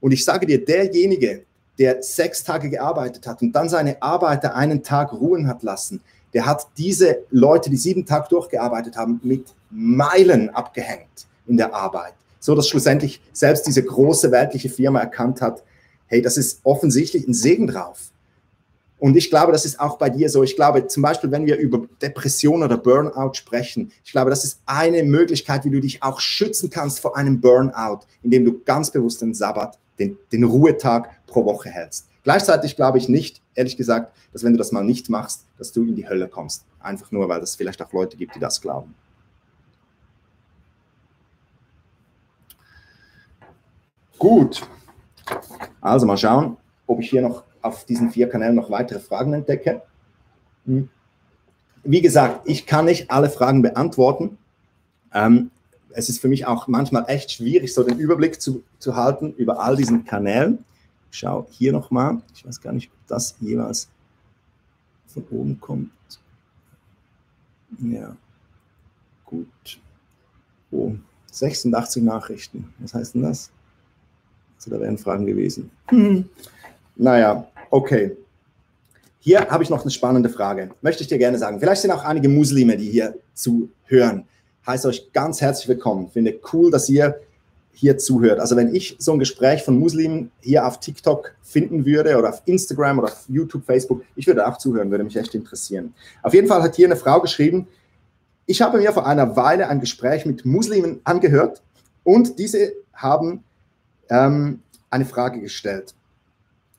Und 0.00 0.12
ich 0.12 0.24
sage 0.24 0.46
dir, 0.46 0.64
derjenige, 0.64 1.44
der 1.78 2.02
sechs 2.02 2.44
Tage 2.44 2.68
gearbeitet 2.70 3.26
hat 3.26 3.42
und 3.42 3.52
dann 3.52 3.68
seine 3.68 4.00
Arbeiter 4.02 4.54
einen 4.54 4.82
Tag 4.82 5.12
ruhen 5.12 5.46
hat 5.46 5.62
lassen, 5.62 6.00
der 6.32 6.46
hat 6.46 6.66
diese 6.76 7.24
Leute, 7.30 7.70
die 7.70 7.76
sieben 7.76 8.06
Tage 8.06 8.28
durchgearbeitet 8.28 8.96
haben, 8.96 9.20
mit 9.22 9.46
Meilen 9.70 10.50
abgehängt 10.50 11.26
in 11.46 11.56
der 11.56 11.74
Arbeit. 11.74 12.14
So 12.38 12.54
dass 12.54 12.68
schlussendlich 12.68 13.20
selbst 13.32 13.66
diese 13.66 13.82
große 13.82 14.30
weltliche 14.30 14.68
Firma 14.68 15.00
erkannt 15.00 15.42
hat, 15.42 15.62
hey, 16.06 16.22
das 16.22 16.36
ist 16.36 16.60
offensichtlich 16.64 17.26
ein 17.26 17.34
Segen 17.34 17.66
drauf. 17.66 18.10
Und 19.00 19.16
ich 19.16 19.30
glaube, 19.30 19.50
das 19.50 19.64
ist 19.64 19.80
auch 19.80 19.96
bei 19.96 20.10
dir 20.10 20.28
so. 20.28 20.42
Ich 20.42 20.54
glaube, 20.54 20.86
zum 20.86 21.02
Beispiel, 21.02 21.30
wenn 21.30 21.46
wir 21.46 21.56
über 21.56 21.86
Depression 22.02 22.62
oder 22.62 22.76
Burnout 22.76 23.32
sprechen, 23.32 23.90
ich 24.04 24.12
glaube, 24.12 24.28
das 24.28 24.44
ist 24.44 24.60
eine 24.66 25.02
Möglichkeit, 25.02 25.64
wie 25.64 25.70
du 25.70 25.80
dich 25.80 26.02
auch 26.02 26.20
schützen 26.20 26.68
kannst 26.68 27.00
vor 27.00 27.16
einem 27.16 27.40
Burnout, 27.40 28.00
indem 28.22 28.44
du 28.44 28.60
ganz 28.62 28.90
bewusst 28.90 29.22
den 29.22 29.32
Sabbat, 29.32 29.78
den, 29.98 30.18
den 30.30 30.44
Ruhetag 30.44 31.08
pro 31.26 31.46
Woche 31.46 31.70
hältst. 31.70 32.08
Gleichzeitig 32.24 32.76
glaube 32.76 32.98
ich 32.98 33.08
nicht, 33.08 33.40
ehrlich 33.54 33.78
gesagt, 33.78 34.14
dass 34.34 34.44
wenn 34.44 34.52
du 34.52 34.58
das 34.58 34.70
mal 34.70 34.84
nicht 34.84 35.08
machst, 35.08 35.46
dass 35.56 35.72
du 35.72 35.82
in 35.82 35.96
die 35.96 36.06
Hölle 36.06 36.28
kommst. 36.28 36.66
Einfach 36.78 37.10
nur, 37.10 37.26
weil 37.30 37.40
es 37.40 37.56
vielleicht 37.56 37.80
auch 37.80 37.92
Leute 37.94 38.18
gibt, 38.18 38.34
die 38.34 38.38
das 38.38 38.60
glauben. 38.60 38.94
Gut. 44.18 44.60
Also 45.80 46.04
mal 46.04 46.18
schauen, 46.18 46.58
ob 46.86 47.00
ich 47.00 47.08
hier 47.08 47.22
noch 47.22 47.44
auf 47.62 47.84
diesen 47.84 48.10
vier 48.10 48.28
Kanälen 48.28 48.54
noch 48.54 48.70
weitere 48.70 49.00
Fragen 49.00 49.32
entdecke. 49.32 49.82
Hm. 50.66 50.88
Wie 51.82 52.02
gesagt, 52.02 52.48
ich 52.48 52.66
kann 52.66 52.84
nicht 52.84 53.10
alle 53.10 53.30
Fragen 53.30 53.62
beantworten. 53.62 54.38
Ähm, 55.12 55.50
es 55.92 56.08
ist 56.08 56.20
für 56.20 56.28
mich 56.28 56.46
auch 56.46 56.68
manchmal 56.68 57.04
echt 57.08 57.32
schwierig, 57.32 57.72
so 57.74 57.82
den 57.82 57.98
Überblick 57.98 58.40
zu, 58.40 58.62
zu 58.78 58.96
halten 58.96 59.32
über 59.34 59.60
all 59.60 59.76
diesen 59.76 60.04
Kanälen. 60.04 60.64
Ich 61.10 61.18
schaue 61.18 61.46
hier 61.50 61.72
nochmal. 61.72 62.22
Ich 62.34 62.46
weiß 62.46 62.60
gar 62.60 62.72
nicht, 62.72 62.90
ob 62.92 63.08
das 63.08 63.36
jeweils 63.40 63.88
von 65.06 65.24
oben 65.30 65.60
kommt. 65.60 65.90
Ja, 67.78 68.16
gut. 69.24 69.80
Oh, 70.70 70.94
86 71.32 72.02
Nachrichten. 72.02 72.72
Was 72.78 72.94
heißt 72.94 73.14
denn 73.14 73.22
das? 73.22 73.50
Also, 74.56 74.70
da 74.70 74.80
wären 74.80 74.98
Fragen 74.98 75.26
gewesen. 75.26 75.70
Hm. 75.86 76.28
Naja, 76.96 77.48
okay. 77.70 78.16
Hier 79.18 79.48
habe 79.50 79.62
ich 79.62 79.70
noch 79.70 79.82
eine 79.82 79.90
spannende 79.90 80.28
Frage. 80.28 80.70
Möchte 80.80 81.02
ich 81.02 81.08
dir 81.08 81.18
gerne 81.18 81.38
sagen. 81.38 81.60
Vielleicht 81.60 81.82
sind 81.82 81.90
auch 81.90 82.04
einige 82.04 82.28
Muslime, 82.28 82.76
die 82.76 82.90
hier 82.90 83.16
zuhören. 83.34 84.26
Heißt 84.66 84.86
euch 84.86 85.12
ganz 85.12 85.40
herzlich 85.40 85.68
willkommen. 85.68 86.08
Finde 86.10 86.38
cool, 86.52 86.70
dass 86.70 86.88
ihr 86.88 87.20
hier 87.72 87.98
zuhört. 87.98 88.40
Also 88.40 88.56
wenn 88.56 88.74
ich 88.74 88.96
so 88.98 89.12
ein 89.12 89.18
Gespräch 89.18 89.62
von 89.62 89.78
Muslimen 89.78 90.30
hier 90.40 90.66
auf 90.66 90.80
TikTok 90.80 91.34
finden 91.42 91.84
würde 91.86 92.16
oder 92.18 92.30
auf 92.30 92.42
Instagram 92.44 92.98
oder 92.98 93.08
auf 93.08 93.24
YouTube, 93.28 93.64
Facebook, 93.64 94.02
ich 94.16 94.26
würde 94.26 94.46
auch 94.46 94.58
zuhören, 94.58 94.90
würde 94.90 95.04
mich 95.04 95.16
echt 95.16 95.34
interessieren. 95.34 95.94
Auf 96.22 96.34
jeden 96.34 96.48
Fall 96.48 96.62
hat 96.62 96.76
hier 96.76 96.86
eine 96.86 96.96
Frau 96.96 97.20
geschrieben, 97.20 97.68
ich 98.46 98.60
habe 98.62 98.78
mir 98.78 98.92
vor 98.92 99.06
einer 99.06 99.36
Weile 99.36 99.68
ein 99.68 99.80
Gespräch 99.80 100.26
mit 100.26 100.44
Muslimen 100.44 101.00
angehört 101.04 101.62
und 102.02 102.38
diese 102.38 102.72
haben 102.92 103.44
ähm, 104.08 104.60
eine 104.90 105.04
Frage 105.04 105.40
gestellt. 105.40 105.94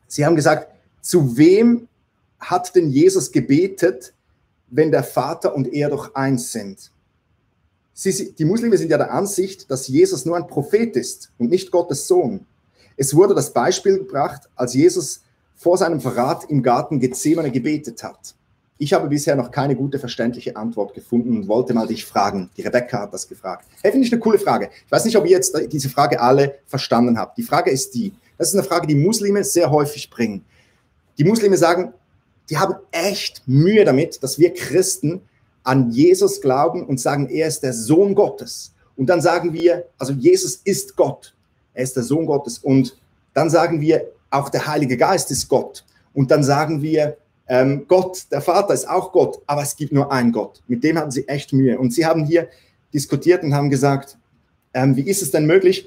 Sie 0.08 0.26
haben 0.26 0.36
gesagt, 0.36 0.68
zu 1.02 1.38
wem 1.38 1.88
hat 2.40 2.76
denn 2.76 2.90
Jesus 2.90 3.32
gebetet, 3.32 4.14
wenn 4.70 4.92
der 4.92 5.04
Vater 5.04 5.56
und 5.56 5.72
er 5.74 5.90
doch 5.90 6.16
eins 6.16 6.52
sind? 6.52 6.92
Sie, 7.94 8.32
die 8.32 8.46
Muslime 8.46 8.78
sind 8.78 8.90
ja 8.90 8.98
der 8.98 9.14
Ansicht, 9.14 9.70
dass 9.70 9.88
Jesus 9.88 10.26
nur 10.26 10.38
ein 10.38 10.48
Prophet 10.48 10.96
ist 10.96 11.32
und 11.38 11.50
nicht 11.50 11.72
Gottes 11.72 12.08
Sohn. 12.08 12.46
Es 12.98 13.16
wurde 13.16 13.36
das 13.36 13.54
Beispiel 13.54 14.00
gebracht, 14.00 14.50
als 14.56 14.74
Jesus 14.74 15.22
vor 15.56 15.78
seinem 15.78 16.02
Verrat 16.02 16.50
im 16.50 16.64
Garten 16.64 17.00
Gethsemane 17.00 17.52
gebetet 17.52 18.02
hat. 18.04 18.34
Ich 18.80 18.94
habe 18.94 19.08
bisher 19.08 19.36
noch 19.36 19.52
keine 19.52 19.76
gute 19.76 20.00
verständliche 20.00 20.56
Antwort 20.56 20.96
gefunden 20.96 21.38
und 21.38 21.48
wollte 21.48 21.76
mal 21.76 21.86
dich 21.86 22.04
fragen. 22.04 22.50
Die 22.58 22.64
Rebecca 22.64 23.02
hat 23.02 23.14
das 23.14 23.28
gefragt. 23.28 23.68
Hey, 23.84 23.92
finde 23.92 24.08
ich 24.08 24.12
eine 24.12 24.20
coole 24.20 24.40
Frage. 24.40 24.72
Ich 24.86 24.92
weiß 24.92 25.06
nicht, 25.06 25.16
ob 25.18 25.26
ihr 25.26 25.32
jetzt 25.32 25.56
diese 25.72 25.90
Frage 25.90 26.20
alle 26.20 26.56
verstanden 26.66 27.20
habt. 27.20 27.38
Die 27.38 27.44
Frage 27.44 27.70
ist 27.70 27.94
die, 27.94 28.12
das 28.40 28.48
ist 28.48 28.56
eine 28.56 28.64
Frage, 28.64 28.88
die 28.88 28.96
Muslime 28.96 29.44
sehr 29.44 29.70
häufig 29.70 30.10
bringen. 30.10 30.44
Die 31.22 31.28
Muslime 31.28 31.56
sagen, 31.56 31.94
die 32.50 32.58
haben 32.58 32.74
echt 32.92 33.44
Mühe 33.46 33.86
damit, 33.86 34.24
dass 34.24 34.40
wir 34.40 34.56
Christen 34.56 35.22
an 35.62 35.92
Jesus 35.92 36.42
glauben 36.42 36.84
und 36.84 37.00
sagen, 37.00 37.30
er 37.30 37.48
ist 37.48 37.60
der 37.60 37.74
Sohn 37.74 38.16
Gottes. 38.16 38.74
Und 38.98 39.06
dann 39.06 39.22
sagen 39.22 39.54
wir, 39.54 39.86
also 40.00 40.14
Jesus 40.14 40.56
ist 40.64 40.96
Gott. 40.96 41.36
Er 41.76 41.84
ist 41.84 41.96
der 41.96 42.02
Sohn 42.02 42.26
Gottes. 42.26 42.58
Und 42.58 42.98
dann 43.36 43.52
sagen 43.52 43.80
wir, 43.82 44.08
auch 44.32 44.50
der 44.50 44.66
Heilige 44.66 44.98
Geist 44.98 45.30
ist 45.30 45.48
Gott. 45.48 45.86
Und 46.12 46.32
dann 46.32 46.44
sagen 46.44 46.82
wir, 46.82 47.18
ähm, 47.48 47.86
Gott, 47.88 48.26
der 48.32 48.42
Vater 48.42 48.74
ist 48.74 48.90
auch 48.90 49.12
Gott, 49.12 49.44
aber 49.46 49.62
es 49.62 49.76
gibt 49.76 49.94
nur 49.94 50.12
einen 50.12 50.32
Gott. 50.32 50.64
Mit 50.68 50.84
dem 50.84 50.98
hatten 50.98 51.12
sie 51.12 51.28
echt 51.28 51.54
Mühe. 51.54 51.78
Und 51.78 51.94
sie 51.94 52.04
haben 52.04 52.26
hier 52.26 52.48
diskutiert 52.96 53.44
und 53.44 53.54
haben 53.54 53.70
gesagt, 53.70 54.18
ähm, 54.74 54.96
wie 54.96 55.08
ist 55.08 55.22
es 55.22 55.30
denn 55.30 55.46
möglich, 55.46 55.86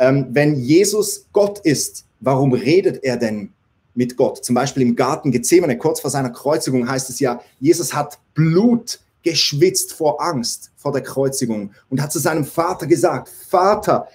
ähm, 0.00 0.26
wenn 0.30 0.56
Jesus 0.56 1.26
Gott 1.32 1.60
ist, 1.60 2.06
warum 2.18 2.52
redet 2.52 3.04
er 3.04 3.16
denn 3.16 3.52
mit 3.94 4.16
Gott? 4.16 4.44
Zum 4.44 4.54
Beispiel 4.54 4.82
im 4.82 4.96
Garten 4.96 5.30
Gethsemane, 5.30 5.78
kurz 5.78 6.00
vor 6.00 6.10
seiner 6.10 6.30
Kreuzigung 6.30 6.88
heißt 6.88 7.10
es 7.10 7.20
ja, 7.20 7.40
Jesus 7.60 7.94
hat 7.94 8.18
Blut 8.34 9.00
geschwitzt 9.22 9.92
vor 9.92 10.22
Angst 10.22 10.70
vor 10.76 10.92
der 10.92 11.02
Kreuzigung 11.02 11.72
und 11.88 12.00
hat 12.00 12.12
zu 12.12 12.18
seinem 12.18 12.44
Vater 12.44 12.86
gesagt, 12.86 13.30
Vater, 13.48 14.08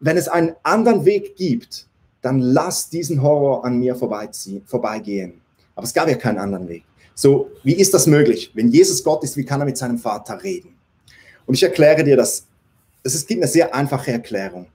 wenn 0.00 0.16
es 0.16 0.28
einen 0.28 0.54
anderen 0.62 1.04
Weg 1.04 1.36
gibt, 1.36 1.86
dann 2.22 2.38
lass 2.38 2.88
diesen 2.88 3.20
Horror 3.20 3.64
an 3.64 3.78
mir 3.78 3.96
vorbeigehen. 3.96 5.40
Aber 5.74 5.84
es 5.84 5.92
gab 5.92 6.08
ja 6.08 6.14
keinen 6.14 6.38
anderen 6.38 6.68
Weg. 6.68 6.84
So, 7.14 7.50
wie 7.62 7.74
ist 7.74 7.94
das 7.94 8.06
möglich? 8.06 8.50
Wenn 8.54 8.70
Jesus 8.70 9.04
Gott 9.04 9.22
ist, 9.24 9.36
wie 9.36 9.44
kann 9.44 9.60
er 9.60 9.66
mit 9.66 9.76
seinem 9.76 9.98
Vater 9.98 10.42
reden? 10.42 10.74
Und 11.46 11.54
ich 11.54 11.62
erkläre 11.62 12.02
dir 12.02 12.16
das. 12.16 12.46
Es 13.02 13.26
gibt 13.26 13.42
eine 13.42 13.50
sehr 13.50 13.74
einfache 13.74 14.12
Erklärung. 14.12 14.66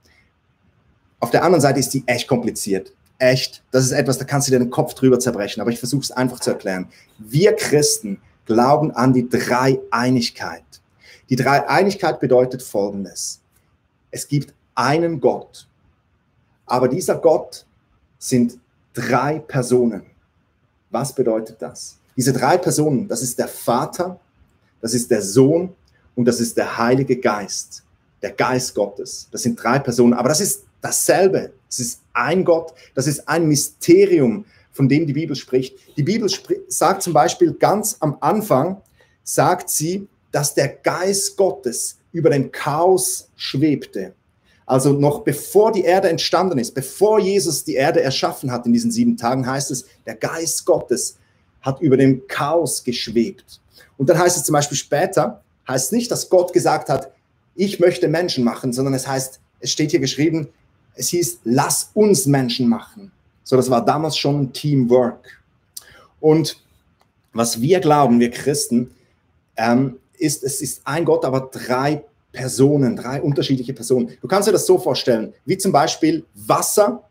Auf 1.18 1.30
der 1.30 1.42
anderen 1.42 1.60
Seite 1.60 1.80
ist 1.80 1.92
die 1.92 2.04
echt 2.06 2.28
kompliziert. 2.28 2.92
Echt. 3.20 3.62
Das 3.70 3.84
ist 3.84 3.92
etwas, 3.92 4.16
da 4.16 4.24
kannst 4.24 4.48
du 4.48 4.52
dir 4.52 4.58
den 4.58 4.70
Kopf 4.70 4.94
drüber 4.94 5.20
zerbrechen. 5.20 5.60
Aber 5.60 5.70
ich 5.70 5.78
versuche 5.78 6.00
es 6.00 6.10
einfach 6.10 6.40
zu 6.40 6.50
erklären. 6.50 6.88
Wir 7.18 7.54
Christen 7.54 8.18
glauben 8.46 8.92
an 8.92 9.12
die 9.12 9.28
Dreieinigkeit. 9.28 10.64
Die 11.28 11.36
Dreieinigkeit 11.36 12.18
bedeutet 12.18 12.62
Folgendes. 12.62 13.40
Es 14.10 14.26
gibt 14.26 14.54
einen 14.74 15.20
Gott. 15.20 15.68
Aber 16.64 16.88
dieser 16.88 17.16
Gott 17.16 17.66
sind 18.18 18.58
drei 18.94 19.38
Personen. 19.38 20.02
Was 20.88 21.14
bedeutet 21.14 21.60
das? 21.60 21.98
Diese 22.16 22.32
drei 22.32 22.56
Personen, 22.56 23.06
das 23.06 23.20
ist 23.20 23.38
der 23.38 23.48
Vater, 23.48 24.18
das 24.80 24.94
ist 24.94 25.10
der 25.10 25.20
Sohn 25.20 25.74
und 26.16 26.24
das 26.24 26.40
ist 26.40 26.56
der 26.56 26.78
Heilige 26.78 27.16
Geist, 27.16 27.84
der 28.22 28.32
Geist 28.32 28.74
Gottes. 28.74 29.28
Das 29.30 29.42
sind 29.42 29.62
drei 29.62 29.78
Personen, 29.78 30.14
aber 30.14 30.30
das 30.30 30.40
ist 30.40 30.64
dasselbe. 30.80 31.52
Es 31.68 31.80
ist 31.80 32.00
ein 32.12 32.44
Gott, 32.44 32.72
das 32.94 33.06
ist 33.06 33.28
ein 33.28 33.46
Mysterium, 33.46 34.44
von 34.72 34.88
dem 34.88 35.06
die 35.06 35.12
Bibel 35.12 35.36
spricht. 35.36 35.76
Die 35.96 36.02
Bibel 36.02 36.30
sagt 36.68 37.02
zum 37.02 37.12
Beispiel 37.12 37.52
ganz 37.52 37.96
am 38.00 38.16
Anfang, 38.20 38.80
sagt 39.22 39.70
sie, 39.70 40.08
dass 40.32 40.54
der 40.54 40.68
Geist 40.68 41.36
Gottes 41.36 41.98
über 42.12 42.30
dem 42.30 42.50
Chaos 42.50 43.28
schwebte. 43.36 44.14
Also 44.66 44.92
noch 44.92 45.22
bevor 45.22 45.72
die 45.72 45.82
Erde 45.82 46.08
entstanden 46.08 46.58
ist, 46.58 46.74
bevor 46.74 47.18
Jesus 47.18 47.64
die 47.64 47.74
Erde 47.74 48.02
erschaffen 48.02 48.52
hat 48.52 48.66
in 48.66 48.72
diesen 48.72 48.92
sieben 48.92 49.16
Tagen, 49.16 49.46
heißt 49.46 49.70
es, 49.72 49.84
der 50.06 50.14
Geist 50.14 50.64
Gottes 50.64 51.16
hat 51.60 51.80
über 51.80 51.96
dem 51.96 52.26
Chaos 52.28 52.84
geschwebt. 52.84 53.60
Und 53.96 54.08
dann 54.08 54.18
heißt 54.18 54.36
es 54.36 54.44
zum 54.44 54.52
Beispiel 54.52 54.78
später, 54.78 55.42
heißt 55.66 55.92
nicht, 55.92 56.10
dass 56.10 56.30
Gott 56.30 56.52
gesagt 56.52 56.88
hat, 56.88 57.12
ich 57.54 57.80
möchte 57.80 58.08
Menschen 58.08 58.44
machen, 58.44 58.72
sondern 58.72 58.94
es 58.94 59.06
heißt, 59.06 59.40
es 59.58 59.72
steht 59.72 59.90
hier 59.90 60.00
geschrieben, 60.00 60.48
es 60.94 61.08
hieß, 61.08 61.40
lass 61.44 61.90
uns 61.94 62.26
Menschen 62.26 62.68
machen. 62.68 63.10
So, 63.44 63.56
das 63.56 63.70
war 63.70 63.84
damals 63.84 64.16
schon 64.16 64.52
Teamwork. 64.52 65.42
Und 66.20 66.62
was 67.32 67.60
wir 67.60 67.80
glauben, 67.80 68.20
wir 68.20 68.30
Christen, 68.30 68.90
ähm, 69.56 69.98
ist, 70.18 70.44
es 70.44 70.60
ist 70.60 70.82
ein 70.84 71.04
Gott, 71.04 71.24
aber 71.24 71.50
drei 71.52 72.04
Personen, 72.32 72.96
drei 72.96 73.20
unterschiedliche 73.20 73.72
Personen. 73.72 74.16
Du 74.20 74.28
kannst 74.28 74.48
dir 74.48 74.52
das 74.52 74.66
so 74.66 74.78
vorstellen, 74.78 75.32
wie 75.44 75.58
zum 75.58 75.72
Beispiel 75.72 76.24
Wasser, 76.34 77.02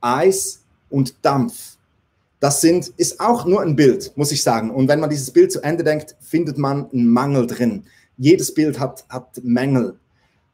Eis 0.00 0.60
und 0.90 1.14
Dampf. 1.22 1.76
Das 2.40 2.60
sind, 2.60 2.88
ist 2.96 3.20
auch 3.20 3.44
nur 3.44 3.62
ein 3.62 3.76
Bild, 3.76 4.12
muss 4.16 4.32
ich 4.32 4.42
sagen. 4.42 4.70
Und 4.70 4.88
wenn 4.88 5.00
man 5.00 5.10
dieses 5.10 5.30
Bild 5.30 5.52
zu 5.52 5.60
Ende 5.62 5.82
denkt, 5.82 6.14
findet 6.20 6.56
man 6.56 6.90
einen 6.90 7.08
Mangel 7.08 7.46
drin. 7.46 7.84
Jedes 8.16 8.54
Bild 8.54 8.78
hat, 8.78 9.04
hat 9.08 9.40
Mängel. 9.42 9.96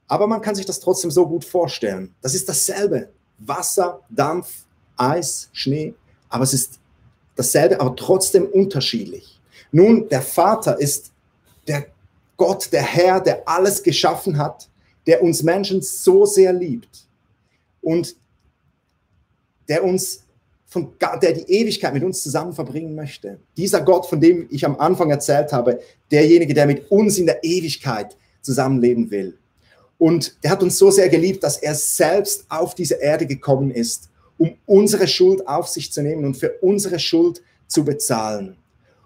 Aber 0.06 0.26
man 0.26 0.40
kann 0.40 0.54
sich 0.54 0.66
das 0.66 0.80
trotzdem 0.80 1.10
so 1.10 1.26
gut 1.26 1.44
vorstellen. 1.44 2.14
Das 2.20 2.34
ist 2.34 2.48
dasselbe. 2.48 3.10
Wasser, 3.38 4.00
Dampf, 4.10 4.64
Eis, 4.96 5.48
Schnee. 5.52 5.94
Aber 6.28 6.44
es 6.44 6.52
ist 6.52 6.78
dasselbe, 7.36 7.80
aber 7.80 7.96
trotzdem 7.96 8.46
unterschiedlich. 8.46 9.40
Nun, 9.72 10.08
der 10.08 10.22
Vater 10.22 10.78
ist 10.78 11.12
der 11.66 11.86
Gott, 12.36 12.72
der 12.72 12.82
Herr, 12.82 13.20
der 13.20 13.48
alles 13.48 13.82
geschaffen 13.82 14.38
hat, 14.38 14.68
der 15.06 15.22
uns 15.22 15.42
Menschen 15.42 15.82
so 15.82 16.26
sehr 16.26 16.52
liebt 16.52 17.06
und 17.80 18.16
der 19.68 19.84
uns 19.84 20.24
von, 20.66 20.92
der 21.22 21.32
die 21.32 21.48
Ewigkeit 21.52 21.94
mit 21.94 22.02
uns 22.02 22.22
zusammen 22.22 22.52
verbringen 22.52 22.94
möchte. 22.94 23.38
Dieser 23.56 23.80
Gott, 23.80 24.06
von 24.06 24.20
dem 24.20 24.48
ich 24.50 24.66
am 24.66 24.78
Anfang 24.78 25.10
erzählt 25.10 25.52
habe, 25.52 25.80
derjenige, 26.10 26.52
der 26.52 26.66
mit 26.66 26.90
uns 26.90 27.16
in 27.18 27.26
der 27.26 27.44
Ewigkeit 27.44 28.16
zusammenleben 28.42 29.10
will. 29.10 29.38
Und 30.04 30.36
der 30.44 30.50
hat 30.50 30.62
uns 30.62 30.76
so 30.76 30.90
sehr 30.90 31.08
geliebt, 31.08 31.42
dass 31.42 31.56
er 31.56 31.74
selbst 31.74 32.44
auf 32.50 32.74
diese 32.74 32.96
Erde 32.96 33.24
gekommen 33.24 33.70
ist, 33.70 34.10
um 34.36 34.54
unsere 34.66 35.08
Schuld 35.08 35.48
auf 35.48 35.66
sich 35.66 35.90
zu 35.90 36.02
nehmen 36.02 36.26
und 36.26 36.36
für 36.36 36.58
unsere 36.60 36.98
Schuld 36.98 37.40
zu 37.68 37.86
bezahlen. 37.86 38.54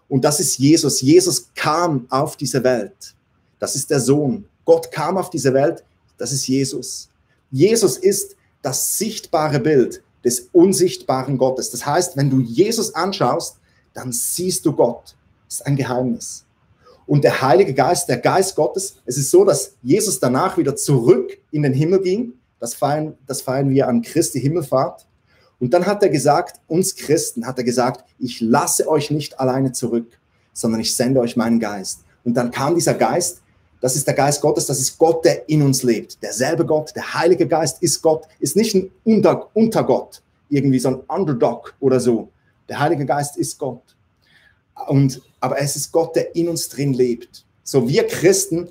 Und 0.08 0.24
das 0.24 0.40
ist 0.40 0.58
Jesus. 0.58 1.00
Jesus 1.00 1.50
kam 1.54 2.08
auf 2.10 2.36
diese 2.36 2.64
Welt. 2.64 3.14
Das 3.60 3.76
ist 3.76 3.88
der 3.90 4.00
Sohn. 4.00 4.46
Gott 4.64 4.90
kam 4.90 5.16
auf 5.16 5.30
diese 5.30 5.54
Welt. 5.54 5.84
Das 6.16 6.32
ist 6.32 6.48
Jesus. 6.48 7.08
Jesus 7.52 7.96
ist 7.96 8.34
das 8.60 8.98
sichtbare 8.98 9.60
Bild 9.60 10.02
des 10.24 10.48
unsichtbaren 10.50 11.38
Gottes. 11.38 11.70
Das 11.70 11.86
heißt, 11.86 12.16
wenn 12.16 12.28
du 12.28 12.40
Jesus 12.40 12.92
anschaust, 12.96 13.58
dann 13.94 14.10
siehst 14.10 14.66
du 14.66 14.72
Gott. 14.72 15.14
Das 15.46 15.60
ist 15.60 15.66
ein 15.66 15.76
Geheimnis. 15.76 16.44
Und 17.08 17.24
der 17.24 17.40
Heilige 17.40 17.72
Geist, 17.72 18.06
der 18.10 18.18
Geist 18.18 18.54
Gottes, 18.54 18.96
es 19.06 19.16
ist 19.16 19.30
so, 19.30 19.42
dass 19.42 19.72
Jesus 19.82 20.20
danach 20.20 20.58
wieder 20.58 20.76
zurück 20.76 21.38
in 21.50 21.62
den 21.62 21.72
Himmel 21.72 22.02
ging. 22.02 22.34
Das 22.60 22.74
feiern, 22.74 23.16
das 23.26 23.40
feiern 23.40 23.70
wir 23.70 23.88
an 23.88 24.02
Christi 24.02 24.38
Himmelfahrt. 24.38 25.06
Und 25.58 25.72
dann 25.72 25.86
hat 25.86 26.02
er 26.02 26.10
gesagt, 26.10 26.60
uns 26.66 26.94
Christen 26.94 27.46
hat 27.46 27.56
er 27.56 27.64
gesagt, 27.64 28.04
ich 28.18 28.42
lasse 28.42 28.86
euch 28.86 29.10
nicht 29.10 29.40
alleine 29.40 29.72
zurück, 29.72 30.18
sondern 30.52 30.82
ich 30.82 30.94
sende 30.94 31.20
euch 31.20 31.34
meinen 31.34 31.58
Geist. 31.58 32.00
Und 32.24 32.34
dann 32.34 32.50
kam 32.50 32.74
dieser 32.74 32.92
Geist, 32.92 33.40
das 33.80 33.96
ist 33.96 34.06
der 34.06 34.14
Geist 34.14 34.42
Gottes, 34.42 34.66
das 34.66 34.78
ist 34.78 34.98
Gott, 34.98 35.24
der 35.24 35.48
in 35.48 35.62
uns 35.62 35.82
lebt. 35.82 36.22
Derselbe 36.22 36.66
Gott, 36.66 36.94
der 36.94 37.14
Heilige 37.14 37.48
Geist 37.48 37.82
ist 37.82 38.02
Gott, 38.02 38.26
ist 38.38 38.54
nicht 38.54 38.74
ein 38.74 38.90
Unter 39.04 39.48
Untergott, 39.54 40.20
irgendwie 40.50 40.78
so 40.78 40.90
ein 40.90 41.00
Underdog 41.08 41.74
oder 41.80 42.00
so. 42.00 42.28
Der 42.68 42.78
Heilige 42.78 43.06
Geist 43.06 43.38
ist 43.38 43.58
Gott. 43.58 43.96
Und, 44.86 45.20
aber 45.40 45.60
es 45.60 45.76
ist 45.76 45.92
Gott, 45.92 46.14
der 46.16 46.36
in 46.36 46.48
uns 46.48 46.68
drin 46.68 46.92
lebt. 46.92 47.44
So, 47.64 47.88
wir 47.88 48.06
Christen, 48.06 48.68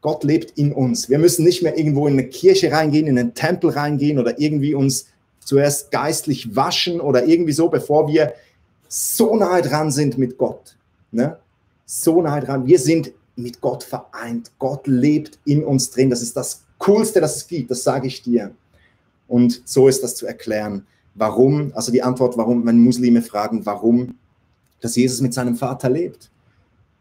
Gott 0.00 0.24
lebt 0.24 0.56
in 0.56 0.72
uns. 0.72 1.08
Wir 1.08 1.18
müssen 1.18 1.44
nicht 1.44 1.62
mehr 1.62 1.76
irgendwo 1.76 2.06
in 2.06 2.14
eine 2.14 2.28
Kirche 2.28 2.70
reingehen, 2.70 3.06
in 3.06 3.18
einen 3.18 3.34
Tempel 3.34 3.70
reingehen 3.70 4.18
oder 4.18 4.38
irgendwie 4.38 4.74
uns 4.74 5.06
zuerst 5.40 5.90
geistlich 5.90 6.54
waschen 6.54 7.00
oder 7.00 7.26
irgendwie 7.26 7.52
so, 7.52 7.68
bevor 7.68 8.08
wir 8.08 8.34
so 8.88 9.34
nahe 9.36 9.62
dran 9.62 9.90
sind 9.90 10.16
mit 10.16 10.38
Gott. 10.38 10.76
Ne? 11.10 11.38
So 11.84 12.22
nahe 12.22 12.40
dran. 12.40 12.66
Wir 12.66 12.78
sind 12.78 13.12
mit 13.36 13.60
Gott 13.60 13.82
vereint. 13.82 14.50
Gott 14.58 14.86
lebt 14.86 15.38
in 15.44 15.64
uns 15.64 15.90
drin. 15.90 16.10
Das 16.10 16.22
ist 16.22 16.36
das 16.36 16.62
Coolste, 16.78 17.20
das 17.20 17.36
es 17.36 17.46
gibt, 17.46 17.70
das 17.70 17.82
sage 17.82 18.06
ich 18.06 18.22
dir. 18.22 18.52
Und 19.26 19.62
so 19.64 19.88
ist 19.88 20.02
das 20.02 20.14
zu 20.14 20.26
erklären. 20.26 20.86
Warum? 21.14 21.72
Also 21.74 21.92
die 21.92 22.02
Antwort, 22.02 22.36
warum, 22.36 22.64
wenn 22.66 22.78
Muslime 22.78 23.22
fragen, 23.22 23.66
warum, 23.66 24.14
dass 24.80 24.96
Jesus 24.96 25.20
mit 25.20 25.34
seinem 25.34 25.56
Vater 25.56 25.90
lebt. 25.90 26.30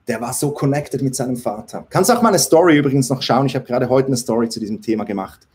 Der 0.07 0.21
war 0.21 0.33
so 0.33 0.51
connected 0.51 1.01
mit 1.01 1.15
seinem 1.15 1.37
Vater. 1.37 1.85
Kannst 1.89 2.09
auch 2.09 2.21
mal 2.21 2.29
eine 2.29 2.39
Story 2.39 2.77
übrigens 2.77 3.09
noch 3.09 3.21
schauen. 3.21 3.45
Ich 3.45 3.55
habe 3.55 3.65
gerade 3.65 3.89
heute 3.89 4.07
eine 4.07 4.17
Story 4.17 4.47
zu 4.49 4.59
diesem 4.59 4.81
Thema 4.81 5.03
gemacht, 5.03 5.47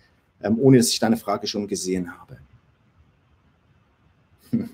ähm, 0.42 0.58
ohne 0.60 0.78
dass 0.78 0.88
ich 0.88 0.98
deine 0.98 1.16
Frage 1.16 1.46
schon 1.46 1.66
gesehen 1.66 2.10
habe. 2.12 2.38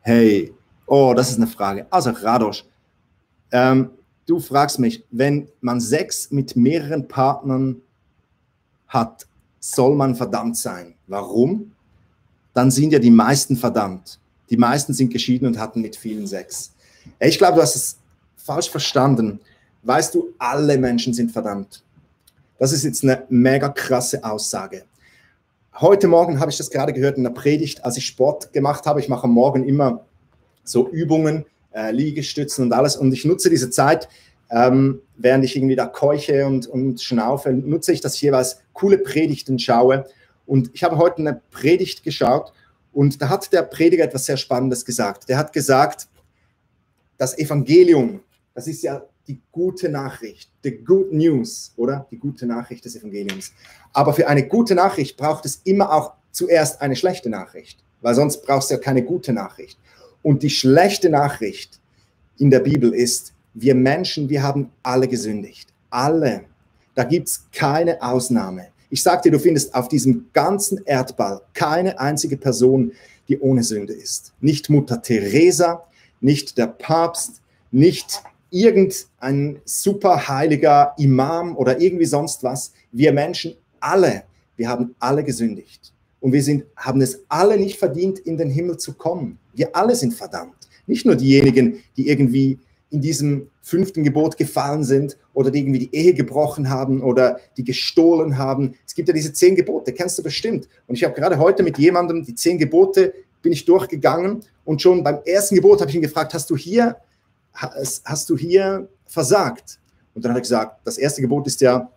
hey, 0.00 0.54
oh, 0.86 1.12
das 1.16 1.30
ist 1.30 1.36
eine 1.38 1.48
Frage. 1.48 1.86
Also 1.90 2.10
Radosch, 2.10 2.64
ähm, 3.50 3.90
du 4.26 4.38
fragst 4.38 4.78
mich, 4.78 5.04
wenn 5.10 5.48
man 5.60 5.80
Sex 5.80 6.30
mit 6.30 6.54
mehreren 6.56 7.08
Partnern 7.08 7.82
hat, 8.86 9.26
soll 9.58 9.94
man 9.94 10.14
verdammt 10.14 10.56
sein. 10.56 10.94
Warum? 11.06 11.72
Dann 12.54 12.70
sind 12.70 12.92
ja 12.92 12.98
die 12.98 13.10
meisten 13.10 13.56
verdammt. 13.56 14.18
Die 14.52 14.58
meisten 14.58 14.92
sind 14.92 15.10
geschieden 15.10 15.46
und 15.46 15.58
hatten 15.58 15.80
mit 15.80 15.96
vielen 15.96 16.26
Sex. 16.26 16.74
Ich 17.18 17.38
glaube, 17.38 17.56
du 17.56 17.62
hast 17.62 17.74
es 17.74 17.96
falsch 18.36 18.68
verstanden. 18.68 19.40
Weißt 19.82 20.14
du, 20.14 20.28
alle 20.38 20.76
Menschen 20.76 21.14
sind 21.14 21.32
verdammt. 21.32 21.82
Das 22.58 22.70
ist 22.70 22.84
jetzt 22.84 23.02
eine 23.02 23.24
mega 23.30 23.70
krasse 23.70 24.22
Aussage. 24.22 24.84
Heute 25.80 26.06
Morgen 26.06 26.38
habe 26.38 26.50
ich 26.50 26.58
das 26.58 26.68
gerade 26.68 26.92
gehört 26.92 27.16
in 27.16 27.22
der 27.22 27.30
Predigt, 27.30 27.82
als 27.82 27.96
ich 27.96 28.04
Sport 28.04 28.52
gemacht 28.52 28.84
habe. 28.84 29.00
Ich 29.00 29.08
mache 29.08 29.24
am 29.24 29.32
Morgen 29.32 29.66
immer 29.66 30.04
so 30.64 30.86
Übungen, 30.90 31.46
äh, 31.74 31.90
Liegestützen 31.90 32.66
und 32.66 32.74
alles. 32.74 32.94
Und 32.98 33.10
ich 33.14 33.24
nutze 33.24 33.48
diese 33.48 33.70
Zeit, 33.70 34.06
ähm, 34.50 35.00
während 35.16 35.46
ich 35.46 35.56
irgendwie 35.56 35.76
da 35.76 35.86
keuche 35.86 36.44
und, 36.44 36.66
und 36.66 37.00
schnaufe, 37.00 37.54
nutze 37.54 37.92
ich, 37.92 38.02
dass 38.02 38.16
ich 38.16 38.20
jeweils 38.20 38.58
coole 38.74 38.98
Predigten 38.98 39.58
schaue. 39.58 40.04
Und 40.44 40.68
ich 40.74 40.84
habe 40.84 40.98
heute 40.98 41.20
eine 41.20 41.40
Predigt 41.50 42.04
geschaut 42.04 42.52
und 42.92 43.20
da 43.20 43.28
hat 43.28 43.52
der 43.52 43.62
Prediger 43.62 44.04
etwas 44.04 44.26
sehr 44.26 44.36
Spannendes 44.36 44.84
gesagt. 44.84 45.28
Der 45.28 45.38
hat 45.38 45.52
gesagt, 45.52 46.08
das 47.16 47.36
Evangelium, 47.38 48.20
das 48.54 48.66
ist 48.66 48.82
ja 48.82 49.02
die 49.26 49.40
gute 49.50 49.88
Nachricht, 49.88 50.50
the 50.62 50.76
good 50.76 51.12
news, 51.12 51.72
oder? 51.76 52.06
Die 52.10 52.18
gute 52.18 52.46
Nachricht 52.46 52.84
des 52.84 52.96
Evangeliums. 52.96 53.52
Aber 53.92 54.12
für 54.12 54.26
eine 54.26 54.46
gute 54.46 54.74
Nachricht 54.74 55.16
braucht 55.16 55.46
es 55.46 55.60
immer 55.64 55.92
auch 55.92 56.14
zuerst 56.32 56.80
eine 56.80 56.96
schlechte 56.96 57.30
Nachricht, 57.30 57.82
weil 58.00 58.14
sonst 58.14 58.42
brauchst 58.42 58.70
du 58.70 58.74
ja 58.74 58.80
keine 58.80 59.02
gute 59.02 59.32
Nachricht. 59.32 59.78
Und 60.22 60.42
die 60.42 60.50
schlechte 60.50 61.08
Nachricht 61.08 61.80
in 62.38 62.50
der 62.50 62.60
Bibel 62.60 62.92
ist, 62.92 63.32
wir 63.54 63.74
Menschen, 63.74 64.28
wir 64.28 64.42
haben 64.42 64.70
alle 64.82 65.08
gesündigt. 65.08 65.72
Alle. 65.90 66.44
Da 66.94 67.04
gibt 67.04 67.28
es 67.28 67.46
keine 67.52 68.02
Ausnahme. 68.02 68.68
Ich 68.92 69.02
sage 69.02 69.22
dir, 69.22 69.30
du 69.30 69.38
findest 69.38 69.74
auf 69.74 69.88
diesem 69.88 70.26
ganzen 70.34 70.84
Erdball 70.84 71.40
keine 71.54 71.98
einzige 71.98 72.36
Person, 72.36 72.92
die 73.26 73.38
ohne 73.38 73.62
Sünde 73.62 73.94
ist. 73.94 74.34
Nicht 74.42 74.68
Mutter 74.68 75.00
Teresa, 75.00 75.84
nicht 76.20 76.58
der 76.58 76.66
Papst, 76.66 77.40
nicht 77.70 78.22
irgendein 78.50 79.62
superheiliger 79.64 80.92
Imam 80.98 81.56
oder 81.56 81.80
irgendwie 81.80 82.04
sonst 82.04 82.42
was. 82.42 82.74
Wir 82.92 83.14
Menschen 83.14 83.54
alle, 83.80 84.24
wir 84.56 84.68
haben 84.68 84.94
alle 84.98 85.24
gesündigt. 85.24 85.94
Und 86.20 86.34
wir 86.34 86.42
sind, 86.42 86.64
haben 86.76 87.00
es 87.00 87.20
alle 87.30 87.56
nicht 87.56 87.78
verdient, 87.78 88.18
in 88.18 88.36
den 88.36 88.50
Himmel 88.50 88.76
zu 88.76 88.92
kommen. 88.92 89.38
Wir 89.54 89.74
alle 89.74 89.96
sind 89.96 90.12
verdammt. 90.12 90.68
Nicht 90.86 91.06
nur 91.06 91.16
diejenigen, 91.16 91.82
die 91.96 92.08
irgendwie 92.08 92.58
in 92.92 93.00
diesem 93.00 93.48
fünften 93.62 94.04
Gebot 94.04 94.36
gefallen 94.36 94.84
sind 94.84 95.16
oder 95.32 95.50
die 95.50 95.60
irgendwie 95.60 95.78
die 95.78 95.94
Ehe 95.94 96.12
gebrochen 96.12 96.68
haben 96.68 97.02
oder 97.02 97.40
die 97.56 97.64
gestohlen 97.64 98.36
haben. 98.36 98.74
Es 98.86 98.94
gibt 98.94 99.08
ja 99.08 99.14
diese 99.14 99.32
zehn 99.32 99.56
Gebote, 99.56 99.92
kennst 99.92 100.18
du 100.18 100.22
bestimmt. 100.22 100.68
Und 100.86 100.94
ich 100.94 101.02
habe 101.02 101.14
gerade 101.14 101.38
heute 101.38 101.62
mit 101.62 101.78
jemandem 101.78 102.22
die 102.22 102.34
zehn 102.34 102.58
Gebote 102.58 103.14
bin 103.40 103.52
ich 103.52 103.64
durchgegangen 103.64 104.44
und 104.64 104.82
schon 104.82 105.02
beim 105.02 105.20
ersten 105.24 105.54
Gebot 105.54 105.80
habe 105.80 105.90
ich 105.90 105.96
ihn 105.96 106.02
gefragt, 106.02 106.34
hast 106.34 106.50
du 106.50 106.56
hier, 106.56 106.96
hast, 107.54 108.28
du 108.28 108.36
hier 108.36 108.88
versagt? 109.06 109.80
Und 110.14 110.24
dann 110.24 110.32
hat 110.32 110.38
er 110.38 110.42
gesagt, 110.42 110.80
das 110.84 110.98
erste 110.98 111.22
Gebot 111.22 111.46
ist 111.46 111.62
ja, 111.62 111.90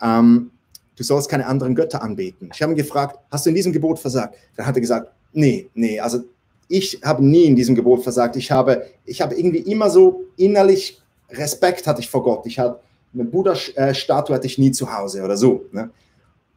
ähm, 0.00 0.50
du 0.96 1.04
sollst 1.04 1.28
keine 1.28 1.46
anderen 1.46 1.74
Götter 1.74 2.02
anbeten. 2.02 2.50
Ich 2.52 2.62
habe 2.62 2.72
ihn 2.72 2.76
gefragt, 2.76 3.18
hast 3.30 3.44
du 3.44 3.50
in 3.50 3.56
diesem 3.56 3.72
Gebot 3.72 3.98
versagt? 3.98 4.36
Dann 4.56 4.66
hat 4.66 4.74
er 4.74 4.80
gesagt, 4.80 5.12
nee, 5.32 5.68
nee, 5.74 6.00
also 6.00 6.24
ich 6.70 7.00
habe 7.04 7.24
nie 7.24 7.44
in 7.44 7.56
diesem 7.56 7.74
Gebot 7.74 8.02
versagt. 8.02 8.36
Ich 8.36 8.50
habe, 8.50 8.86
ich 9.04 9.20
habe 9.20 9.34
irgendwie 9.34 9.58
immer 9.58 9.90
so 9.90 10.24
innerlich 10.36 11.02
Respekt 11.28 11.86
hatte 11.86 12.00
ich 12.00 12.08
vor 12.08 12.22
Gott. 12.22 12.46
Ich 12.46 12.58
hatte 12.58 12.80
eine 13.12 13.24
Buddha-Statue 13.24 14.34
hatte 14.34 14.46
ich 14.46 14.56
nie 14.56 14.70
zu 14.70 14.92
Hause 14.92 15.22
oder 15.22 15.36
so. 15.36 15.66
Ne? 15.72 15.90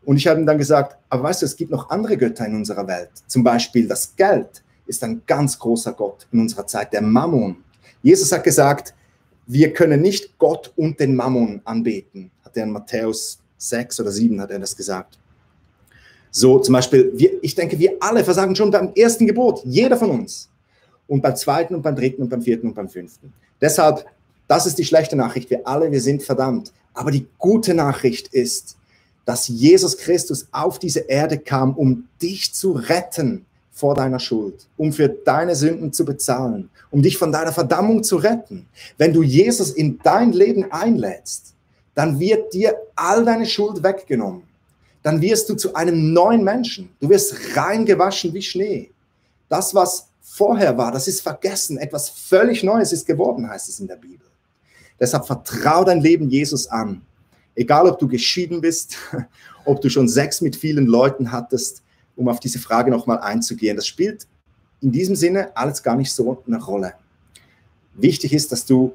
Und 0.05 0.17
ich 0.17 0.27
habe 0.27 0.39
ihm 0.39 0.45
dann 0.45 0.59
gesagt, 0.59 0.97
aber 1.09 1.23
weißt 1.23 1.41
du, 1.41 1.45
es 1.47 1.55
gibt 1.55 1.71
noch 1.71 1.89
andere 1.89 2.15
Götter 2.15 2.45
in 2.45 2.55
unserer 2.55 2.87
Welt. 2.87 3.09
Zum 3.27 3.43
Beispiel 3.43 3.87
das 3.87 4.15
Geld 4.15 4.63
ist 4.85 5.03
ein 5.03 5.23
ganz 5.25 5.57
großer 5.57 5.93
Gott 5.93 6.27
in 6.31 6.39
unserer 6.41 6.67
Zeit, 6.67 6.93
der 6.93 7.01
Mammon. 7.01 7.57
Jesus 8.03 8.31
hat 8.31 8.43
gesagt, 8.43 8.93
wir 9.47 9.73
können 9.73 10.01
nicht 10.01 10.37
Gott 10.37 10.71
und 10.75 10.99
den 10.99 11.15
Mammon 11.15 11.61
anbeten. 11.65 12.29
Hat 12.45 12.55
er 12.55 12.63
in 12.63 12.71
Matthäus 12.71 13.39
6 13.57 13.99
oder 14.01 14.11
7 14.11 14.39
hat 14.41 14.51
er 14.51 14.59
das 14.59 14.75
gesagt. 14.75 15.17
So 16.35 16.57
zum 16.57 16.73
Beispiel, 16.73 17.11
wir, 17.13 17.31
ich 17.43 17.53
denke, 17.53 17.77
wir 17.77 17.95
alle 17.99 18.23
versagen 18.23 18.55
schon 18.55 18.71
beim 18.71 18.91
ersten 18.95 19.27
Gebot, 19.27 19.61
jeder 19.65 19.95
von 19.95 20.09
uns. 20.09 20.49
Und 21.07 21.21
beim 21.21 21.35
zweiten 21.35 21.75
und 21.75 21.83
beim 21.83 21.95
dritten 21.95 22.23
und 22.23 22.29
beim 22.29 22.41
vierten 22.41 22.67
und 22.67 22.73
beim 22.73 22.89
fünften. 22.89 23.31
Deshalb, 23.61 24.03
das 24.47 24.65
ist 24.65 24.79
die 24.79 24.83
schlechte 24.83 25.15
Nachricht. 25.15 25.51
Wir 25.51 25.67
alle, 25.67 25.91
wir 25.91 26.01
sind 26.01 26.23
verdammt. 26.23 26.73
Aber 26.95 27.11
die 27.11 27.27
gute 27.37 27.75
Nachricht 27.75 28.29
ist, 28.29 28.77
dass 29.25 29.47
Jesus 29.47 29.95
Christus 29.95 30.47
auf 30.51 30.79
diese 30.79 31.01
Erde 31.01 31.37
kam, 31.37 31.75
um 31.77 32.07
dich 32.19 32.51
zu 32.51 32.71
retten 32.71 33.45
vor 33.71 33.93
deiner 33.93 34.19
Schuld, 34.19 34.65
um 34.75 34.91
für 34.91 35.09
deine 35.09 35.55
Sünden 35.55 35.93
zu 35.93 36.03
bezahlen, 36.03 36.69
um 36.89 37.03
dich 37.03 37.17
von 37.17 37.31
deiner 37.31 37.51
Verdammung 37.51 38.03
zu 38.03 38.15
retten. 38.15 38.65
Wenn 38.97 39.13
du 39.13 39.21
Jesus 39.21 39.69
in 39.69 39.99
dein 40.01 40.31
Leben 40.31 40.71
einlädst, 40.71 41.53
dann 41.93 42.19
wird 42.19 42.55
dir 42.55 42.75
all 42.95 43.23
deine 43.23 43.45
Schuld 43.45 43.83
weggenommen 43.83 44.43
dann 45.03 45.21
wirst 45.21 45.49
du 45.49 45.55
zu 45.55 45.75
einem 45.75 46.13
neuen 46.13 46.43
Menschen. 46.43 46.89
Du 46.99 47.09
wirst 47.09 47.55
reingewaschen 47.55 48.33
wie 48.33 48.41
Schnee. 48.41 48.91
Das, 49.49 49.75
was 49.75 50.07
vorher 50.21 50.77
war, 50.77 50.91
das 50.91 51.07
ist 51.07 51.21
vergessen. 51.21 51.77
Etwas 51.77 52.09
völlig 52.09 52.63
Neues 52.63 52.93
ist 52.93 53.05
geworden, 53.05 53.47
heißt 53.47 53.69
es 53.69 53.79
in 53.79 53.87
der 53.87 53.97
Bibel. 53.97 54.25
Deshalb 54.99 55.27
vertrau 55.27 55.83
dein 55.83 56.01
Leben 56.01 56.29
Jesus 56.29 56.67
an. 56.67 57.01
Egal, 57.55 57.87
ob 57.87 57.99
du 57.99 58.07
geschieden 58.07 58.61
bist, 58.61 58.95
ob 59.65 59.81
du 59.81 59.89
schon 59.89 60.07
Sex 60.07 60.41
mit 60.41 60.55
vielen 60.55 60.87
Leuten 60.87 61.31
hattest, 61.31 61.83
um 62.15 62.29
auf 62.29 62.39
diese 62.39 62.59
Frage 62.59 62.89
nochmal 62.89 63.19
einzugehen. 63.19 63.75
Das 63.75 63.85
spielt 63.85 64.25
in 64.81 64.91
diesem 64.91 65.15
Sinne 65.15 65.55
alles 65.55 65.83
gar 65.83 65.95
nicht 65.95 66.11
so 66.11 66.41
eine 66.47 66.61
Rolle. 66.61 66.93
Wichtig 67.95 68.33
ist, 68.33 68.51
dass 68.51 68.65
du 68.65 68.93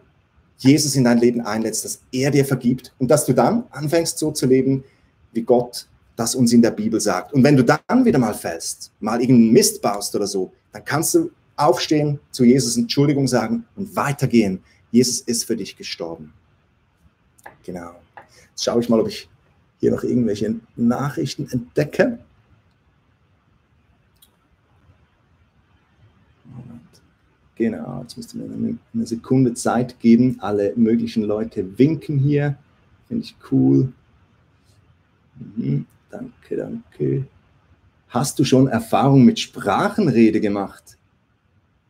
Jesus 0.59 0.97
in 0.97 1.05
dein 1.05 1.19
Leben 1.19 1.41
einlädst, 1.41 1.85
dass 1.85 2.01
er 2.11 2.31
dir 2.31 2.45
vergibt 2.45 2.93
und 2.99 3.11
dass 3.11 3.27
du 3.27 3.33
dann 3.33 3.65
anfängst 3.71 4.19
so 4.19 4.33
zu 4.33 4.47
leben, 4.47 4.85
wie 5.33 5.43
Gott 5.43 5.87
das 6.19 6.35
uns 6.35 6.53
in 6.53 6.61
der 6.61 6.73
Bibel 6.73 7.01
sagt. 7.01 7.33
Und 7.33 7.45
wenn 7.45 7.57
du 7.57 7.63
dann 7.63 8.05
wieder 8.05 8.19
mal 8.19 8.35
fällst, 8.35 8.91
mal 8.99 9.21
irgendeinen 9.21 9.53
Mist 9.53 9.81
baust 9.81 10.17
oder 10.17 10.27
so, 10.27 10.53
dann 10.73 10.85
kannst 10.85 11.15
du 11.15 11.31
aufstehen, 11.55 12.19
zu 12.33 12.45
Jesus 12.45 12.77
Entschuldigung 12.77 13.29
sagen 13.29 13.65
und 13.77 13.95
weitergehen. 13.95 14.61
Jesus 14.91 15.21
ist 15.21 15.45
für 15.45 15.57
dich 15.57 15.77
gestorben. 15.77 16.33
Genau. 17.65 17.93
Jetzt 18.51 18.65
schaue 18.65 18.81
ich 18.81 18.89
mal, 18.89 18.99
ob 18.99 19.07
ich 19.07 19.29
hier 19.79 19.93
noch 19.93 20.03
irgendwelche 20.03 20.57
Nachrichten 20.75 21.49
entdecke. 21.51 22.19
Genau, 27.55 28.03
jetzt 28.03 28.17
müsste 28.17 28.39
mir 28.39 28.79
eine 28.93 29.07
Sekunde 29.07 29.55
Zeit 29.55 30.01
geben. 30.01 30.39
Alle 30.41 30.73
möglichen 30.75 31.23
Leute 31.23 31.79
winken 31.79 32.19
hier. 32.19 32.57
Finde 33.07 33.25
ich 33.25 33.37
cool. 33.53 33.93
Mhm. 35.57 35.87
Danke, 36.11 36.57
danke. 36.57 37.27
Hast 38.09 38.39
du 38.39 38.45
schon 38.45 38.69
Erfahrung 38.69 39.25
mit 39.25 39.39
Sprachenrede 39.39 40.41
gemacht? 40.41 40.97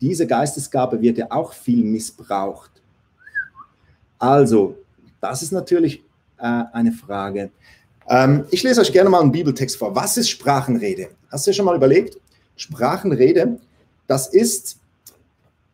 Diese 0.01 0.27
Geistesgabe 0.27 1.01
wird 1.01 1.19
ja 1.19 1.27
auch 1.31 1.53
viel 1.53 1.85
missbraucht. 1.85 2.71
Also, 4.19 4.77
das 5.21 5.43
ist 5.43 5.53
natürlich 5.53 6.03
äh, 6.39 6.65
eine 6.73 6.93
Frage. 6.93 7.51
Ähm, 8.09 8.45
ich 8.51 8.63
lese 8.63 8.81
euch 8.81 8.93
gerne 8.93 9.11
mal 9.11 9.21
einen 9.21 9.33
Bibeltext 9.33 9.77
vor. 9.77 9.95
Was 9.95 10.17
ist 10.17 10.31
Sprachenrede? 10.31 11.11
Hast 11.31 11.47
du 11.47 11.51
dir 11.51 11.55
schon 11.55 11.67
mal 11.67 11.77
überlegt? 11.77 12.19
Sprachenrede, 12.57 13.59
das 14.07 14.29
ist, 14.29 14.79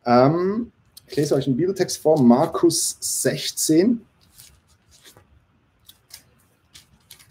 ähm, 0.05 0.73
ich 1.07 1.17
lese 1.17 1.35
euch 1.35 1.47
einen 1.47 1.57
Bibeltext 1.57 1.99
vor, 1.99 2.21
Markus 2.21 2.97
16. 3.01 4.01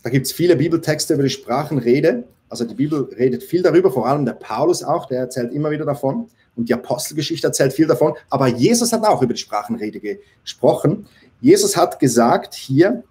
Da 0.04 0.10
gibt 0.10 0.28
es 0.28 0.34
viele 0.34 0.56
Bibeltexte 0.56 1.14
über 1.14 1.24
die 1.24 1.30
Sprachenrede. 1.30 2.26
Also 2.50 2.66
die 2.66 2.76
Bibel 2.76 3.10
redet 3.18 3.42
viel 3.42 3.64
darüber, 3.64 3.92
vor 3.92 4.06
allem 4.06 4.26
der 4.26 4.34
Paulus 4.34 4.84
auch, 4.84 5.08
der 5.08 5.22
erzählt 5.22 5.54
immer 5.54 5.72
wieder 5.72 5.86
davon. 5.86 6.30
Und 6.56 6.70
die 6.70 6.74
Apostelgeschichte 6.74 7.48
erzählt 7.48 7.74
viel 7.74 7.88
davon. 7.88 8.14
Aber 8.30 8.48
Jesus 8.48 8.94
hat 8.94 9.04
auch 9.06 9.22
über 9.22 9.34
die 9.34 9.40
Sprachenrede 9.40 10.00
gesprochen. 10.00 11.08
Jesus 11.42 11.76
hat 11.76 12.00
gesagt 12.00 12.54
hier, 12.54 13.04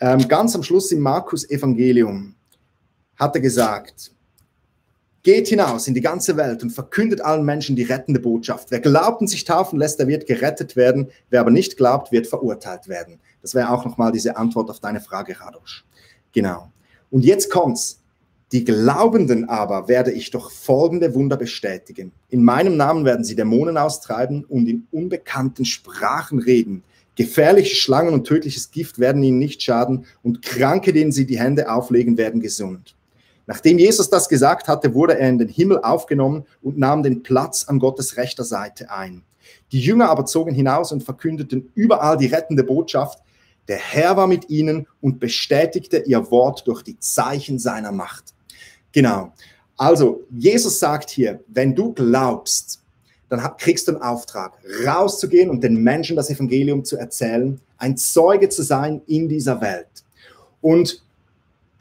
ähm, 0.00 0.26
ganz 0.26 0.56
am 0.56 0.62
Schluss 0.64 0.90
im 0.90 1.00
Markus 1.00 1.48
Evangelium, 1.48 2.34
hat 3.16 3.36
er 3.36 3.40
gesagt, 3.40 4.10
Geht 5.24 5.46
hinaus 5.46 5.86
in 5.86 5.94
die 5.94 6.00
ganze 6.00 6.36
Welt 6.36 6.64
und 6.64 6.70
verkündet 6.70 7.20
allen 7.20 7.44
Menschen 7.44 7.76
die 7.76 7.84
rettende 7.84 8.18
Botschaft. 8.18 8.72
Wer 8.72 8.80
glaubt 8.80 9.20
und 9.20 9.28
sich 9.28 9.44
taufen 9.44 9.78
lässt, 9.78 10.00
der 10.00 10.08
wird 10.08 10.26
gerettet 10.26 10.74
werden. 10.74 11.10
Wer 11.30 11.40
aber 11.40 11.52
nicht 11.52 11.76
glaubt, 11.76 12.10
wird 12.10 12.26
verurteilt 12.26 12.88
werden. 12.88 13.20
Das 13.40 13.54
wäre 13.54 13.70
auch 13.70 13.84
nochmal 13.84 14.10
diese 14.10 14.36
Antwort 14.36 14.68
auf 14.68 14.80
deine 14.80 15.00
Frage, 15.00 15.40
Radosch. 15.40 15.84
Genau. 16.32 16.72
Und 17.10 17.24
jetzt 17.24 17.50
kommt's. 17.50 18.00
Die 18.50 18.64
Glaubenden 18.64 19.48
aber 19.48 19.88
werde 19.88 20.10
ich 20.10 20.30
doch 20.30 20.50
folgende 20.50 21.14
Wunder 21.14 21.36
bestätigen. 21.36 22.12
In 22.28 22.42
meinem 22.42 22.76
Namen 22.76 23.04
werden 23.04 23.24
sie 23.24 23.36
Dämonen 23.36 23.78
austreiben 23.78 24.44
und 24.44 24.68
in 24.68 24.88
unbekannten 24.90 25.64
Sprachen 25.64 26.40
reden. 26.40 26.82
Gefährliche 27.14 27.76
Schlangen 27.76 28.12
und 28.12 28.26
tödliches 28.26 28.70
Gift 28.70 28.98
werden 28.98 29.22
ihnen 29.22 29.38
nicht 29.38 29.62
schaden 29.62 30.04
und 30.22 30.42
Kranke, 30.42 30.92
denen 30.92 31.12
sie 31.12 31.26
die 31.26 31.38
Hände 31.38 31.70
auflegen, 31.70 32.18
werden 32.18 32.40
gesund. 32.40 32.94
Nachdem 33.46 33.78
Jesus 33.78 34.08
das 34.08 34.28
gesagt 34.28 34.68
hatte, 34.68 34.94
wurde 34.94 35.18
er 35.18 35.28
in 35.28 35.38
den 35.38 35.48
Himmel 35.48 35.80
aufgenommen 35.82 36.46
und 36.62 36.78
nahm 36.78 37.02
den 37.02 37.22
Platz 37.22 37.64
an 37.64 37.78
Gottes 37.78 38.16
rechter 38.16 38.44
Seite 38.44 38.90
ein. 38.90 39.22
Die 39.72 39.80
Jünger 39.80 40.10
aber 40.10 40.26
zogen 40.26 40.54
hinaus 40.54 40.92
und 40.92 41.02
verkündeten 41.02 41.70
überall 41.74 42.16
die 42.16 42.26
rettende 42.26 42.62
Botschaft. 42.64 43.20
Der 43.68 43.78
Herr 43.78 44.16
war 44.16 44.26
mit 44.26 44.50
ihnen 44.50 44.86
und 45.00 45.18
bestätigte 45.18 45.98
ihr 45.98 46.30
Wort 46.30 46.66
durch 46.66 46.82
die 46.82 46.98
Zeichen 46.98 47.58
seiner 47.58 47.92
Macht. 47.92 48.34
Genau. 48.92 49.32
Also, 49.76 50.22
Jesus 50.30 50.78
sagt 50.78 51.10
hier, 51.10 51.40
wenn 51.48 51.74
du 51.74 51.92
glaubst, 51.92 52.80
dann 53.28 53.40
kriegst 53.56 53.88
du 53.88 53.92
einen 53.92 54.02
Auftrag, 54.02 54.52
rauszugehen 54.86 55.48
und 55.48 55.64
den 55.64 55.76
Menschen 55.76 56.16
das 56.16 56.28
Evangelium 56.28 56.84
zu 56.84 56.98
erzählen, 56.98 57.58
ein 57.78 57.96
Zeuge 57.96 58.50
zu 58.50 58.62
sein 58.62 59.00
in 59.06 59.28
dieser 59.28 59.60
Welt. 59.62 59.88
Und 60.60 61.02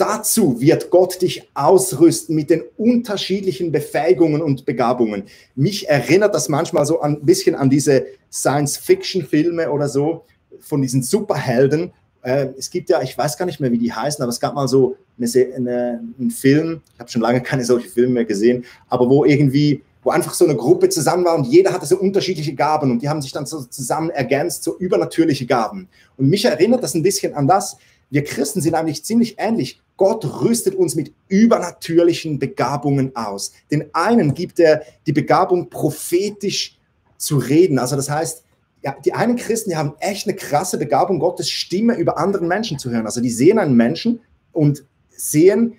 Dazu 0.01 0.59
wird 0.59 0.89
Gott 0.89 1.21
dich 1.21 1.47
ausrüsten 1.53 2.35
mit 2.35 2.49
den 2.49 2.63
unterschiedlichen 2.75 3.71
Befähigungen 3.71 4.41
und 4.41 4.65
Begabungen. 4.65 5.25
Mich 5.53 5.87
erinnert 5.87 6.33
das 6.33 6.49
manchmal 6.49 6.87
so 6.87 7.01
ein 7.01 7.23
bisschen 7.23 7.53
an 7.53 7.69
diese 7.69 8.07
Science-Fiction-Filme 8.31 9.69
oder 9.69 9.87
so 9.87 10.23
von 10.59 10.81
diesen 10.81 11.03
Superhelden. 11.03 11.91
Äh, 12.23 12.47
es 12.57 12.71
gibt 12.71 12.89
ja, 12.89 12.99
ich 13.03 13.15
weiß 13.15 13.37
gar 13.37 13.45
nicht 13.45 13.59
mehr, 13.59 13.71
wie 13.71 13.77
die 13.77 13.93
heißen, 13.93 14.23
aber 14.23 14.31
es 14.31 14.39
gab 14.39 14.55
mal 14.55 14.67
so 14.67 14.97
eine, 15.19 15.29
eine, 15.55 16.01
einen 16.19 16.31
Film, 16.31 16.81
ich 16.95 16.99
habe 16.99 17.11
schon 17.11 17.21
lange 17.21 17.41
keine 17.41 17.63
solchen 17.63 17.91
Filme 17.91 18.13
mehr 18.13 18.25
gesehen, 18.25 18.65
aber 18.89 19.07
wo 19.07 19.23
irgendwie 19.23 19.83
wo 20.03 20.09
einfach 20.09 20.33
so 20.33 20.45
eine 20.45 20.55
Gruppe 20.55 20.89
zusammen 20.89 21.25
war 21.25 21.35
und 21.35 21.45
jeder 21.45 21.73
hatte 21.73 21.85
so 21.85 21.97
unterschiedliche 21.97 22.55
Gaben 22.55 22.89
und 22.89 23.03
die 23.03 23.09
haben 23.09 23.21
sich 23.21 23.33
dann 23.33 23.45
so 23.45 23.61
zusammen 23.65 24.09
ergänzt, 24.09 24.63
so 24.63 24.75
übernatürliche 24.77 25.45
Gaben. 25.45 25.87
Und 26.17 26.27
mich 26.27 26.45
erinnert 26.45 26.81
das 26.81 26.95
ein 26.95 27.03
bisschen 27.03 27.35
an 27.35 27.47
das, 27.47 27.77
wir 28.11 28.23
Christen 28.23 28.61
sind 28.61 28.75
eigentlich 28.75 29.03
ziemlich 29.03 29.35
ähnlich. 29.39 29.81
Gott 29.97 30.41
rüstet 30.41 30.75
uns 30.75 30.95
mit 30.95 31.13
übernatürlichen 31.29 32.39
Begabungen 32.39 33.15
aus. 33.15 33.53
Den 33.71 33.85
einen 33.93 34.33
gibt 34.33 34.59
er 34.59 34.83
die 35.07 35.13
Begabung, 35.13 35.69
prophetisch 35.69 36.77
zu 37.17 37.37
reden. 37.37 37.79
Also 37.79 37.95
das 37.95 38.09
heißt, 38.09 38.43
ja, 38.83 38.95
die 39.05 39.13
einen 39.13 39.35
Christen, 39.35 39.69
die 39.69 39.75
haben 39.77 39.93
echt 39.99 40.27
eine 40.27 40.35
krasse 40.35 40.77
Begabung, 40.77 41.19
Gottes 41.19 41.49
Stimme 41.49 41.95
über 41.95 42.17
anderen 42.17 42.47
Menschen 42.47 42.79
zu 42.79 42.89
hören. 42.89 43.05
Also 43.05 43.21
die 43.21 43.29
sehen 43.29 43.59
einen 43.59 43.75
Menschen 43.75 44.19
und 44.51 44.83
sehen 45.09 45.75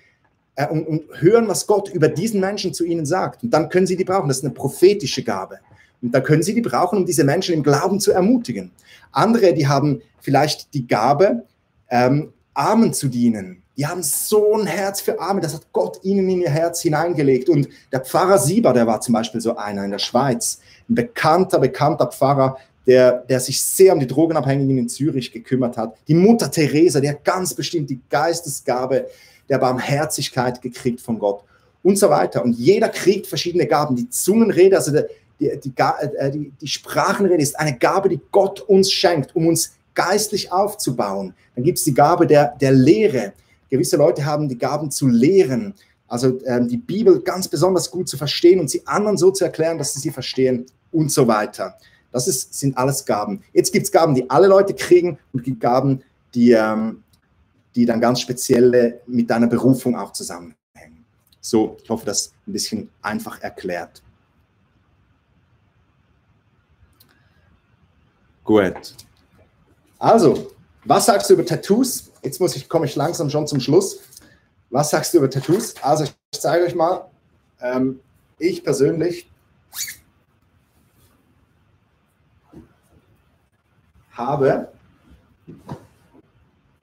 äh, 0.55 0.67
und, 0.67 0.87
und 0.87 1.03
hören, 1.19 1.47
was 1.47 1.67
Gott 1.67 1.89
über 1.89 2.07
diesen 2.07 2.39
Menschen 2.39 2.73
zu 2.73 2.85
ihnen 2.85 3.05
sagt. 3.05 3.43
Und 3.43 3.51
dann 3.51 3.69
können 3.69 3.87
sie 3.87 3.97
die 3.97 4.05
brauchen. 4.05 4.29
Das 4.29 4.37
ist 4.37 4.45
eine 4.45 4.53
prophetische 4.53 5.23
Gabe. 5.23 5.59
Und 6.01 6.13
da 6.13 6.21
können 6.21 6.43
sie 6.43 6.53
die 6.53 6.61
brauchen, 6.61 6.97
um 6.99 7.05
diese 7.05 7.23
Menschen 7.23 7.53
im 7.53 7.63
Glauben 7.63 7.99
zu 7.99 8.11
ermutigen. 8.11 8.71
Andere, 9.11 9.53
die 9.53 9.67
haben 9.67 10.01
vielleicht 10.21 10.73
die 10.73 10.87
Gabe, 10.87 11.43
ähm, 11.93 12.33
Armen 12.55 12.91
zu 12.91 13.07
dienen. 13.07 13.61
Die 13.77 13.85
haben 13.85 14.03
so 14.03 14.55
ein 14.55 14.65
Herz 14.65 14.99
für 14.99 15.19
Arme, 15.19 15.41
das 15.41 15.53
hat 15.53 15.71
Gott 15.71 15.99
ihnen 16.03 16.27
in 16.27 16.41
ihr 16.41 16.49
Herz 16.49 16.81
hineingelegt. 16.81 17.49
Und 17.49 17.69
der 17.91 18.01
Pfarrer 18.01 18.39
Sieber, 18.39 18.73
der 18.73 18.87
war 18.87 18.99
zum 18.99 19.13
Beispiel 19.13 19.41
so 19.41 19.55
einer 19.55 19.85
in 19.85 19.91
der 19.91 19.99
Schweiz, 19.99 20.59
ein 20.89 20.95
bekannter, 20.95 21.59
bekannter 21.59 22.07
Pfarrer, 22.07 22.57
der, 22.85 23.19
der 23.29 23.39
sich 23.39 23.63
sehr 23.63 23.93
um 23.93 23.99
die 23.99 24.07
Drogenabhängigen 24.07 24.77
in 24.77 24.89
Zürich 24.89 25.31
gekümmert 25.31 25.77
hat. 25.77 25.95
Die 26.07 26.15
Mutter 26.15 26.51
Teresa, 26.51 26.99
die 26.99 27.09
hat 27.09 27.23
ganz 27.23 27.53
bestimmt 27.53 27.89
die 27.89 27.99
Geistesgabe 28.09 29.07
der 29.47 29.59
Barmherzigkeit 29.59 30.61
gekriegt 30.61 30.99
von 30.99 31.17
Gott 31.19 31.43
und 31.83 31.97
so 31.97 32.09
weiter. 32.09 32.43
Und 32.43 32.53
jeder 32.53 32.89
kriegt 32.89 33.27
verschiedene 33.27 33.67
Gaben. 33.67 33.95
Die 33.95 34.09
Zungenrede, 34.09 34.77
also 34.77 34.91
die, 34.91 35.03
die, 35.39 35.59
die, 35.59 35.73
äh, 35.77 36.31
die, 36.31 36.51
die 36.59 36.67
Sprachenrede 36.67 37.41
ist 37.41 37.59
eine 37.59 37.77
Gabe, 37.77 38.09
die 38.09 38.19
Gott 38.31 38.61
uns 38.61 38.91
schenkt, 38.91 39.35
um 39.35 39.47
uns 39.47 39.73
geistlich 39.95 40.51
aufzubauen. 40.51 41.33
Dann 41.55 41.63
gibt 41.63 41.77
es 41.77 41.83
die 41.83 41.93
Gabe 41.93 42.27
der, 42.27 42.55
der 42.59 42.71
Lehre. 42.71 43.33
Gewisse 43.69 43.97
Leute 43.97 44.25
haben 44.25 44.49
die 44.49 44.57
Gaben 44.57 44.91
zu 44.91 45.07
lehren, 45.07 45.73
also 46.07 46.39
ähm, 46.45 46.67
die 46.67 46.77
Bibel 46.77 47.21
ganz 47.21 47.47
besonders 47.47 47.89
gut 47.89 48.07
zu 48.07 48.17
verstehen 48.17 48.59
und 48.59 48.69
sie 48.69 48.85
anderen 48.85 49.17
so 49.17 49.31
zu 49.31 49.43
erklären, 49.43 49.79
dass 49.79 49.93
sie 49.93 49.99
sie 49.99 50.11
verstehen 50.11 50.65
und 50.91 51.11
so 51.11 51.27
weiter. 51.27 51.75
Das 52.11 52.27
ist, 52.27 52.53
sind 52.53 52.77
alles 52.77 53.03
Gaben. 53.03 53.41
Jetzt 53.51 53.71
gibt 53.71 53.85
es 53.85 53.91
Gaben, 53.91 54.13
die 54.13 54.29
alle 54.29 54.47
Leute 54.47 54.75
kriegen 54.75 55.17
und 55.33 55.43
gibt 55.43 55.59
Gaben, 55.59 56.03
die, 56.35 56.51
ähm, 56.51 57.03
die 57.75 57.85
dann 57.85 57.99
ganz 57.99 58.21
spezielle 58.21 59.01
mit 59.07 59.29
deiner 59.29 59.47
Berufung 59.47 59.95
auch 59.95 60.13
zusammenhängen. 60.13 61.03
So, 61.41 61.77
ich 61.83 61.89
hoffe, 61.89 62.05
das 62.05 62.31
ein 62.47 62.53
bisschen 62.53 62.89
einfach 63.01 63.41
erklärt. 63.41 64.03
Gut. 68.43 68.95
Also, 70.03 70.51
was 70.83 71.05
sagst 71.05 71.29
du 71.29 71.33
über 71.33 71.45
Tattoos? 71.45 72.11
Jetzt 72.21 72.41
muss 72.41 72.57
ich, 72.57 72.67
komme 72.67 72.85
ich 72.85 72.93
langsam 72.97 73.29
schon 73.29 73.47
zum 73.47 73.61
Schluss. 73.61 74.01
Was 74.69 74.89
sagst 74.89 75.13
du 75.13 75.19
über 75.19 75.29
Tattoos? 75.29 75.75
Also, 75.81 76.03
ich 76.03 76.13
zeige 76.41 76.65
euch 76.65 76.75
mal. 76.75 77.05
Ähm, 77.61 78.01
ich 78.37 78.65
persönlich 78.65 79.31
habe 84.11 84.67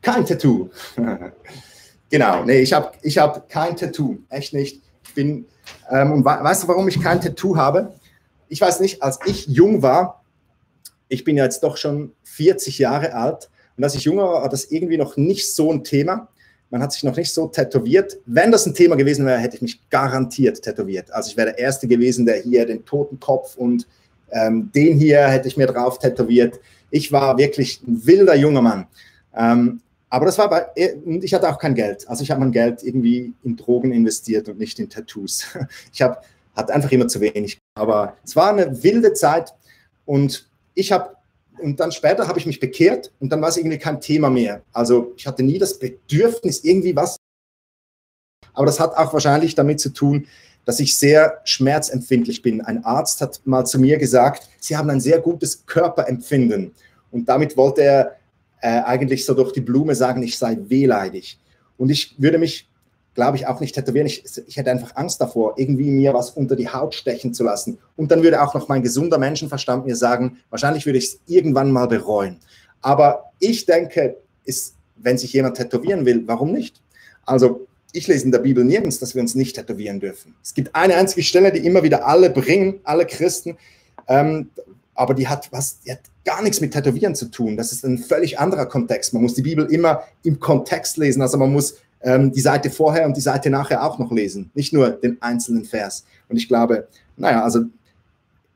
kein 0.00 0.24
Tattoo. 0.24 0.70
genau, 2.08 2.44
nee, 2.44 2.60
ich 2.60 2.72
habe 2.72 2.92
ich 3.02 3.18
hab 3.18 3.50
kein 3.50 3.76
Tattoo. 3.76 4.16
Echt 4.30 4.54
nicht. 4.54 4.82
Ich 5.04 5.14
bin, 5.14 5.44
ähm, 5.90 6.24
weißt 6.24 6.62
du, 6.62 6.68
warum 6.68 6.88
ich 6.88 6.98
kein 7.02 7.20
Tattoo 7.20 7.54
habe? 7.54 7.92
Ich 8.48 8.62
weiß 8.62 8.80
nicht, 8.80 9.02
als 9.02 9.18
ich 9.26 9.46
jung 9.46 9.82
war, 9.82 10.19
ich 11.10 11.24
bin 11.24 11.36
ja 11.36 11.44
jetzt 11.44 11.62
doch 11.62 11.76
schon 11.76 12.12
40 12.22 12.78
Jahre 12.78 13.14
alt. 13.14 13.50
Und 13.76 13.84
als 13.84 13.94
ich 13.94 14.04
jünger 14.04 14.24
war, 14.24 14.42
war 14.42 14.48
das 14.48 14.66
irgendwie 14.66 14.96
noch 14.96 15.16
nicht 15.16 15.52
so 15.52 15.70
ein 15.70 15.84
Thema. 15.84 16.28
Man 16.70 16.82
hat 16.82 16.92
sich 16.92 17.02
noch 17.02 17.16
nicht 17.16 17.32
so 17.32 17.48
tätowiert. 17.48 18.18
Wenn 18.26 18.52
das 18.52 18.64
ein 18.64 18.74
Thema 18.74 18.94
gewesen 18.96 19.26
wäre, 19.26 19.38
hätte 19.38 19.56
ich 19.56 19.62
mich 19.62 19.90
garantiert 19.90 20.62
tätowiert. 20.62 21.12
Also 21.12 21.30
ich 21.30 21.36
wäre 21.36 21.48
der 21.48 21.58
Erste 21.58 21.88
gewesen, 21.88 22.24
der 22.24 22.36
hier 22.36 22.64
den 22.64 22.84
Totenkopf 22.84 23.56
und 23.56 23.88
ähm, 24.30 24.70
den 24.72 24.96
hier 24.96 25.26
hätte 25.26 25.48
ich 25.48 25.56
mir 25.56 25.66
drauf 25.66 25.98
tätowiert. 25.98 26.60
Ich 26.90 27.10
war 27.10 27.36
wirklich 27.36 27.82
ein 27.82 28.06
wilder 28.06 28.36
junger 28.36 28.62
Mann. 28.62 28.86
Ähm, 29.34 29.80
aber 30.08 30.26
das 30.26 30.38
war 30.38 30.48
bei, 30.48 30.66
ich 30.76 31.34
hatte 31.34 31.48
auch 31.48 31.58
kein 31.58 31.74
Geld. 31.74 32.08
Also 32.08 32.22
ich 32.22 32.30
habe 32.30 32.40
mein 32.40 32.52
Geld 32.52 32.84
irgendwie 32.84 33.32
in 33.42 33.56
Drogen 33.56 33.92
investiert 33.92 34.48
und 34.48 34.58
nicht 34.58 34.78
in 34.78 34.88
Tattoos. 34.88 35.46
Ich 35.92 36.02
habe, 36.02 36.18
hatte 36.54 36.72
einfach 36.72 36.92
immer 36.92 37.08
zu 37.08 37.20
wenig. 37.20 37.58
Aber 37.74 38.16
es 38.24 38.36
war 38.36 38.50
eine 38.50 38.82
wilde 38.82 39.12
Zeit 39.12 39.52
und 40.04 40.49
ich 40.74 40.92
habe 40.92 41.16
und 41.60 41.78
dann 41.78 41.92
später 41.92 42.26
habe 42.26 42.38
ich 42.38 42.46
mich 42.46 42.60
bekehrt 42.60 43.12
und 43.20 43.30
dann 43.30 43.42
war 43.42 43.48
es 43.48 43.56
irgendwie 43.56 43.78
kein 43.78 44.00
Thema 44.00 44.30
mehr. 44.30 44.62
Also 44.72 45.12
ich 45.16 45.26
hatte 45.26 45.42
nie 45.42 45.58
das 45.58 45.78
Bedürfnis, 45.78 46.64
irgendwie 46.64 46.96
was. 46.96 47.16
Aber 48.54 48.66
das 48.66 48.80
hat 48.80 48.96
auch 48.96 49.12
wahrscheinlich 49.12 49.54
damit 49.54 49.78
zu 49.78 49.90
tun, 49.90 50.26
dass 50.64 50.80
ich 50.80 50.96
sehr 50.96 51.40
schmerzempfindlich 51.44 52.42
bin. 52.42 52.60
Ein 52.60 52.84
Arzt 52.84 53.20
hat 53.20 53.40
mal 53.44 53.64
zu 53.64 53.78
mir 53.78 53.98
gesagt, 53.98 54.48
Sie 54.58 54.76
haben 54.76 54.90
ein 54.90 55.00
sehr 55.00 55.20
gutes 55.20 55.66
Körperempfinden. 55.66 56.72
Und 57.10 57.28
damit 57.28 57.56
wollte 57.56 57.82
er 57.82 58.16
äh, 58.60 58.82
eigentlich 58.82 59.24
so 59.24 59.34
durch 59.34 59.52
die 59.52 59.60
Blume 59.60 59.94
sagen, 59.94 60.22
ich 60.22 60.38
sei 60.38 60.56
wehleidig. 60.60 61.38
Und 61.76 61.90
ich 61.90 62.14
würde 62.18 62.38
mich 62.38 62.69
glaube 63.14 63.36
ich, 63.36 63.46
auch 63.46 63.60
nicht 63.60 63.74
tätowieren. 63.74 64.06
Ich, 64.06 64.24
ich 64.46 64.56
hätte 64.56 64.70
einfach 64.70 64.96
Angst 64.96 65.20
davor, 65.20 65.54
irgendwie 65.56 65.90
mir 65.90 66.14
was 66.14 66.30
unter 66.30 66.56
die 66.56 66.68
Haut 66.68 66.94
stechen 66.94 67.34
zu 67.34 67.44
lassen. 67.44 67.78
Und 67.96 68.10
dann 68.10 68.22
würde 68.22 68.42
auch 68.42 68.54
noch 68.54 68.68
mein 68.68 68.82
gesunder 68.82 69.18
Menschenverstand 69.18 69.86
mir 69.86 69.96
sagen, 69.96 70.38
wahrscheinlich 70.50 70.86
würde 70.86 70.98
ich 70.98 71.06
es 71.06 71.20
irgendwann 71.26 71.70
mal 71.72 71.88
bereuen. 71.88 72.38
Aber 72.80 73.32
ich 73.38 73.66
denke, 73.66 74.16
ist, 74.44 74.74
wenn 74.96 75.18
sich 75.18 75.32
jemand 75.32 75.56
tätowieren 75.56 76.06
will, 76.06 76.22
warum 76.26 76.52
nicht? 76.52 76.80
Also 77.26 77.66
ich 77.92 78.06
lese 78.06 78.24
in 78.24 78.32
der 78.32 78.38
Bibel 78.38 78.64
nirgends, 78.64 78.98
dass 78.98 79.14
wir 79.14 79.22
uns 79.22 79.34
nicht 79.34 79.56
tätowieren 79.56 80.00
dürfen. 80.00 80.34
Es 80.42 80.54
gibt 80.54 80.74
eine 80.74 80.94
einzige 80.94 81.22
Stelle, 81.22 81.52
die 81.52 81.66
immer 81.66 81.82
wieder 81.82 82.06
alle 82.06 82.30
bringen, 82.30 82.80
alle 82.84 83.06
Christen, 83.06 83.56
ähm, 84.06 84.50
aber 84.94 85.14
die 85.14 85.28
hat, 85.28 85.50
was, 85.50 85.80
die 85.80 85.92
hat 85.92 86.00
gar 86.24 86.42
nichts 86.42 86.60
mit 86.60 86.72
Tätowieren 86.72 87.14
zu 87.14 87.26
tun. 87.30 87.56
Das 87.56 87.72
ist 87.72 87.84
ein 87.84 87.98
völlig 87.98 88.38
anderer 88.38 88.66
Kontext. 88.66 89.14
Man 89.14 89.22
muss 89.22 89.34
die 89.34 89.42
Bibel 89.42 89.64
immer 89.66 90.02
im 90.22 90.38
Kontext 90.38 90.98
lesen. 90.98 91.22
Also 91.22 91.38
man 91.38 91.52
muss 91.52 91.76
ähm, 92.02 92.32
die 92.32 92.40
Seite 92.40 92.70
vorher 92.70 93.06
und 93.06 93.16
die 93.16 93.20
Seite 93.20 93.50
nachher 93.50 93.84
auch 93.84 93.98
noch 93.98 94.10
lesen, 94.12 94.50
nicht 94.54 94.72
nur 94.72 94.90
den 94.90 95.20
einzelnen 95.20 95.64
Vers. 95.64 96.04
Und 96.28 96.36
ich 96.36 96.48
glaube, 96.48 96.88
naja, 97.16 97.42
also 97.42 97.64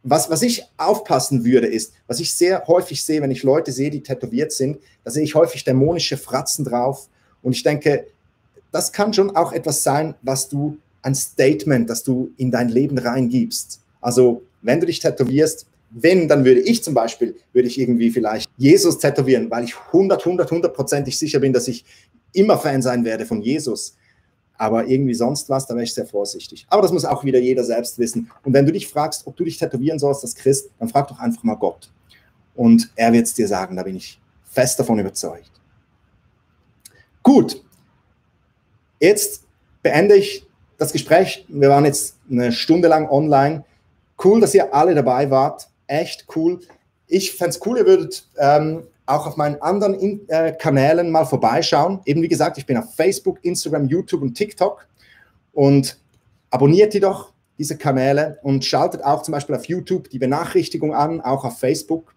was, 0.03 0.31
was 0.31 0.43
ich 0.43 0.63
aufpassen 0.77 1.45
würde, 1.45 1.67
ist, 1.67 1.95
was 2.07 2.21
ich 2.21 2.35
sehr 2.35 2.67
häufig 2.67 3.03
sehe, 3.03 3.23
wenn 3.23 3.31
ich 3.31 3.43
Leute 3.43 3.73
sehe, 3.73 3.91
die 3.91 4.03
tätowiert 4.03 4.53
sind, 4.53 4.79
da 5.03 5.11
sehe 5.11 5.25
ich 5.25 5.35
häufig 5.35 5.65
dämonische 5.65 6.19
Fratzen 6.19 6.65
drauf. 6.65 7.09
Und 7.43 7.53
ich 7.53 7.63
denke, 7.63 8.07
das 8.71 8.93
kann 8.93 9.15
schon 9.15 9.35
auch 9.35 9.53
etwas 9.53 9.83
sein, 9.83 10.15
was 10.23 10.49
du, 10.49 10.77
ein 11.01 11.15
Statement, 11.15 11.89
das 11.89 12.03
du 12.03 12.31
in 12.37 12.51
dein 12.51 12.69
Leben 12.69 12.99
reingibst. 12.99 13.81
Also, 14.01 14.43
wenn 14.63 14.81
du 14.81 14.87
dich 14.87 15.01
tätowierst, 15.01 15.67
wenn, 15.91 16.29
dann 16.29 16.45
würde 16.45 16.61
ich 16.61 16.83
zum 16.83 16.93
Beispiel, 16.93 17.37
würde 17.53 17.69
ich 17.69 17.79
irgendwie 17.79 18.11
vielleicht 18.11 18.51
Jesus 18.57 18.99
tätowieren, 18.99 19.51
weil 19.51 19.65
ich 19.65 19.75
100, 19.93 20.25
100, 20.25 20.51
100%ig 20.51 21.17
sicher 21.17 21.39
bin, 21.41 21.53
dass 21.53 21.69
ich 21.69 21.85
immer 22.35 22.59
Fan 22.59 22.83
sein 22.83 23.05
werde 23.05 23.27
von 23.27 23.43
Jesus. 23.43 23.97
Aber 24.57 24.87
irgendwie 24.87 25.15
sonst 25.15 25.49
was, 25.49 25.67
da 25.67 25.75
wäre 25.75 25.85
ich 25.85 25.95
sehr 25.95 26.07
vorsichtig. 26.07 26.67
Aber 26.69 26.83
das 26.83 26.93
muss 26.93 27.05
auch 27.05 27.25
wieder 27.25 27.41
jeder 27.41 27.65
selbst 27.65 27.99
wissen. 27.99 28.31
Und 28.45 28.53
wenn 28.53 28.67
du 28.67 28.73
dich 28.73 28.89
fragst, 28.89 29.27
ob 29.27 29.37
du 29.37 29.45
dich 29.45 29.59
tätowieren 29.59 29.99
sollst 29.99 30.23
als 30.23 30.35
Christ, 30.35 30.71
dann 30.79 30.89
frag 30.89 31.09
doch 31.09 31.19
einfach 31.19 31.43
mal 31.43 31.57
Gott. 31.57 31.91
Und 32.55 32.91
er 32.95 33.13
wird 33.13 33.27
es 33.27 33.35
dir 33.35 33.49
sagen, 33.49 33.77
da 33.77 33.83
bin 33.83 33.97
ich 33.97 34.21
fest 34.45 34.79
davon 34.79 34.99
überzeugt. 34.99 35.51
Gut, 37.23 37.65
jetzt 39.01 39.43
beende 39.83 40.15
ich 40.15 40.47
das 40.79 40.93
Gespräch. 40.93 41.45
Wir 41.49 41.69
waren 41.71 41.85
jetzt 41.85 42.17
eine 42.31 42.53
Stunde 42.53 42.89
lang 42.89 43.09
online. 43.09 43.65
Cool, 44.23 44.41
dass 44.41 44.55
ihr 44.55 44.73
alle 44.73 44.95
dabei 44.95 45.31
wart. 45.31 45.69
Echt 45.87 46.27
cool. 46.37 46.61
Ich 47.09 47.33
fände 47.33 47.51
es 47.51 47.67
cool, 47.67 47.79
ihr 47.79 47.87
würdet 47.87 48.29
ähm, 48.39 48.85
auch 49.07 49.27
auf 49.27 49.37
meinen 49.37 49.61
anderen 49.61 49.95
in, 49.95 50.29
äh, 50.29 50.53
Kanälen 50.53 51.11
mal 51.11 51.25
vorbeischauen. 51.25 52.01
Eben 52.05 52.23
wie 52.23 52.29
gesagt, 52.29 52.59
ich 52.59 52.67
bin 52.67 52.77
auf 52.77 52.95
Facebook, 52.95 53.39
Instagram, 53.45 53.87
YouTube 53.87 54.23
und 54.23 54.35
TikTok. 54.35 54.87
Und 55.53 55.99
abonniert 56.51 56.95
die 56.95 57.01
doch, 57.01 57.33
diese 57.59 57.77
Kanäle, 57.77 58.39
und 58.43 58.65
schaltet 58.65 59.05
auch 59.05 59.23
zum 59.23 59.33
Beispiel 59.33 59.55
auf 59.55 59.67
YouTube 59.67 60.11
die 60.11 60.19
Benachrichtigung 60.19 60.95
an, 60.95 61.21
auch 61.21 61.45
auf 61.45 61.59
Facebook. 61.59 62.15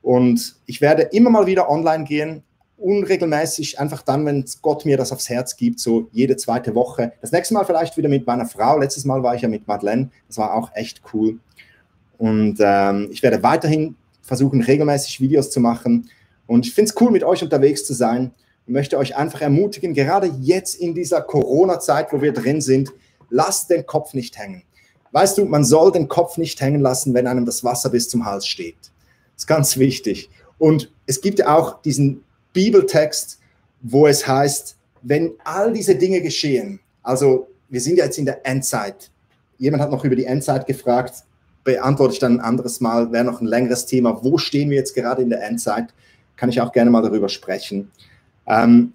Und 0.00 0.56
ich 0.66 0.80
werde 0.80 1.02
immer 1.02 1.30
mal 1.30 1.46
wieder 1.46 1.68
online 1.68 2.04
gehen, 2.04 2.42
unregelmäßig, 2.78 3.78
einfach 3.78 4.02
dann, 4.02 4.26
wenn 4.26 4.44
Gott 4.60 4.84
mir 4.84 4.96
das 4.96 5.12
aufs 5.12 5.28
Herz 5.28 5.56
gibt, 5.56 5.78
so 5.78 6.08
jede 6.12 6.36
zweite 6.36 6.74
Woche. 6.74 7.12
Das 7.20 7.32
nächste 7.32 7.54
Mal 7.54 7.64
vielleicht 7.64 7.96
wieder 7.96 8.08
mit 8.08 8.26
meiner 8.26 8.46
Frau. 8.46 8.78
Letztes 8.78 9.04
Mal 9.04 9.22
war 9.22 9.34
ich 9.34 9.42
ja 9.42 9.48
mit 9.48 9.66
Madeleine. 9.68 10.10
Das 10.26 10.38
war 10.38 10.54
auch 10.54 10.70
echt 10.74 11.02
cool. 11.12 11.38
Und 12.18 12.58
ähm, 12.60 13.08
ich 13.10 13.22
werde 13.22 13.42
weiterhin 13.42 13.96
versuchen 14.22 14.62
regelmäßig 14.62 15.20
Videos 15.20 15.50
zu 15.50 15.60
machen. 15.60 16.08
Und 16.46 16.66
ich 16.66 16.74
finde 16.74 16.90
es 16.90 17.00
cool, 17.00 17.10
mit 17.10 17.24
euch 17.24 17.42
unterwegs 17.42 17.84
zu 17.84 17.92
sein. 17.92 18.32
Ich 18.66 18.72
möchte 18.72 18.96
euch 18.96 19.16
einfach 19.16 19.40
ermutigen, 19.40 19.92
gerade 19.92 20.32
jetzt 20.40 20.76
in 20.76 20.94
dieser 20.94 21.20
Corona-Zeit, 21.20 22.12
wo 22.12 22.22
wir 22.22 22.32
drin 22.32 22.60
sind, 22.60 22.92
lasst 23.28 23.70
den 23.70 23.84
Kopf 23.86 24.14
nicht 24.14 24.38
hängen. 24.38 24.62
weißt 25.10 25.36
du, 25.38 25.44
man 25.44 25.64
soll 25.64 25.92
den 25.92 26.08
Kopf 26.08 26.38
nicht 26.38 26.60
hängen 26.60 26.80
lassen, 26.80 27.12
wenn 27.12 27.26
einem 27.26 27.44
das 27.44 27.62
Wasser 27.64 27.90
bis 27.90 28.08
zum 28.08 28.24
Hals 28.24 28.46
steht. 28.46 28.78
Das 29.34 29.42
ist 29.42 29.46
ganz 29.46 29.76
wichtig. 29.76 30.30
Und 30.58 30.90
es 31.06 31.20
gibt 31.20 31.40
ja 31.40 31.54
auch 31.54 31.82
diesen 31.82 32.22
Bibeltext, 32.52 33.40
wo 33.82 34.06
es 34.06 34.26
heißt, 34.26 34.76
wenn 35.02 35.32
all 35.44 35.72
diese 35.72 35.96
Dinge 35.96 36.22
geschehen, 36.22 36.80
also 37.02 37.48
wir 37.68 37.80
sind 37.80 37.96
ja 37.96 38.04
jetzt 38.04 38.18
in 38.18 38.26
der 38.26 38.46
Endzeit. 38.46 39.10
Jemand 39.58 39.82
hat 39.82 39.90
noch 39.90 40.04
über 40.04 40.16
die 40.16 40.24
Endzeit 40.24 40.66
gefragt, 40.66 41.24
beantworte 41.64 42.14
ich 42.14 42.18
dann 42.18 42.34
ein 42.34 42.40
anderes 42.40 42.80
Mal, 42.80 43.12
wäre 43.12 43.24
noch 43.24 43.40
ein 43.40 43.46
längeres 43.46 43.86
Thema. 43.86 44.22
Wo 44.22 44.38
stehen 44.38 44.70
wir 44.70 44.76
jetzt 44.76 44.94
gerade 44.94 45.22
in 45.22 45.30
der 45.30 45.44
Endzeit? 45.44 45.86
Kann 46.36 46.48
ich 46.48 46.60
auch 46.60 46.72
gerne 46.72 46.90
mal 46.90 47.02
darüber 47.02 47.28
sprechen. 47.28 47.90
Ähm, 48.46 48.92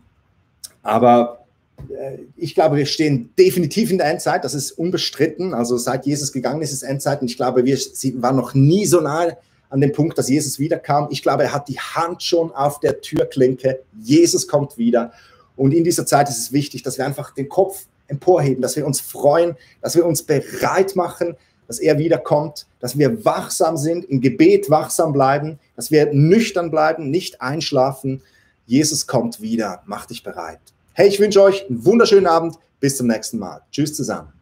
aber 0.84 1.46
äh, 1.90 2.18
ich 2.36 2.56
glaube, 2.56 2.78
wir 2.78 2.86
stehen 2.86 3.30
definitiv 3.38 3.92
in 3.92 3.98
der 3.98 4.08
Endzeit, 4.08 4.44
das 4.44 4.54
ist 4.54 4.72
unbestritten. 4.72 5.54
Also 5.54 5.78
seit 5.78 6.06
Jesus 6.06 6.32
gegangen 6.32 6.62
ist, 6.62 6.74
ist 6.74 6.84
Endzeit 6.84 7.22
und 7.22 7.30
ich 7.30 7.38
glaube, 7.38 7.66
wir 7.66 7.78
waren 8.22 8.36
noch 8.36 8.54
nie 8.54 8.86
so 8.86 9.00
nahe 9.02 9.38
an 9.70 9.82
dem 9.82 9.92
Punkt, 9.92 10.18
dass 10.18 10.30
Jesus 10.30 10.60
wiederkam. 10.60 11.08
Ich 11.12 11.22
glaube, 11.22 11.44
er 11.44 11.54
hat 11.54 11.68
die 11.68 11.80
Hand 11.80 12.24
schon 12.24 12.52
auf 12.54 12.80
der 12.80 13.02
Türklinke. 13.02 13.82
Jesus 14.02 14.48
kommt 14.48 14.78
wieder. 14.78 15.12
Und 15.56 15.74
in 15.74 15.84
dieser 15.84 16.06
Zeit 16.06 16.30
ist 16.30 16.38
es 16.38 16.52
wichtig, 16.54 16.84
dass 16.84 16.98
wir 16.98 17.06
einfach 17.06 17.34
den 17.34 17.50
Kopf 17.50 17.86
emporheben, 18.08 18.62
dass 18.62 18.76
wir 18.76 18.86
uns 18.86 19.02
freuen, 19.02 19.56
dass 19.82 19.96
wir 19.96 20.06
uns 20.06 20.24
bereit 20.24 20.96
machen, 20.96 21.36
dass 21.68 21.80
er 21.80 21.98
wiederkommt, 21.98 22.66
dass 22.80 22.98
wir 22.98 23.26
wachsam 23.26 23.78
sind, 23.78 24.06
im 24.06 24.22
Gebet 24.22 24.70
wachsam 24.70 25.14
bleiben, 25.14 25.60
dass 25.76 25.92
wir 25.92 26.14
nüchtern 26.14 26.72
bleiben, 26.72 27.10
nicht 27.10 27.42
einschlafen. 27.42 28.22
Jesus 28.66 29.08
kommt 29.08 29.42
wieder, 29.42 29.82
mach 29.86 30.06
dich 30.06 30.24
bereit. 30.24 30.60
Hey, 30.94 31.08
ich 31.08 31.20
wünsche 31.20 31.42
euch 31.42 31.70
einen 31.70 31.86
wunderschönen 31.86 32.28
Abend. 32.28 32.56
Bis 32.80 32.98
zum 32.98 33.08
nächsten 33.08 33.40
Mal. 33.40 33.62
Tschüss 33.72 33.96
zusammen. 33.96 34.37